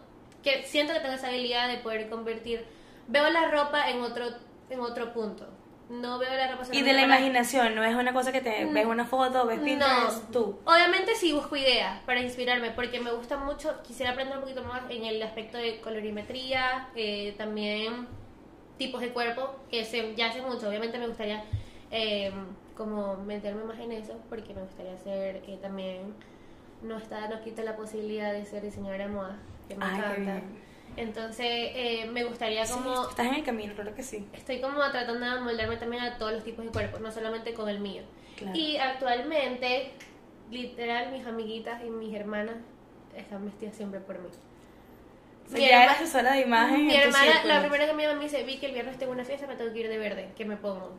que 0.44 0.64
siento 0.64 0.94
que 0.94 1.00
tengo 1.02 1.16
esa 1.16 1.28
habilidad 1.28 1.68
de 1.68 1.78
poder 1.80 2.10
convertir, 2.10 2.66
veo 3.08 3.30
la 3.30 3.52
ropa 3.52 3.90
en 3.90 4.02
otro, 4.02 4.26
en 4.70 4.80
otro 4.80 5.14
punto. 5.14 5.48
No 5.92 6.18
veo 6.20 6.30
la 6.34 6.52
ropa 6.52 6.64
Y 6.72 6.82
de 6.84 6.94
la 6.94 7.02
imaginación, 7.02 7.76
no 7.76 7.84
es 7.84 7.96
una 7.96 8.14
cosa 8.14 8.32
que 8.32 8.40
te 8.42 8.66
ves 8.66 8.86
una 8.86 9.06
foto, 9.06 9.46
ves 9.46 9.60
Pinterest, 9.60 10.24
no. 10.26 10.32
tú. 10.32 10.60
Obviamente 10.66 11.16
sí 11.16 11.34
busco 11.34 11.56
ideas 11.58 12.00
para 12.06 12.22
inspirarme, 12.22 12.72
porque 12.72 13.00
me 13.02 13.12
gusta 13.12 13.38
mucho, 13.38 13.82
quisiera 13.84 14.12
aprender 14.12 14.38
un 14.38 14.44
poquito 14.44 14.64
más 14.64 14.84
en 14.90 15.04
el 15.04 15.22
aspecto 15.22 15.58
de 15.58 15.82
colorimetría, 15.82 16.88
eh, 16.96 17.36
también 17.38 18.08
tipos 18.78 19.02
de 19.02 19.10
cuerpo, 19.10 19.54
que 19.70 19.84
se, 19.86 20.16
ya 20.16 20.32
sé 20.32 20.42
mucho, 20.42 20.68
obviamente 20.70 20.98
me 20.98 21.08
gustaría 21.08 21.44
eh, 21.92 22.32
como 22.76 23.18
meterme 23.18 23.64
más 23.66 23.80
en 23.80 23.92
eso, 23.92 24.14
porque 24.30 24.54
me 24.54 24.62
gustaría 24.62 24.94
hacer 24.94 25.44
eh, 25.48 25.60
también, 25.62 26.14
no 26.82 26.98
está, 26.98 27.28
no 27.28 27.42
quita 27.44 27.64
la 27.64 27.76
posibilidad 27.76 28.32
de 28.32 28.46
ser 28.46 28.64
diseñadora 28.64 29.08
de 29.08 29.14
moda, 29.14 29.38
que 29.68 29.76
me 29.76 29.86
Ay, 29.86 29.92
qué 29.92 29.98
encanta. 29.98 30.32
bien. 30.34 30.71
Entonces 30.98 31.46
eh, 31.48 32.10
me 32.12 32.24
gustaría 32.26 32.66
Sí, 32.66 32.74
como 32.74 33.08
estás 33.10 33.28
en 33.28 33.36
el 33.36 33.44
camino, 33.44 33.74
claro 33.74 33.96
que 33.96 34.04
sí. 34.04 34.28
estoy 34.34 34.60
como 34.62 34.78
tratando 34.92 35.26
de 35.26 35.40
moldarme 35.42 35.78
también 35.78 36.04
a 36.04 36.18
todos 36.18 36.34
los 36.34 36.44
tipos 36.44 36.66
de 36.66 36.72
cuerpos, 36.72 37.00
no 37.02 37.12
solamente 37.12 37.54
con 37.54 37.70
el 37.70 37.80
mío. 37.80 38.04
Claro. 38.36 38.58
Y 38.58 38.78
actualmente, 38.78 39.92
literal, 40.50 41.12
mis 41.12 41.26
amiguitas 41.26 41.82
y 41.86 41.90
mis 41.90 42.14
hermanas 42.14 42.56
están 43.16 43.46
vestidas 43.46 43.76
siempre 43.76 44.00
por 44.02 44.20
mí. 44.20 44.28
O 45.48 45.50
sea, 45.50 45.60
ya 45.60 45.66
herma- 45.68 45.84
eres 45.84 45.96
asesora 46.02 46.34
de 46.34 46.42
imagen. 46.42 46.88
mi 46.88 46.96
hermana, 46.96 47.44
la 47.46 47.60
primera 47.62 47.86
que 47.88 47.94
me 47.94 48.04
llama 48.04 48.16
me 48.20 48.24
dice, 48.26 48.44
vi 48.44 48.58
que 48.58 48.68
el 48.68 48.74
viernes 48.74 48.98
tengo 48.98 49.12
una 49.12 49.26
fiesta, 49.26 49.48
me 49.48 49.56
tengo 49.56 49.72
que 49.74 49.80
ir 49.80 49.90
de 49.90 49.98
verde, 49.98 50.30
¿qué 50.36 50.46
me 50.46 50.58
pongo? 50.58 50.92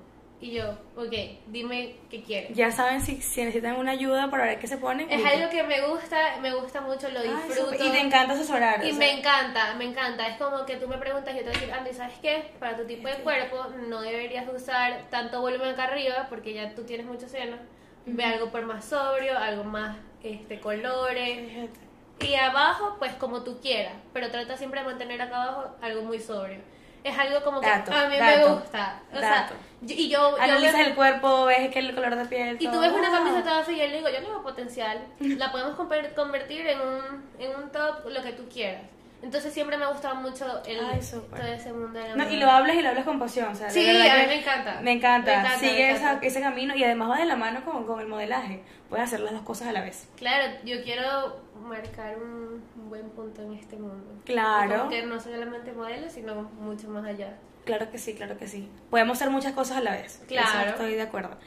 Y 0.43 0.51
yo, 0.51 0.73
ok, 0.97 1.13
dime 1.47 1.95
qué 2.11 2.21
quieres. 2.21 2.57
Ya 2.57 2.73
saben 2.73 3.01
si, 3.01 3.23
si 3.23 3.45
necesitan 3.45 3.77
una 3.77 3.93
ayuda 3.93 4.29
para 4.29 4.45
ver 4.47 4.59
qué 4.59 4.67
se 4.67 4.77
ponen. 4.77 5.09
Es 5.09 5.25
algo 5.25 5.49
que 5.49 5.63
me 5.63 5.81
gusta, 5.87 6.41
me 6.43 6.53
gusta 6.53 6.81
mucho, 6.81 7.09
lo 7.11 7.23
disfruto. 7.23 7.73
y 7.75 7.91
te 7.93 8.01
encanta 8.01 8.35
asesorar. 8.35 8.85
Y 8.85 8.91
o 8.91 8.91
sea, 8.91 8.99
me 8.99 9.19
encanta, 9.21 9.75
me 9.75 9.85
encanta. 9.85 10.27
Es 10.27 10.39
como 10.39 10.67
que 10.67 10.75
tú 10.79 10.89
me 10.89 10.99
preguntas 10.99 11.33
y 11.33 11.39
yo 11.39 11.45
te 11.45 11.51
voy 11.51 11.57
a 11.57 11.61
decir, 11.61 11.73
Andy, 11.73 11.93
¿sabes 11.93 12.19
qué? 12.21 12.51
Para 12.59 12.77
tu 12.77 12.85
tipo 12.87 13.07
de 13.07 13.15
cuerpo 13.19 13.69
no 13.89 14.01
deberías 14.01 14.53
usar 14.53 15.09
tanto 15.11 15.41
volumen 15.41 15.69
acá 15.69 15.85
arriba 15.85 16.27
porque 16.29 16.53
ya 16.53 16.75
tú 16.75 16.83
tienes 16.83 17.07
mucho 17.07 17.29
seno. 17.29 17.57
Ve 18.05 18.25
algo 18.25 18.51
por 18.51 18.67
más 18.67 18.85
sobrio, 18.85 19.39
algo 19.39 19.63
más 19.63 19.97
este 20.25 20.59
colores. 20.59 21.51
Fíjate. 21.53 22.27
Y 22.27 22.35
abajo, 22.35 22.97
pues 22.99 23.13
como 23.13 23.45
tú 23.45 23.61
quieras. 23.61 23.95
Pero 24.13 24.29
trata 24.33 24.57
siempre 24.57 24.81
de 24.81 24.87
mantener 24.87 25.23
acá 25.23 25.41
abajo 25.41 25.77
algo 25.81 26.03
muy 26.03 26.19
sobrio. 26.19 26.59
Es 27.05 27.19
algo 27.19 27.43
como 27.43 27.61
que 27.61 27.67
Dato, 27.69 27.93
a 27.93 28.07
mí 28.09 28.17
me 28.19 28.47
gusta. 28.47 29.01
O 29.13 29.21
dato. 29.21 29.55
sea, 29.85 29.97
y 29.97 30.09
yo... 30.09 30.37
yo 30.37 30.43
Analizas 30.43 30.75
veo- 30.79 30.87
el 30.87 30.95
cuerpo, 30.95 31.45
ves 31.47 31.71
que 31.73 31.81
el 31.81 31.95
color 31.95 32.15
de 32.15 32.25
piel. 32.27 32.57
y 32.61 32.69
tú 32.69 32.79
ves 32.81 32.93
una 32.93 33.09
Wow. 33.11 33.19
camisa 33.19 33.43
toda 33.43 33.63
fea 33.65 33.75
y 33.75 33.79
yo 33.79 33.87
le 33.89 33.97
digo, 33.97 34.09
yo 34.09 34.21
veo 34.21 34.43
potencial. 34.43 35.05
La 35.21 35.51
podemos 35.51 35.77
conver- 35.77 36.15
convertir 36.15 36.67
en 36.67 36.81
un, 36.81 37.25
en 37.41 37.57
un 37.57 37.71
top, 37.73 38.07
lo 38.09 38.23
que 38.23 38.33
tú 38.33 38.49
quieras. 38.49 38.83
Entonces 39.23 39.55
siempre 39.55 39.77
me 39.79 39.85
ha 39.85 39.89
gustado 39.89 40.17
mucho 40.17 40.63
el, 40.67 40.81
Ay, 40.85 41.01
súper. 41.01 41.41
todo 41.41 41.53
ese 41.53 41.73
mundo 41.73 41.99
de 41.99 42.09
la 42.09 42.17
No, 42.17 42.29
y 42.31 42.37
lo 42.37 42.51
hablas 42.51 42.75
y 42.77 42.83
lo 42.83 42.89
hablas 42.89 43.05
con 43.05 43.21
pasión. 43.21 43.53
O 43.53 43.55
sea, 43.55 43.71
Sí, 43.71 43.89
a 43.89 44.17
mí 44.17 44.27
me 44.27 44.41
encanta. 44.41 44.81
Me 44.81 44.93
encanta. 44.93 45.31
Me 45.33 45.39
encanta, 45.39 45.59
Sigue 45.59 45.73
me 45.73 45.91
esa- 45.93 46.03
encanta. 46.11 46.27
ese 46.27 46.41
camino 46.41 46.75
y 46.75 46.83
además 46.83 47.11
va 47.11 47.17
de 47.19 47.27
la 47.27 47.37
mano 47.37 47.65
con, 47.65 47.87
con 47.87 48.01
el 48.01 48.09
modelaje. 48.09 48.63
Puedes 48.89 49.05
hacer 49.07 49.21
las 49.21 49.33
dos 49.33 49.43
cosas 49.43 49.69
a 49.69 49.73
la 49.73 49.81
vez. 49.81 50.09
Claro, 50.17 50.53
yo 50.65 50.83
quiero 50.83 51.41
marcar 51.63 52.17
un, 52.19 52.63
buen 52.91 53.09
punto 53.11 53.43
en 53.43 53.55
este 53.55 53.77
mundo. 53.77 54.21
Claro. 54.25 54.79
Como 54.79 54.91
que 54.91 55.03
no 55.05 55.21
solamente 55.21 55.73
modelo, 55.73 56.11
sino 56.11 56.35
mucho 56.59 56.89
más 56.89 57.05
allá. 57.05 57.37
Claro 57.65 57.91
que 57.93 57.99
sí, 57.99 58.15
claro 58.15 58.37
que 58.37 58.49
sí. 58.49 58.69
Podemos 58.91 59.19
hacer 59.19 59.31
muchas 59.31 59.53
cosas 59.53 59.77
a 59.77 59.81
la 59.81 59.93
vez. 59.93 60.21
Claro. 60.27 60.49
Eso 60.61 60.69
estoy 60.71 60.95
de 60.97 61.03
acuerdo. 61.03 61.39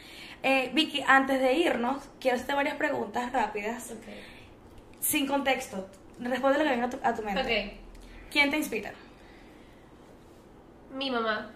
Eh, 0.44 0.72
Vicky, 0.74 1.04
antes 1.08 1.42
de 1.42 1.54
irnos, 1.54 2.10
quiero 2.22 2.36
hacerte 2.36 2.54
varias 2.54 2.76
preguntas 2.76 3.34
rápidas, 3.34 3.94
sin 5.02 5.28
contexto. 5.28 5.88
Responde 6.20 6.58
lo 6.60 6.64
que 6.64 6.70
venga 6.70 6.86
a 6.86 6.90
tu, 6.90 6.98
a 7.04 7.14
tu 7.14 7.22
mente. 7.24 7.42
Ok. 7.42 7.86
¿Quién 8.32 8.50
te 8.50 8.58
inspira? 8.58 8.92
Mi 10.92 11.12
mamá, 11.12 11.52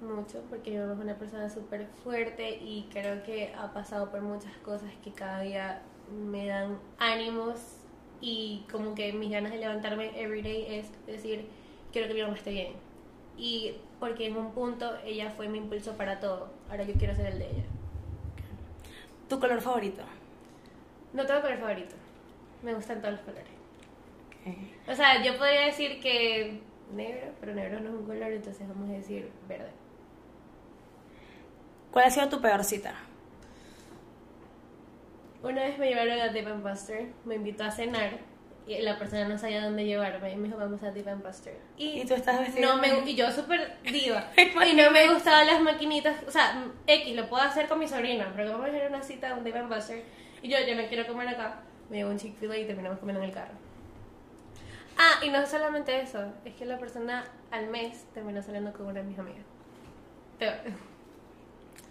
mucho, 0.00 0.42
porque 0.48 0.70
mi 0.70 0.78
mamá 0.78 0.94
es 0.94 1.00
una 1.00 1.14
persona 1.14 1.48
súper 1.48 1.86
fuerte 2.02 2.56
y 2.56 2.88
creo 2.92 3.22
que 3.22 3.54
ha 3.54 3.72
pasado 3.72 4.10
por 4.10 4.20
muchas 4.20 4.56
cosas 4.58 4.90
que 5.02 5.12
cada 5.12 5.40
día 5.40 5.82
me 6.10 6.46
dan 6.46 6.78
ánimos 6.98 7.58
y 8.20 8.64
como 8.70 8.94
que 8.94 9.12
mis 9.12 9.30
ganas 9.30 9.52
de 9.52 9.58
levantarme 9.58 10.10
every 10.20 10.42
day 10.42 10.66
es 10.68 10.86
decir, 11.06 11.46
quiero 11.92 12.08
que 12.08 12.14
mi 12.14 12.22
mamá 12.22 12.34
esté 12.34 12.50
bien. 12.50 12.72
Y 13.36 13.74
porque 14.00 14.26
en 14.26 14.36
un 14.36 14.52
punto 14.52 14.98
ella 15.04 15.30
fue 15.30 15.48
mi 15.48 15.58
impulso 15.58 15.96
para 15.96 16.18
todo, 16.18 16.50
ahora 16.70 16.84
yo 16.84 16.94
quiero 16.94 17.14
ser 17.14 17.26
el 17.26 17.38
de 17.38 17.46
ella. 17.46 17.64
¿Tu 19.28 19.38
color 19.38 19.60
favorito? 19.60 20.02
No 21.12 21.26
tengo 21.26 21.40
color 21.40 21.58
favorito, 21.58 21.94
me 22.62 22.74
gustan 22.74 23.00
todos 23.00 23.14
los 23.14 23.22
colores. 23.22 23.57
O 24.86 24.94
sea, 24.94 25.22
yo 25.22 25.36
podría 25.36 25.66
decir 25.66 26.00
que 26.00 26.60
negro, 26.92 27.32
pero 27.40 27.54
negro 27.54 27.80
no 27.80 27.88
es 27.90 27.94
un 27.94 28.06
color, 28.06 28.32
entonces 28.32 28.66
vamos 28.68 28.88
a 28.90 28.92
decir 28.92 29.30
verde. 29.48 29.70
¿Cuál 31.90 32.06
ha 32.06 32.10
sido 32.10 32.28
tu 32.28 32.40
peor 32.40 32.64
cita? 32.64 32.94
Una 35.42 35.62
vez 35.64 35.78
me 35.78 35.88
llevaron 35.88 36.20
a 36.20 36.26
Dave 36.28 36.46
and 36.46 36.68
Buster, 36.68 37.06
me 37.24 37.36
invitó 37.36 37.64
a 37.64 37.70
cenar 37.70 38.18
y 38.66 38.82
la 38.82 38.98
persona 38.98 39.26
no 39.26 39.38
sabía 39.38 39.64
dónde 39.64 39.86
llevarme 39.86 40.32
y 40.32 40.36
me 40.36 40.48
dijo 40.48 40.58
vamos 40.58 40.82
a 40.82 40.86
Dave 40.86 41.10
and 41.10 41.24
Buster. 41.24 41.56
¿Y 41.76 42.04
tú 42.04 42.14
estás 42.14 42.40
vestida 42.40 42.66
No 42.66 42.76
me, 42.76 42.88
y 43.08 43.14
yo 43.14 43.30
súper 43.30 43.78
diva. 43.82 44.30
y 44.36 44.74
no 44.74 44.90
me 44.90 45.08
gustaban 45.12 45.46
las 45.46 45.60
maquinitas, 45.62 46.22
o 46.26 46.30
sea, 46.30 46.66
X, 46.86 47.16
lo 47.16 47.28
puedo 47.28 47.42
hacer 47.42 47.68
con 47.68 47.78
mi 47.78 47.88
sobrina, 47.88 48.30
pero 48.34 48.52
vamos 48.52 48.68
a 48.68 48.84
a 48.84 48.88
una 48.88 49.02
cita 49.02 49.30
a 49.30 49.34
un 49.34 49.44
Dave 49.44 49.60
and 49.60 49.72
Buster 49.72 50.02
y 50.42 50.48
yo, 50.48 50.58
yo 50.66 50.74
no 50.74 50.86
quiero 50.88 51.06
comer 51.06 51.28
acá, 51.28 51.62
me 51.88 51.98
llevo 51.98 52.10
un 52.10 52.18
Chick-fil-A 52.18 52.58
y 52.58 52.66
terminamos 52.66 52.98
comiendo 52.98 53.22
en 53.22 53.28
el 53.28 53.34
carro. 53.34 53.54
Ah, 54.98 55.20
y 55.24 55.30
no 55.30 55.46
solamente 55.46 56.00
eso, 56.00 56.32
es 56.44 56.54
que 56.54 56.64
la 56.66 56.76
persona 56.78 57.24
al 57.52 57.68
mes 57.68 58.04
terminó 58.12 58.42
saliendo 58.42 58.72
con 58.72 58.86
una 58.86 59.00
de 59.00 59.04
mis 59.06 59.18
amigas. 59.18 59.44
Peor. 60.38 60.56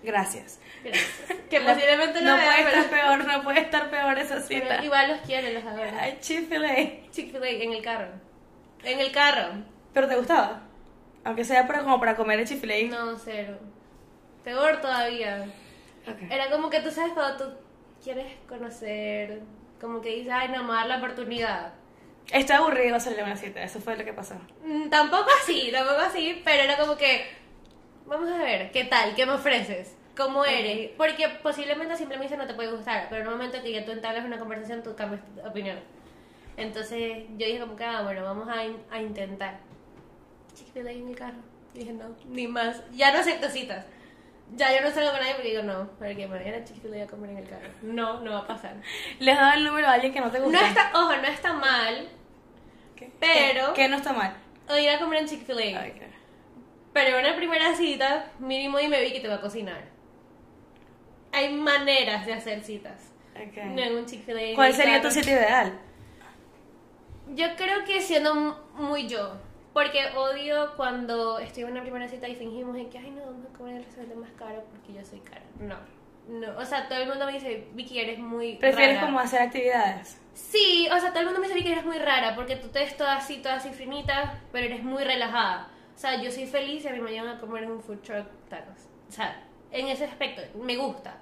Gracias. 0.04 0.60
Gracias. 0.84 1.08
Que 1.50 1.60
La- 1.60 1.74
posiblemente 1.74 2.22
no 2.22 2.36
vea, 2.36 2.46
puede 2.46 2.63
pero- 2.65 2.82
estar 2.82 3.00
peor, 3.00 3.26
no 3.26 3.43
puede 3.43 3.60
estar 3.62 3.89
peor 3.89 4.17
esa 4.20 4.36
pero 4.36 4.48
cita. 4.65 4.84
igual 4.84 5.10
los 5.12 5.20
quiero, 5.22 5.50
los 5.54 5.63
adoro. 5.63 5.89
Ay, 5.98 6.17
Chick-fil-A. 6.20 7.10
Chick-fil-A 7.12 7.50
en 7.50 7.74
el 7.74 7.82
carro. 7.82 8.10
En 8.84 9.00
el 9.00 9.12
carro. 9.12 9.54
¿Pero 9.93 10.08
te 10.08 10.15
gustaba? 10.17 10.62
Aunque 11.24 11.43
sea 11.46 11.65
para, 11.65 11.82
como 11.84 12.00
para 12.00 12.15
comer 12.15 12.39
el 12.41 12.48
Chick-fil-A. 12.48 12.89
No, 12.89 13.17
cero. 13.17 13.58
Peor 14.43 14.82
todavía. 14.82 15.46
Ok. 16.08 16.30
Era 16.32 16.50
como 16.52 16.70
que 16.70 16.82
tú 16.82 16.91
sabes 16.91 17.13
cuando 17.13 17.38
tú 17.46 17.58
quieres 18.04 18.34
conocer, 18.48 19.41
como 19.82 20.02
que 20.02 20.10
dices, 20.15 20.34
ay, 20.34 20.50
no, 20.50 20.63
me 20.63 20.70
va 20.70 20.76
a 20.76 20.88
dar 20.88 20.88
la 20.88 20.98
oportunidad. 20.98 21.74
Está 22.32 22.58
aburrido 22.58 22.96
a 22.96 23.24
una 23.24 23.38
cita, 23.38 23.63
eso 23.63 23.80
fue 23.80 23.96
lo 23.98 24.04
que 24.04 24.13
pasó. 24.13 24.36
Mm, 24.66 24.90
Tampoco 24.90 25.28
así, 25.42 25.70
tampoco 25.72 26.00
así, 26.02 26.42
pero 26.44 26.63
era 26.63 26.78
como 26.78 26.98
que, 26.98 27.26
vamos 28.06 28.30
a 28.30 28.38
ver, 28.38 28.72
¿qué 28.72 28.84
tal? 28.84 29.16
¿Qué 29.16 29.26
me 29.26 29.34
ofreces? 29.34 29.96
¿Cómo 30.16 30.44
eres? 30.44 30.92
Porque 30.98 31.30
posiblemente 31.42 31.94
a 31.94 31.98
simple 31.98 32.18
vista 32.18 32.36
no 32.38 32.48
te 32.48 32.54
puede 32.56 32.72
gustar, 32.72 33.08
pero 33.10 33.22
en 33.22 33.28
un 33.28 33.34
momento 33.36 33.62
que 33.62 33.72
ya 33.72 33.86
tú 33.86 33.92
entablas 33.92 34.26
una 34.26 34.40
conversación, 34.40 34.84
tú 34.84 34.96
cambias 34.96 35.22
de 35.36 35.48
opinión. 35.48 35.80
Entonces 36.58 37.26
yo 37.38 37.46
dije 37.46 37.60
como 37.60 37.76
que, 37.76 37.84
ah, 37.86 38.02
bueno, 38.02 38.24
vamos 38.24 38.50
a, 38.50 38.66
in- 38.66 38.82
a 38.90 39.00
intentar. 39.00 39.60
Chick-fil-A 40.56 40.92
en 40.92 41.06
mi 41.08 41.13
carro. 41.13 41.38
Y 41.76 41.80
dije, 41.80 41.94
no, 41.94 42.06
ni 42.28 42.48
más. 42.48 42.82
Ya 42.94 43.13
no 43.13 43.20
acepto 43.20 43.48
citas. 43.50 43.86
Ya 44.56 44.74
yo 44.74 44.82
no 44.82 44.90
salgo 44.92 45.12
con 45.12 45.20
nadie 45.20 45.34
porque 45.36 45.50
digo, 45.50 45.64
no, 45.64 45.88
para 46.00 46.16
que 46.16 46.26
me 46.28 46.38
vayan 46.40 46.62
a 46.62 46.64
Chick-fil-A 46.64 47.04
a 47.04 47.08
comer 47.08 47.32
en 47.32 47.38
el 47.40 47.50
carro. 47.50 47.68
No, 47.82 48.22
no 48.22 48.32
va 48.32 48.40
a 48.40 48.48
pasar. 48.48 48.76
Les 49.20 49.36
daba 49.36 49.54
el 49.56 49.64
número 49.66 49.88
a 49.88 49.94
alguien 49.94 50.14
que 50.14 50.22
no 50.22 50.32
te 50.32 50.40
No 50.40 50.46
gusta. 50.46 50.68
está, 50.68 50.92
ojo, 50.94 51.16
no 51.16 51.28
está 51.28 51.54
mal 51.54 52.08
¿Qué? 52.96 53.12
pero- 53.20 53.74
¿Qué, 53.74 53.84
qué 53.84 53.88
no 53.90 53.98
está 53.98 54.14
mal? 54.14 54.36
o 54.70 54.78
ir 54.78 54.90
a 54.90 55.00
comer 55.00 55.20
en 55.22 55.28
Chick-fil-A. 55.28 55.82
Ay, 55.82 55.92
qué- 55.94 56.08
Pero 56.94 57.18
en 57.20 57.26
una 57.26 57.36
primera 57.36 57.76
cita, 57.76 58.32
mínimo 58.40 58.78
dime 58.80 59.02
vi 59.02 59.12
que 59.14 59.20
te 59.20 59.28
va 59.28 59.36
a 59.36 59.42
cocinar. 59.42 59.84
Hay 61.34 61.54
maneras 61.54 62.26
de 62.26 62.34
hacer 62.34 62.64
citas. 62.64 63.12
ok. 63.36 63.64
No 63.66 63.82
en 63.82 63.96
un 63.98 64.06
Chick-fil-A. 64.06 64.56
¿Cuál 64.56 64.74
sería 64.74 65.02
tu 65.02 65.12
sitio 65.12 65.34
ideal? 65.34 65.78
Yo 67.36 67.48
creo 67.58 67.84
que 67.84 68.02
siendo 68.02 68.34
muy 68.76 69.08
yo. 69.08 69.38
Porque 69.78 70.08
odio 70.16 70.74
cuando 70.76 71.38
estoy 71.38 71.62
en 71.62 71.70
una 71.70 71.84
primera 71.84 72.08
cita 72.08 72.28
y 72.28 72.34
fingimos 72.34 72.76
en 72.78 72.89
que, 72.89 72.97
ay, 72.97 73.12
no, 73.12 73.22
vamos 73.28 73.45
a 73.45 73.56
comer 73.56 73.74
en 73.74 73.78
el 73.78 73.86
restaurante 73.86 74.16
más 74.16 74.32
caro 74.32 74.64
porque 74.72 74.91
yo 74.91 75.06
soy 75.06 75.20
cara. 75.20 75.43
No. 75.60 75.76
No, 76.28 76.58
o 76.58 76.66
sea, 76.66 76.88
todo 76.88 76.97
el 76.97 77.08
mundo 77.08 77.28
me 77.28 77.34
dice, 77.34 77.68
Vicky, 77.74 77.99
eres 77.99 78.18
muy 78.18 78.56
¿Prefieres 78.56 78.95
rara. 78.95 79.06
como 79.06 79.20
hacer 79.20 79.39
actividades? 79.39 80.20
Sí, 80.34 80.89
o 80.91 80.99
sea, 80.99 81.12
todo 81.12 81.20
el 81.20 81.26
mundo 81.28 81.41
me 81.41 81.47
dice 81.47 81.64
que 81.64 81.74
eres 81.74 81.86
muy 81.86 81.99
rara 81.99 82.34
porque 82.34 82.56
tú 82.56 82.70
te 82.70 82.80
ves 82.80 82.97
toda 82.97 83.18
así, 83.18 83.38
toda 83.38 83.58
así 83.58 83.70
finita, 83.70 84.41
pero 84.51 84.66
eres 84.66 84.82
muy 84.82 85.04
relajada. 85.04 85.70
O 85.95 85.99
sea, 85.99 86.20
yo 86.24 86.32
soy 86.32 86.47
feliz 86.47 86.84
y 86.84 86.88
a 86.88 86.93
mí 86.93 86.99
me 86.99 87.12
llevan 87.12 87.38
a 87.38 87.39
comer 87.39 87.66
en 87.66 87.74
un 87.74 87.80
food 87.84 87.99
truck 87.99 88.26
tacos. 88.49 88.88
O 89.08 89.12
sea, 89.12 89.43
en 89.72 89.89
ese 89.89 90.06
aspecto, 90.06 90.41
me 90.60 90.76
gusta. 90.76 91.18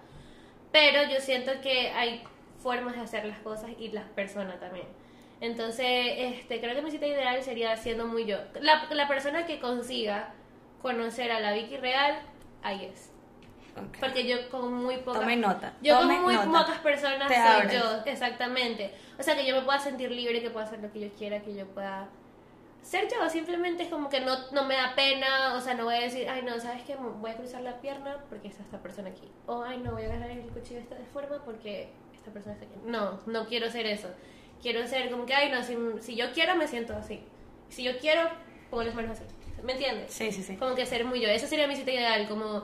Pero 0.71 1.03
yo 1.11 1.19
siento 1.19 1.51
que 1.61 1.89
hay 1.89 2.23
formas 2.59 2.95
de 2.95 3.01
hacer 3.01 3.25
las 3.25 3.39
cosas 3.39 3.71
y 3.77 3.89
las 3.89 4.05
personas 4.11 4.61
también. 4.61 4.87
Entonces, 5.45 5.85
este, 6.17 6.59
creo 6.59 6.73
que 6.75 6.81
mi 6.81 6.89
cita 6.91 7.05
ideal 7.05 7.41
sería 7.43 7.75
siendo 7.77 8.07
muy 8.07 8.25
yo. 8.25 8.37
La, 8.61 8.87
la 8.89 9.07
persona 9.07 9.45
que 9.45 9.59
consiga 9.59 10.33
conocer 10.81 11.31
a 11.31 11.39
la 11.39 11.53
Vicky 11.53 11.77
real, 11.77 12.19
ahí 12.63 12.85
es. 12.85 13.11
Porque 13.99 14.25
yo 14.25 14.49
con 14.49 14.73
muy 14.73 14.97
pocas... 14.97 15.21
Tomen 15.21 15.41
nota, 15.41 15.73
Yo 15.81 15.97
con 15.97 16.07
muy 16.21 16.33
nota. 16.33 16.47
pocas 16.65 16.79
personas 16.79 17.27
Te 17.27 17.35
soy 17.35 17.43
abres. 17.43 17.73
yo, 17.73 18.01
exactamente. 18.05 18.93
O 19.19 19.23
sea, 19.23 19.35
que 19.35 19.45
yo 19.45 19.55
me 19.55 19.61
pueda 19.63 19.79
sentir 19.79 20.09
libre, 20.11 20.41
que 20.41 20.49
pueda 20.49 20.65
hacer 20.65 20.79
lo 20.79 20.91
que 20.91 21.01
yo 21.01 21.09
quiera, 21.09 21.41
que 21.41 21.53
yo 21.53 21.65
pueda 21.67 22.07
ser 22.81 23.07
yo. 23.11 23.29
Simplemente 23.29 23.83
es 23.83 23.89
como 23.89 24.09
que 24.09 24.21
no, 24.21 24.49
no 24.51 24.63
me 24.63 24.75
da 24.75 24.95
pena, 24.95 25.53
o 25.55 25.61
sea, 25.61 25.73
no 25.75 25.83
voy 25.83 25.95
a 25.95 25.99
decir, 25.99 26.27
ay, 26.29 26.41
no, 26.41 26.57
¿sabes 26.59 26.83
qué? 26.83 26.95
Voy 26.95 27.29
a 27.31 27.35
cruzar 27.35 27.61
la 27.61 27.81
pierna 27.81 28.17
porque 28.29 28.47
está 28.47 28.63
esta 28.63 28.79
persona 28.81 29.09
aquí. 29.09 29.29
O, 29.45 29.61
ay, 29.61 29.77
no, 29.79 29.91
voy 29.91 30.03
a 30.03 30.05
agarrar 30.05 30.31
el 30.31 30.41
cuchillo 30.47 30.77
de 30.77 30.83
esta 30.83 30.95
forma 31.13 31.43
porque 31.43 31.89
esta 32.15 32.31
persona 32.31 32.53
está 32.55 32.65
aquí. 32.65 32.75
No, 32.85 33.19
no 33.25 33.45
quiero 33.45 33.69
ser 33.69 33.85
eso. 33.87 34.07
Quiero 34.61 34.85
ser 34.87 35.09
como 35.11 35.25
que, 35.25 35.33
ay, 35.33 35.51
no, 35.51 35.63
si, 35.63 35.75
si 36.01 36.15
yo 36.15 36.31
quiero, 36.33 36.55
me 36.55 36.67
siento 36.67 36.95
así. 36.95 37.19
Si 37.69 37.83
yo 37.83 37.97
quiero, 37.99 38.21
pongo 38.69 38.83
las 38.83 38.95
manos 38.95 39.11
así. 39.19 39.23
¿Me 39.63 39.73
entiendes? 39.73 40.11
Sí, 40.13 40.31
sí, 40.31 40.43
sí. 40.43 40.55
Como 40.57 40.75
que 40.75 40.85
ser 40.85 41.05
muy 41.05 41.19
yo. 41.21 41.27
Eso 41.29 41.47
sería 41.47 41.67
mi 41.67 41.75
cita 41.75 41.91
ideal, 41.91 42.27
como 42.27 42.63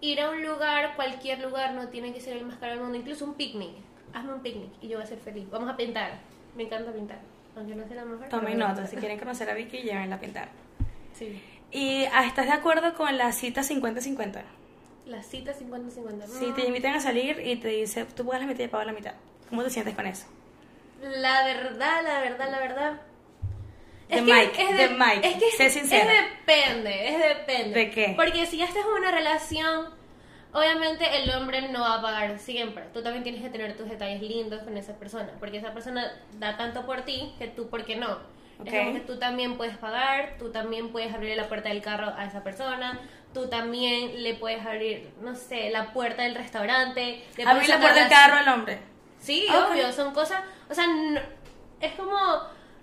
ir 0.00 0.20
a 0.20 0.30
un 0.30 0.44
lugar, 0.44 0.96
cualquier 0.96 1.40
lugar, 1.40 1.74
no 1.74 1.88
tiene 1.88 2.12
que 2.12 2.20
ser 2.20 2.36
el 2.36 2.44
más 2.44 2.56
caro 2.58 2.72
del 2.72 2.80
mundo, 2.82 2.98
incluso 2.98 3.24
un 3.24 3.34
picnic. 3.34 3.70
Hazme 4.12 4.34
un 4.34 4.40
picnic 4.42 4.70
y 4.80 4.88
yo 4.88 4.98
voy 4.98 5.04
a 5.04 5.06
ser 5.06 5.18
feliz. 5.18 5.48
Vamos 5.50 5.70
a 5.70 5.76
pintar. 5.76 6.18
Me 6.56 6.64
encanta 6.64 6.92
pintar. 6.92 7.20
Aunque 7.56 7.74
no 7.74 7.86
sea 7.86 7.96
la 7.96 8.04
mejor. 8.04 8.28
Tomen 8.28 8.58
nota, 8.58 8.86
si 8.86 8.96
quieren 8.96 9.18
conocer 9.18 9.48
a 9.48 9.54
Vicky, 9.54 9.78
llévenla 9.82 10.16
a 10.16 10.20
pintar. 10.20 10.48
Sí. 11.14 11.40
¿Y 11.70 12.04
ah, 12.12 12.26
estás 12.26 12.46
de 12.46 12.52
acuerdo 12.52 12.94
con 12.94 13.16
la 13.16 13.32
cita 13.32 13.62
50-50? 13.62 14.42
La 15.06 15.22
cita 15.22 15.52
50-50. 15.54 16.26
Si 16.26 16.46
Mm, 16.46 16.54
te 16.54 16.66
invitan 16.66 16.94
a 16.94 17.00
salir 17.00 17.40
y 17.44 17.56
te 17.56 17.68
dice, 17.68 18.04
tú 18.04 18.24
pagas 18.26 18.42
la 18.42 18.46
mitad 18.46 18.60
y 18.60 18.64
yo 18.64 18.70
pago 18.70 18.84
la 18.84 18.92
mitad. 18.92 19.14
¿Cómo 19.48 19.62
te 19.62 19.70
sientes 19.70 19.94
con 19.94 20.06
eso? 20.06 20.26
La 21.02 21.44
verdad, 21.44 22.02
la 22.04 22.20
verdad, 22.20 22.50
la 22.50 22.58
verdad. 22.58 23.00
De 24.08 24.20
Mike, 24.20 24.74
de 24.74 24.88
Mike, 24.90 25.26
Es 25.26 25.34
que 25.36 25.50
sé 25.56 25.70
sincera. 25.70 26.12
Es 26.12 26.30
depende, 26.30 27.08
es 27.08 27.18
depende. 27.18 27.78
¿De 27.78 27.90
qué? 27.90 28.14
Porque 28.16 28.46
si 28.46 28.58
ya 28.58 28.66
estás 28.66 28.84
en 28.84 28.92
una 28.92 29.10
relación, 29.10 29.86
obviamente 30.52 31.04
el 31.22 31.30
hombre 31.30 31.68
no 31.68 31.80
va 31.80 31.94
a 31.94 32.02
pagar 32.02 32.38
siempre. 32.38 32.84
Tú 32.92 33.02
también 33.02 33.22
tienes 33.22 33.42
que 33.42 33.48
tener 33.48 33.76
tus 33.76 33.88
detalles 33.88 34.20
lindos 34.20 34.62
con 34.62 34.76
esa 34.76 34.98
persona. 34.98 35.32
Porque 35.40 35.58
esa 35.58 35.72
persona 35.72 36.12
da 36.34 36.56
tanto 36.56 36.84
por 36.84 37.02
ti 37.02 37.34
que 37.38 37.48
tú, 37.48 37.68
¿por 37.68 37.84
qué 37.84 37.96
no? 37.96 38.18
Es 38.64 38.72
como 38.72 38.92
que 38.92 39.00
tú 39.00 39.18
también 39.18 39.56
puedes 39.56 39.76
pagar, 39.78 40.36
tú 40.38 40.52
también 40.52 40.90
puedes 40.92 41.12
abrirle 41.12 41.36
la 41.36 41.48
puerta 41.48 41.70
del 41.70 41.82
carro 41.82 42.12
a 42.16 42.26
esa 42.26 42.44
persona, 42.44 43.00
tú 43.34 43.48
también 43.48 44.22
le 44.22 44.34
puedes 44.34 44.64
abrir, 44.64 45.10
no 45.20 45.34
sé, 45.34 45.70
la 45.70 45.92
puerta 45.92 46.22
del 46.22 46.34
restaurante. 46.36 47.24
Abrir 47.44 47.68
la 47.68 47.80
puerta 47.80 48.00
del 48.00 48.08
carro 48.08 48.36
al 48.36 48.48
hombre. 48.48 48.78
Sí, 49.22 49.46
obvio, 49.48 49.92
son 49.92 50.12
cosas, 50.12 50.42
o 50.68 50.74
sea, 50.74 50.86
no- 50.86 51.20
es 51.80 51.92
como 51.94 52.16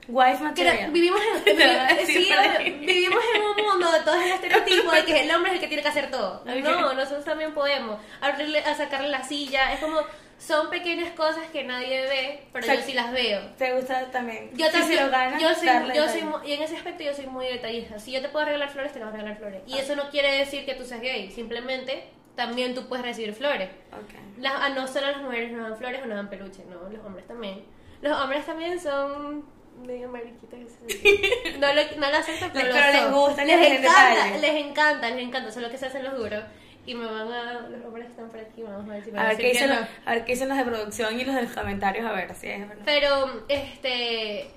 Wife 0.08 0.42
material. 0.44 0.90
vivimos 0.92 1.22
en, 1.46 1.58
sí, 2.08 2.32
vivimos 2.80 3.24
un 3.58 3.66
mundo 3.66 3.92
de 3.92 4.00
todo 4.00 4.16
el 4.16 4.32
estereotipo 4.32 4.92
de 4.92 5.06
que 5.06 5.22
el 5.24 5.32
hombre 5.36 5.52
es 5.52 5.56
el 5.56 5.62
que 5.62 5.68
tiene 5.68 5.84
que 5.84 5.90
hacer 5.90 6.10
todo. 6.10 6.44
No, 6.64 6.94
nosotros 6.94 7.26
también 7.26 7.54
podemos 7.54 8.00
abrirle, 8.22 8.60
a 8.60 8.74
sacarle 8.76 9.10
la 9.10 9.24
silla, 9.24 9.74
es 9.74 9.80
como 9.80 10.00
son 10.40 10.70
pequeñas 10.70 11.12
cosas 11.16 11.46
que 11.52 11.66
nadie 11.66 12.02
ve, 12.04 12.44
pero 12.54 12.64
O 12.64 12.66
sea, 12.66 12.76
yo 12.76 12.82
sí 12.82 12.94
las 12.94 13.12
veo. 13.12 13.42
¿Te 13.58 13.74
gusta 13.74 14.06
también? 14.10 14.50
Yo 14.54 14.68
Si 14.68 14.72
también, 14.72 15.00
se 15.00 15.06
lo 15.06 15.12
ganas, 15.12 15.42
yo 15.42 15.54
soy, 15.54 15.68
yo 15.94 16.08
soy 16.08 16.24
y 16.50 16.54
en 16.54 16.64
ese 16.64 16.78
aspecto 16.78 17.04
yo 17.04 17.14
soy 17.14 17.28
muy 17.28 17.46
detallista. 17.46 18.00
Si 18.00 18.12
yo 18.14 18.22
te 18.22 18.30
puedo 18.30 18.46
regalar 18.46 18.70
flores, 18.70 18.94
te 18.94 19.00
voy 19.00 19.10
a 19.10 19.12
regalar 19.12 19.38
flores. 19.38 19.62
Y 19.68 19.78
eso 19.78 19.98
no 19.98 20.10
quiere 20.10 20.32
decir 20.38 20.66
que 20.66 20.76
tú 20.76 20.86
seas 20.86 21.02
gay, 21.02 21.30
simplemente 21.30 22.06
también 22.40 22.74
tú 22.74 22.88
puedes 22.88 23.06
recibir 23.06 23.34
flores. 23.34 23.70
Ok. 23.92 24.40
Las, 24.40 24.54
ah, 24.56 24.70
no 24.70 24.88
solo 24.88 25.08
las 25.08 25.22
mujeres 25.22 25.52
nos 25.52 25.68
dan 25.68 25.78
flores 25.78 26.02
o 26.02 26.06
nos 26.06 26.16
dan 26.16 26.30
peluche, 26.30 26.64
no, 26.70 26.90
los 26.90 27.06
hombres 27.06 27.28
también. 27.28 27.66
Los 28.02 28.18
hombres 28.18 28.46
también 28.46 28.80
son 28.80 29.44
medio 29.86 30.08
mariquitas. 30.08 30.58
No 31.60 31.74
lo, 31.74 31.82
no 31.98 32.10
lo 32.10 32.18
acepto, 32.18 32.46
pero, 32.54 32.72
pero 32.72 32.92
les 32.94 33.12
gusta, 33.12 33.44
les 33.44 33.60
les 33.60 33.80
encanta, 33.82 34.38
les 34.38 34.56
encanta, 34.56 35.10
les 35.10 35.28
encanta, 35.28 35.52
solo 35.52 35.70
que 35.70 35.78
se 35.78 35.88
hacen 35.88 36.06
los 36.06 36.16
duros. 36.16 36.42
Y 36.86 36.96
me 36.96 37.06
van 37.06 37.30
a, 37.30 37.68
los 37.68 37.86
hombres 37.86 38.08
están 38.08 38.30
por 38.30 38.40
aquí, 38.40 38.64
vamos 38.64 38.90
a 38.90 38.94
ver 38.94 39.04
si 39.04 39.12
me 39.12 39.20
A 39.20 39.28
ver, 39.28 39.38
qué 39.38 39.50
dicen 39.50 39.70
los, 39.70 39.80
a 40.06 40.14
ver 40.14 40.24
qué 40.24 40.32
dicen 40.32 40.48
los 40.48 40.58
de 40.58 40.64
producción 40.64 41.20
y 41.20 41.26
los 41.26 41.36
de 41.36 41.42
los 41.42 41.52
comentarios, 41.52 42.06
a 42.06 42.14
ver 42.14 42.34
si 42.36 42.48
es 42.48 42.70
verdad. 42.70 42.84
Pero, 42.86 43.44
este, 43.50 44.50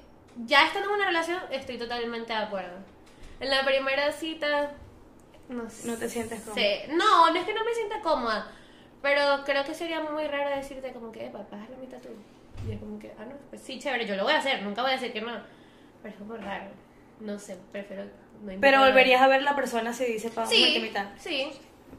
ya 0.47 0.67
estando 0.67 0.89
en 0.89 0.95
una 0.95 1.07
relación, 1.07 1.41
estoy 1.51 1.79
totalmente 1.79 2.33
de 2.33 2.39
acuerdo. 2.39 2.77
En 3.41 3.51
la 3.51 3.65
primera 3.65 4.13
cita, 4.13 4.71
no 5.49 5.69
sé. 5.71 5.87
No 5.89 5.97
te 5.97 6.09
sientes 6.09 6.41
cómoda. 6.41 6.63
No, 6.91 7.31
no 7.33 7.39
es 7.39 7.45
que 7.45 7.55
no 7.55 7.65
me 7.65 7.75
sienta 7.75 8.01
cómoda, 8.01 8.51
pero 9.03 9.43
creo 9.45 9.65
que 9.65 9.75
sería 9.75 10.01
muy 10.01 10.27
raro 10.27 10.55
decirte 10.57 10.93
como 10.93 11.11
que, 11.13 11.29
papá, 11.31 11.57
haz 11.63 11.71
la 11.71 11.77
mitad 11.77 11.99
tú. 11.99 12.09
Y 12.69 12.73
es 12.73 12.79
como 12.81 12.99
que, 12.99 13.13
ah, 13.19 13.25
no, 13.25 13.33
pues 13.51 13.61
sí, 13.63 13.79
chévere, 13.79 14.07
yo 14.07 14.15
lo 14.17 14.25
voy 14.25 14.33
a 14.35 14.39
hacer, 14.39 14.63
nunca 14.63 14.83
voy 14.83 14.93
a 14.93 14.95
decir 14.95 15.13
que 15.13 15.21
no. 15.21 15.33
Pero 16.03 16.15
es 16.15 16.19
como 16.19 16.37
raro. 16.37 16.71
No 17.21 17.39
sé, 17.39 17.57
prefiero 17.71 18.05
no 18.43 18.53
Pero 18.61 18.81
volverías 18.81 19.21
a 19.23 19.29
ver 19.29 19.43
la 19.43 19.55
persona 19.55 19.93
si 19.93 20.05
dice 20.07 20.31
para 20.31 20.47
Sí, 20.49 20.79
mitad. 20.83 21.07
sí. 21.19 21.49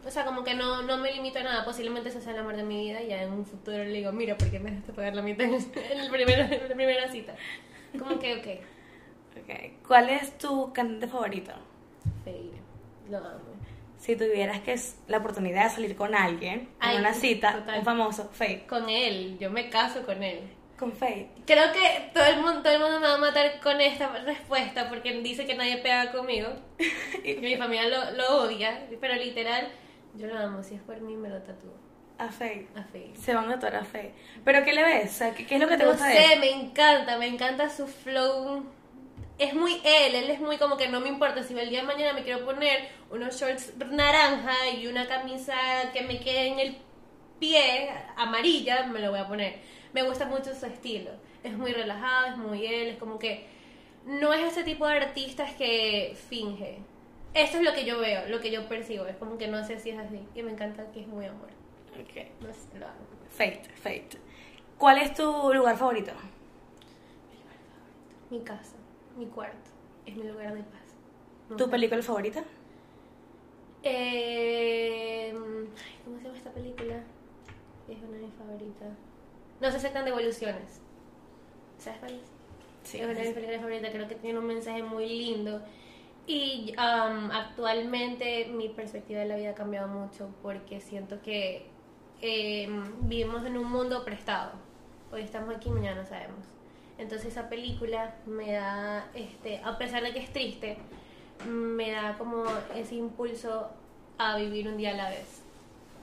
O 0.05 0.11
sea, 0.11 0.25
como 0.25 0.43
que 0.43 0.53
no, 0.53 0.81
no 0.81 0.97
me 0.97 1.13
limito 1.13 1.39
a 1.39 1.43
nada. 1.43 1.63
Posiblemente 1.63 2.09
ese 2.09 2.19
sea 2.19 2.33
el 2.33 2.39
amor 2.39 2.57
de 2.57 2.63
mi 2.63 2.77
vida 2.87 3.01
y 3.01 3.07
ya 3.07 3.21
en 3.23 3.31
un 3.31 3.45
futuro 3.45 3.77
le 3.77 3.89
digo, 3.91 4.11
mira, 4.11 4.35
¿por 4.37 4.49
qué 4.51 4.59
me 4.59 4.71
dejaste 4.71 4.91
pagar 4.91 5.15
la 5.15 5.21
mitad 5.21 5.45
en, 5.45 5.53
en 5.53 5.99
el 5.99 6.09
primer- 6.09 6.39
en 6.51 6.67
la 6.69 6.75
primera 6.75 7.07
cita? 7.09 7.35
Como 7.97 8.19
que, 8.19 8.35
ok, 8.35 9.43
Ok. 9.43 9.85
¿Cuál 9.87 10.09
es 10.09 10.37
tu 10.37 10.73
cantante 10.73 11.07
favorito? 11.07 11.51
Feire. 12.25 12.57
Lo 13.09 13.17
amo. 13.17 13.53
Si 13.97 14.15
tuvieras 14.17 14.59
que 14.61 14.77
la 15.07 15.17
oportunidad 15.19 15.63
de 15.65 15.69
salir 15.69 15.95
con 15.95 16.13
alguien 16.13 16.59
en 16.59 16.67
Ay, 16.81 16.97
una 16.97 17.13
cita, 17.13 17.53
total. 17.59 17.79
un 17.79 17.85
famoso, 17.85 18.29
Faye. 18.33 18.65
Con 18.67 18.89
él, 18.89 19.37
yo 19.39 19.49
me 19.49 19.69
caso 19.69 20.05
con 20.05 20.21
él. 20.21 20.41
Con 20.77 20.91
Faye. 20.91 21.29
Creo 21.45 21.71
que 21.71 22.09
todo 22.13 22.25
el 22.25 22.37
mundo, 22.41 22.61
todo 22.63 22.73
el 22.73 22.79
mundo 22.81 22.99
me 22.99 23.07
va 23.07 23.13
a 23.15 23.17
matar 23.19 23.59
con 23.61 23.79
esta 23.79 24.09
respuesta 24.25 24.89
porque 24.89 25.13
dice 25.21 25.45
que 25.45 25.55
nadie 25.55 25.77
pega 25.77 26.11
conmigo. 26.11 26.49
Y 27.23 27.35
mi 27.35 27.55
familia 27.55 27.87
lo, 27.87 28.11
lo 28.17 28.43
odia, 28.43 28.87
pero 28.99 29.13
literal, 29.15 29.69
yo 30.15 30.27
lo 30.27 30.37
amo. 30.37 30.61
Si 30.63 30.75
es 30.75 30.81
por 30.81 30.99
mí, 30.99 31.15
me 31.15 31.29
lo 31.29 31.41
tatúo. 31.41 31.71
A 32.17 32.27
Faye. 32.29 32.67
A 32.75 32.83
Feire. 32.83 33.15
Se 33.15 33.33
van 33.33 33.45
a 33.49 33.53
tatuar 33.53 33.77
a 33.77 33.85
Faye. 33.85 34.11
¿Pero 34.43 34.65
qué 34.65 34.73
le 34.73 34.83
ves? 34.83 35.23
¿qué, 35.37 35.45
qué 35.45 35.55
es 35.55 35.61
lo 35.61 35.67
que 35.69 35.77
te 35.77 35.83
no 35.85 35.91
gusta 35.91 36.07
de 36.07 36.13
sé, 36.15 36.33
él? 36.33 36.39
me 36.41 36.49
encanta, 36.51 37.17
me 37.17 37.27
encanta 37.27 37.69
su 37.69 37.87
flow. 37.87 38.65
Es 39.37 39.53
muy 39.53 39.81
él, 39.83 40.15
él 40.15 40.29
es 40.29 40.39
muy 40.39 40.57
como 40.57 40.77
que 40.77 40.87
no 40.87 40.99
me 40.99 41.09
importa 41.09 41.43
si 41.43 41.57
el 41.57 41.69
día 41.69 41.81
de 41.81 41.87
mañana 41.87 42.13
me 42.13 42.23
quiero 42.23 42.45
poner 42.45 42.89
unos 43.09 43.39
shorts 43.39 43.73
naranja 43.89 44.69
y 44.77 44.87
una 44.87 45.07
camisa 45.07 45.55
que 45.91 46.03
me 46.03 46.19
quede 46.19 46.47
en 46.47 46.59
el 46.59 46.77
pie 47.39 47.89
amarilla, 48.15 48.85
me 48.87 48.99
lo 48.99 49.11
voy 49.11 49.19
a 49.19 49.27
poner. 49.27 49.59
Me 49.91 50.03
gusta 50.03 50.25
mucho 50.25 50.53
su 50.53 50.65
estilo. 50.65 51.11
Es 51.43 51.53
muy 51.57 51.73
relajado, 51.73 52.27
es 52.27 52.37
muy 52.37 52.65
él, 52.65 52.89
es 52.89 52.97
como 52.97 53.19
que 53.19 53.47
no 54.05 54.33
es 54.33 54.51
ese 54.51 54.63
tipo 54.63 54.87
de 54.87 54.97
artistas 54.97 55.53
que 55.55 56.15
finge. 56.29 56.79
Esto 57.33 57.57
es 57.57 57.63
lo 57.63 57.73
que 57.73 57.85
yo 57.85 57.99
veo, 57.99 58.27
lo 58.29 58.39
que 58.39 58.51
yo 58.51 58.67
percibo. 58.69 59.05
Es 59.07 59.15
como 59.17 59.37
que 59.37 59.47
no 59.47 59.65
sé 59.65 59.79
si 59.79 59.89
es 59.89 59.97
así. 59.97 60.19
Y 60.35 60.43
me 60.43 60.51
encanta 60.51 60.91
que 60.91 61.01
es 61.01 61.07
muy 61.07 61.25
amor. 61.25 61.49
Ok. 61.99 62.27
No 62.41 62.53
sé, 62.53 62.79
lo 62.79 62.85
amo. 62.85 62.97
Fate, 63.29 63.63
Fate. 63.75 64.19
¿Cuál 64.77 64.99
es 64.99 65.13
tu 65.13 65.53
lugar 65.53 65.77
favorito? 65.77 66.11
Mi 68.29 68.39
casa, 68.41 68.72
mi 69.17 69.25
cuarto, 69.27 69.69
es 70.05 70.15
mi 70.15 70.23
lugar 70.23 70.53
de 70.53 70.63
paz. 70.63 70.81
¿Tu 71.49 71.55
Ujú. 71.63 71.69
película 71.71 72.01
favorita? 72.01 72.43
Eh, 73.83 75.31
ay, 75.33 75.99
¿Cómo 76.05 76.17
se 76.17 76.23
llama 76.23 76.37
esta 76.37 76.51
película? 76.51 76.95
Es 77.89 77.97
una 78.01 78.17
de 78.17 78.23
mis 78.23 78.33
favoritas. 78.35 78.89
No 79.59 79.71
se 79.71 79.77
aceptan 79.77 80.05
devoluciones. 80.05 80.81
¿Sabes 81.77 81.99
cuál 81.99 82.13
es? 82.13 82.21
Sí. 82.83 82.99
es 82.99 83.05
una 83.05 83.13
de 83.13 83.21
mis 83.25 83.33
películas 83.33 83.61
favoritas. 83.61 83.91
Creo 83.91 84.07
que 84.07 84.15
tiene 84.15 84.39
un 84.39 84.47
mensaje 84.47 84.83
muy 84.83 85.07
lindo. 85.07 85.61
Y 86.25 86.73
um, 86.77 87.31
actualmente 87.31 88.45
mi 88.45 88.69
perspectiva 88.69 89.19
de 89.19 89.25
la 89.25 89.35
vida 89.35 89.49
ha 89.51 89.55
cambiado 89.55 89.89
mucho 89.89 90.29
porque 90.41 90.79
siento 90.79 91.21
que 91.21 91.65
eh, 92.21 92.69
vivimos 93.01 93.45
en 93.45 93.57
un 93.57 93.69
mundo 93.69 94.05
prestado. 94.05 94.53
Hoy 95.11 95.21
estamos 95.23 95.53
aquí, 95.53 95.69
mañana 95.69 96.01
no 96.01 96.07
sabemos. 96.07 96.45
Entonces 96.97 97.29
esa 97.29 97.49
película 97.49 98.15
me 98.25 98.53
da, 98.53 99.07
este, 99.15 99.59
a 99.63 99.77
pesar 99.77 100.03
de 100.03 100.13
que 100.13 100.19
es 100.19 100.31
triste, 100.31 100.77
me 101.47 101.91
da 101.91 102.17
como 102.17 102.45
ese 102.75 102.95
impulso 102.95 103.69
a 104.17 104.37
vivir 104.37 104.67
un 104.67 104.77
día 104.77 104.91
a 104.91 104.93
la 104.93 105.09
vez. 105.09 105.41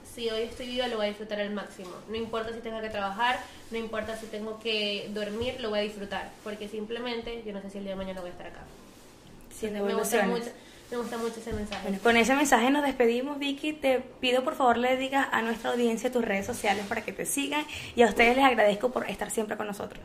Si 0.03 0.29
hoy 0.29 0.43
estoy 0.43 0.67
viva, 0.67 0.87
lo 0.87 0.97
voy 0.97 1.05
a 1.05 1.09
disfrutar 1.09 1.39
al 1.39 1.51
máximo. 1.51 1.91
No 2.09 2.15
importa 2.17 2.53
si 2.53 2.59
tengo 2.59 2.81
que 2.81 2.89
trabajar, 2.89 3.39
no 3.71 3.77
importa 3.77 4.17
si 4.17 4.25
tengo 4.25 4.59
que 4.59 5.09
dormir, 5.13 5.61
lo 5.61 5.69
voy 5.69 5.79
a 5.79 5.81
disfrutar. 5.83 6.29
Porque 6.43 6.67
simplemente, 6.67 7.43
yo 7.45 7.53
no 7.53 7.61
sé 7.61 7.69
si 7.69 7.77
el 7.77 7.85
día 7.85 7.93
de 7.93 7.97
mañana 7.97 8.19
voy 8.19 8.29
a 8.29 8.33
estar 8.33 8.47
acá. 8.47 8.61
Sin 9.57 9.73
me 9.73 9.93
gusta 9.93 10.23
mucho, 10.23 10.49
me 10.89 10.97
gusta 10.97 11.17
mucho 11.17 11.39
ese 11.39 11.53
mensaje. 11.53 11.83
Bueno, 11.83 12.03
con 12.03 12.17
ese 12.17 12.35
mensaje 12.35 12.69
nos 12.71 12.83
despedimos, 12.83 13.39
Vicky. 13.39 13.71
Te 13.71 13.99
pido 14.19 14.43
por 14.43 14.55
favor 14.55 14.77
le 14.77 14.97
digas 14.97 15.27
a 15.31 15.41
nuestra 15.41 15.71
audiencia 15.71 16.11
tus 16.11 16.25
redes 16.25 16.45
sociales 16.45 16.85
para 16.87 17.03
que 17.03 17.13
te 17.13 17.25
sigan 17.25 17.65
y 17.95 18.01
a 18.01 18.07
ustedes 18.07 18.35
les 18.35 18.43
agradezco 18.43 18.91
por 18.91 19.09
estar 19.09 19.31
siempre 19.31 19.55
con 19.55 19.67
nosotros. 19.67 20.03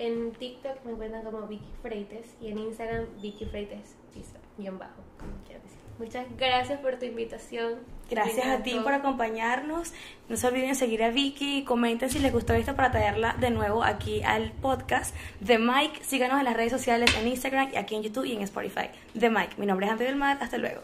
En 0.00 0.30
TikTok 0.30 0.84
me 0.84 0.92
encuentran 0.92 1.24
como 1.24 1.48
Vicky 1.48 1.72
Freites 1.82 2.36
y 2.40 2.52
en 2.52 2.58
Instagram 2.58 3.06
Vicky 3.20 3.46
Freites, 3.46 3.96
piso, 4.14 4.38
guion 4.56 4.78
bajo, 4.78 5.02
como 5.18 5.32
quieras 5.44 5.64
decir. 5.64 5.78
Muchas 5.98 6.26
gracias 6.38 6.78
por 6.78 7.00
tu 7.00 7.04
invitación. 7.06 7.80
Gracias 8.08 8.46
a 8.46 8.62
ti 8.62 8.78
por 8.84 8.92
acompañarnos. 8.92 9.92
No 10.28 10.36
se 10.36 10.46
olviden 10.46 10.76
seguir 10.76 11.02
a 11.02 11.10
Vicky. 11.10 11.64
Comenten 11.64 12.08
si 12.10 12.20
les 12.20 12.32
gustó 12.32 12.52
esto 12.52 12.76
para 12.76 12.92
traerla 12.92 13.34
de 13.40 13.50
nuevo 13.50 13.82
aquí 13.82 14.22
al 14.22 14.52
podcast 14.52 15.16
de 15.40 15.58
Mike. 15.58 16.04
Síganos 16.04 16.38
en 16.38 16.44
las 16.44 16.56
redes 16.56 16.70
sociales, 16.70 17.12
en 17.18 17.26
Instagram, 17.26 17.70
y 17.72 17.76
aquí 17.76 17.96
en 17.96 18.04
YouTube 18.04 18.24
y 18.24 18.36
en 18.36 18.42
Spotify. 18.42 18.90
De 19.14 19.28
Mike. 19.28 19.56
Mi 19.58 19.66
nombre 19.66 19.86
es 19.86 19.92
Antonio 19.92 20.12
del 20.12 20.20
Mar. 20.20 20.38
Hasta 20.40 20.58
luego. 20.58 20.82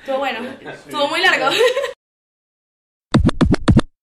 Estuvo 0.00 0.18
bueno. 0.18 0.40
Estuvo 0.60 1.08
muy 1.08 1.20
largo. 1.20 1.46